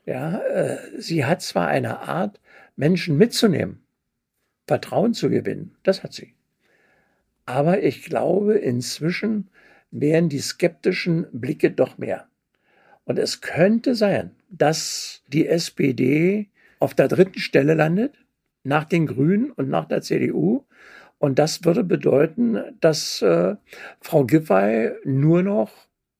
Ja, 0.06 0.38
äh, 0.38 0.78
sie 0.96 1.26
hat 1.26 1.42
zwar 1.42 1.68
eine 1.68 2.00
Art, 2.08 2.40
Menschen 2.74 3.18
mitzunehmen, 3.18 3.82
Vertrauen 4.66 5.12
zu 5.12 5.28
gewinnen, 5.28 5.76
das 5.82 6.02
hat 6.02 6.14
sie. 6.14 6.32
Aber 7.44 7.82
ich 7.82 8.02
glaube, 8.02 8.54
inzwischen 8.54 9.50
wären 9.90 10.30
die 10.30 10.40
skeptischen 10.40 11.26
Blicke 11.32 11.70
doch 11.70 11.98
mehr. 11.98 12.28
Und 13.06 13.18
es 13.18 13.40
könnte 13.40 13.94
sein, 13.94 14.32
dass 14.50 15.22
die 15.28 15.46
SPD 15.46 16.48
auf 16.78 16.92
der 16.92 17.08
dritten 17.08 17.38
Stelle 17.38 17.74
landet, 17.74 18.14
nach 18.64 18.84
den 18.84 19.06
Grünen 19.06 19.52
und 19.52 19.70
nach 19.70 19.86
der 19.86 20.02
CDU. 20.02 20.64
Und 21.18 21.38
das 21.38 21.64
würde 21.64 21.84
bedeuten, 21.84 22.58
dass 22.80 23.22
äh, 23.22 23.54
Frau 24.00 24.24
Giffey 24.24 24.90
nur 25.04 25.42
noch 25.42 25.70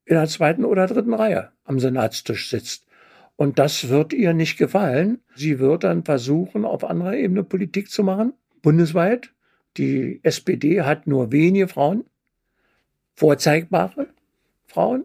in 0.05 0.15
der 0.15 0.29
zweiten 0.29 0.65
oder 0.65 0.87
dritten 0.87 1.13
Reihe 1.13 1.51
am 1.65 1.81
Senatstisch 1.81 2.49
sitzt. 2.49 2.87
Und 3.35 3.59
das 3.59 3.89
wird 3.89 4.13
ihr 4.13 4.33
nicht 4.33 4.57
gefallen. 4.57 5.19
Sie 5.35 5.59
wird 5.59 5.85
dann 5.85 6.05
versuchen, 6.05 6.65
auf 6.65 6.85
anderer 6.85 7.17
Ebene 7.17 7.43
Politik 7.43 7.91
zu 7.91 8.05
machen, 8.05 8.33
bundesweit. 8.63 9.33
Die 9.77 10.21
SPD 10.23 10.83
hat 10.83 11.07
nur 11.07 11.33
wenige 11.33 11.69
Frauen, 11.69 12.05
vorzeigbare 13.15 14.07
Frauen. 14.67 15.05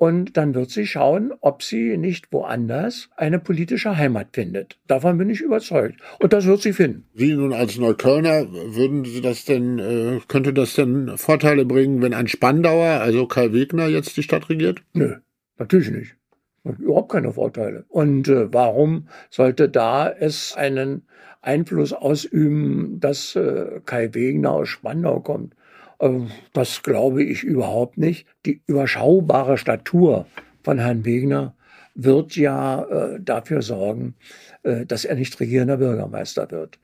Und 0.00 0.38
dann 0.38 0.54
wird 0.54 0.70
sie 0.70 0.86
schauen, 0.86 1.34
ob 1.42 1.62
sie 1.62 1.98
nicht 1.98 2.32
woanders 2.32 3.10
eine 3.18 3.38
politische 3.38 3.98
Heimat 3.98 4.28
findet. 4.32 4.78
Davon 4.86 5.18
bin 5.18 5.28
ich 5.28 5.42
überzeugt. 5.42 6.00
Und 6.20 6.32
das 6.32 6.46
wird 6.46 6.62
sie 6.62 6.72
finden. 6.72 7.04
Sie 7.12 7.34
nun 7.34 7.52
als 7.52 7.76
Neuköllner, 7.76 8.50
würden 8.50 9.04
Sie 9.04 9.20
das 9.20 9.44
denn, 9.44 9.78
äh, 9.78 10.20
könnte 10.26 10.54
das 10.54 10.72
denn 10.72 11.18
Vorteile 11.18 11.66
bringen, 11.66 12.00
wenn 12.00 12.14
ein 12.14 12.28
Spandauer, 12.28 13.02
also 13.02 13.26
Kai 13.26 13.52
Wegner, 13.52 13.88
jetzt 13.88 14.16
die 14.16 14.22
Stadt 14.22 14.48
regiert? 14.48 14.82
Nö, 14.94 15.16
natürlich 15.58 15.90
nicht. 15.90 16.16
Überhaupt 16.64 17.12
keine 17.12 17.34
Vorteile. 17.34 17.84
Und 17.88 18.26
äh, 18.26 18.50
warum 18.50 19.06
sollte 19.28 19.68
da 19.68 20.08
es 20.10 20.54
einen 20.56 21.02
Einfluss 21.42 21.92
ausüben, 21.92 23.00
dass 23.00 23.36
äh, 23.36 23.82
Kai 23.84 24.14
Wegner 24.14 24.52
aus 24.52 24.70
Spandau 24.70 25.20
kommt? 25.20 25.54
Ähm, 26.00 26.30
das 26.52 26.82
glaube 26.82 27.22
ich 27.22 27.44
überhaupt 27.44 27.98
nicht. 27.98 28.26
Die 28.46 28.62
überschaubare 28.66 29.58
Statur 29.58 30.26
von 30.62 30.78
Herrn 30.78 31.04
Wegner 31.04 31.54
wird 31.94 32.36
ja 32.36 32.84
äh, 32.84 33.20
dafür 33.20 33.62
sorgen, 33.62 34.14
äh, 34.62 34.86
dass 34.86 35.04
er 35.04 35.14
nicht 35.16 35.38
regierender 35.40 35.76
Bürgermeister 35.76 36.50
wird. 36.50 36.78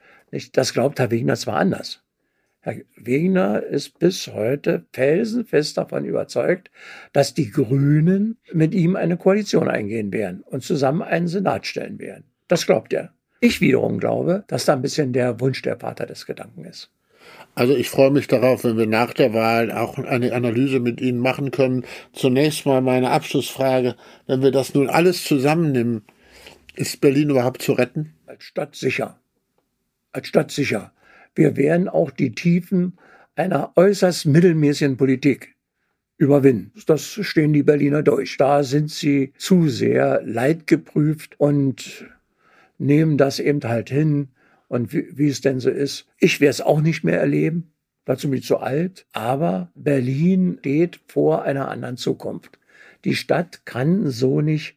Das 0.53 0.73
glaubt 0.73 0.99
Herr 0.99 1.11
Wegner 1.11 1.37
zwar 1.37 1.57
anders. 1.57 2.03
Herr 2.61 2.77
Wegner 2.97 3.63
ist 3.63 3.99
bis 3.99 4.27
heute 4.27 4.87
felsenfest 4.93 5.79
davon 5.79 6.05
überzeugt, 6.05 6.71
dass 7.13 7.33
die 7.33 7.51
Grünen 7.51 8.39
mit 8.53 8.75
ihm 8.75 8.97
eine 8.97 9.17
Koalition 9.17 9.69
eingehen 9.69 10.13
werden 10.13 10.43
und 10.43 10.65
zusammen 10.65 11.03
einen 11.03 11.29
Senat 11.29 11.67
stellen 11.67 11.99
werden. 12.01 12.25
Das 12.49 12.67
glaubt 12.67 12.93
er. 12.93 13.13
Ich 13.41 13.61
wiederum 13.61 13.99
glaube, 13.99 14.45
dass 14.49 14.65
da 14.65 14.73
ein 14.73 14.83
bisschen 14.83 15.13
der 15.13 15.41
Wunsch 15.41 15.63
der 15.63 15.79
Vater 15.79 16.07
des 16.07 16.27
Gedanken 16.27 16.65
ist. 16.65 16.91
Also 17.57 17.75
ich 17.75 17.89
freue 17.89 18.11
mich 18.11 18.29
darauf, 18.29 18.65
wenn 18.65 18.77
wir 18.77 18.87
nach 18.87 19.15
der 19.15 19.33
Wahl 19.33 19.73
auch 19.73 19.97
eine 19.97 20.35
Analyse 20.35 20.79
mit 20.79 21.01
Ihnen 21.01 21.19
machen 21.19 21.51
können. 21.51 21.85
Zunächst 22.13 22.67
mal 22.67 22.83
meine 22.83 23.11
Abschlussfrage. 23.11 23.97
Wenn 24.27 24.43
wir 24.43 24.51
das 24.51 24.75
nun 24.75 24.91
alles 24.91 25.25
zusammennehmen, 25.25 26.03
ist 26.75 27.01
Berlin 27.01 27.31
überhaupt 27.31 27.63
zu 27.63 27.73
retten? 27.73 28.13
Als 28.27 28.45
Stadt 28.45 28.77
sicher. 28.77 29.19
Als 30.13 30.29
Stadt 30.29 30.51
sicher. 30.51 30.93
Wir 31.35 31.57
werden 31.57 31.89
auch 31.89 32.11
die 32.11 32.33
Tiefen 32.33 32.99
einer 33.37 33.73
äußerst 33.75 34.27
mittelmäßigen 34.27 34.99
Politik 34.99 35.55
überwinden. 36.19 36.73
Das 36.85 37.05
stehen 37.05 37.55
die 37.55 37.63
Berliner 37.63 38.03
durch. 38.03 38.37
Da 38.37 38.65
sind 38.65 38.91
sie 38.91 39.33
zu 39.39 39.71
sehr 39.71 40.21
leidgeprüft 40.25 41.41
und 41.41 42.05
nehmen 42.77 43.17
das 43.17 43.39
eben 43.39 43.63
halt 43.65 43.89
hin, 43.89 44.29
und 44.69 44.93
wie, 44.93 45.07
wie 45.17 45.29
es 45.29 45.41
denn 45.41 45.61
so 45.61 45.71
ist. 45.71 46.07
Ich 46.19 46.41
werde 46.41 46.51
es 46.51 46.61
auch 46.61 46.81
nicht 46.81 47.05
mehr 47.05 47.21
erleben, 47.21 47.73
dazu 48.05 48.31
bin 48.31 48.41
ich 48.41 48.47
zu 48.47 48.59
alt, 48.59 49.07
aber 49.13 49.71
Berlin 49.75 50.57
steht 50.61 51.01
vor 51.07 51.43
einer 51.43 51.69
anderen 51.69 51.97
Zukunft. 51.97 52.59
Die 53.05 53.15
Stadt 53.15 53.65
kann 53.65 54.11
so 54.11 54.41
nicht 54.41 54.77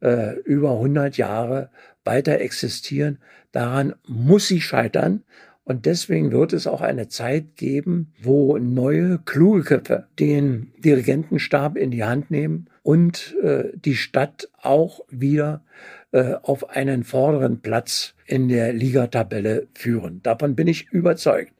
äh, 0.00 0.38
über 0.40 0.72
100 0.72 1.16
Jahre 1.16 1.70
weiter 2.04 2.40
existieren. 2.40 3.18
Daran 3.52 3.94
muss 4.06 4.48
sie 4.48 4.60
scheitern. 4.60 5.24
Und 5.70 5.86
deswegen 5.86 6.32
wird 6.32 6.52
es 6.52 6.66
auch 6.66 6.80
eine 6.80 7.06
Zeit 7.06 7.54
geben, 7.54 8.12
wo 8.20 8.58
neue, 8.58 9.20
kluge 9.24 9.62
Köpfe 9.62 10.08
den 10.18 10.72
Dirigentenstab 10.78 11.76
in 11.76 11.92
die 11.92 12.02
Hand 12.02 12.28
nehmen 12.28 12.68
und 12.82 13.36
äh, 13.40 13.68
die 13.76 13.94
Stadt 13.94 14.48
auch 14.60 15.02
wieder 15.10 15.62
äh, 16.10 16.34
auf 16.42 16.70
einen 16.70 17.04
vorderen 17.04 17.60
Platz 17.60 18.14
in 18.26 18.48
der 18.48 18.72
Ligatabelle 18.72 19.68
führen. 19.72 20.18
Davon 20.24 20.56
bin 20.56 20.66
ich 20.66 20.88
überzeugt. 20.90 21.52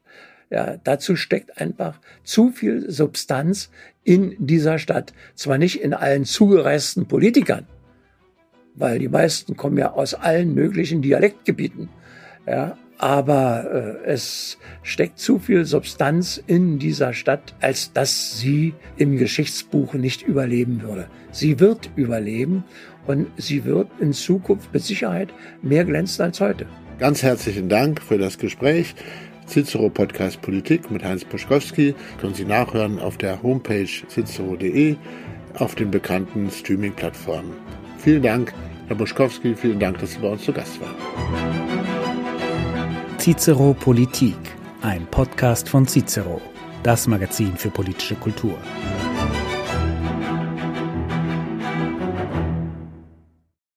Ja, 0.49 0.75
dazu 0.83 1.15
steckt 1.15 1.61
einfach 1.61 1.97
zu 2.25 2.49
viel 2.49 2.91
Substanz 2.91 3.71
in 4.03 4.35
dieser 4.45 4.77
Stadt. 4.77 5.13
Zwar 5.35 5.57
nicht 5.57 5.81
in 5.81 5.93
allen 5.93 6.25
zugereisten 6.25 7.07
Politikern, 7.07 7.65
weil 8.75 8.99
die 8.99 9.07
meisten 9.07 9.55
kommen 9.55 9.77
ja 9.77 9.93
aus 9.93 10.15
allen 10.15 10.53
möglichen 10.53 11.01
Dialektgebieten. 11.01 11.87
Ja, 12.45 12.77
aber 13.01 13.97
äh, 14.05 14.11
es 14.11 14.59
steckt 14.83 15.17
zu 15.17 15.39
viel 15.39 15.65
Substanz 15.65 16.41
in 16.45 16.77
dieser 16.77 17.13
Stadt, 17.13 17.55
als 17.59 17.91
dass 17.93 18.39
sie 18.39 18.75
im 18.95 19.17
Geschichtsbuch 19.17 19.95
nicht 19.95 20.21
überleben 20.21 20.83
würde. 20.83 21.07
Sie 21.31 21.59
wird 21.59 21.89
überleben 21.95 22.63
und 23.07 23.25
sie 23.37 23.65
wird 23.65 23.89
in 23.99 24.13
Zukunft 24.13 24.71
mit 24.71 24.83
Sicherheit 24.83 25.29
mehr 25.63 25.83
glänzen 25.83 26.23
als 26.25 26.39
heute. 26.39 26.67
Ganz 26.99 27.23
herzlichen 27.23 27.69
Dank 27.69 27.99
für 27.99 28.19
das 28.19 28.37
Gespräch. 28.37 28.93
Cicero 29.47 29.89
Podcast 29.89 30.39
Politik 30.43 30.91
mit 30.91 31.03
Heinz 31.03 31.25
Poschkowski 31.25 31.95
können 32.19 32.35
Sie 32.35 32.45
nachhören 32.45 32.99
auf 32.99 33.17
der 33.17 33.41
Homepage 33.41 33.89
cicero.de 34.09 34.95
auf 35.55 35.73
den 35.73 35.89
bekannten 35.89 36.51
Streaming-Plattformen. 36.51 37.53
Vielen 37.97 38.21
Dank, 38.21 38.53
Herr 38.87 38.95
Boschkowski, 38.95 39.55
vielen 39.55 39.79
Dank, 39.79 39.97
dass 39.97 40.11
Sie 40.11 40.19
bei 40.19 40.29
uns 40.29 40.43
zu 40.43 40.53
Gast 40.53 40.79
waren. 40.79 41.70
Cicero 43.21 43.75
Politik, 43.75 44.35
ein 44.81 45.05
Podcast 45.05 45.69
von 45.69 45.87
Cicero, 45.87 46.41
das 46.81 47.05
Magazin 47.05 47.55
für 47.55 47.69
politische 47.69 48.15
Kultur. 48.15 48.57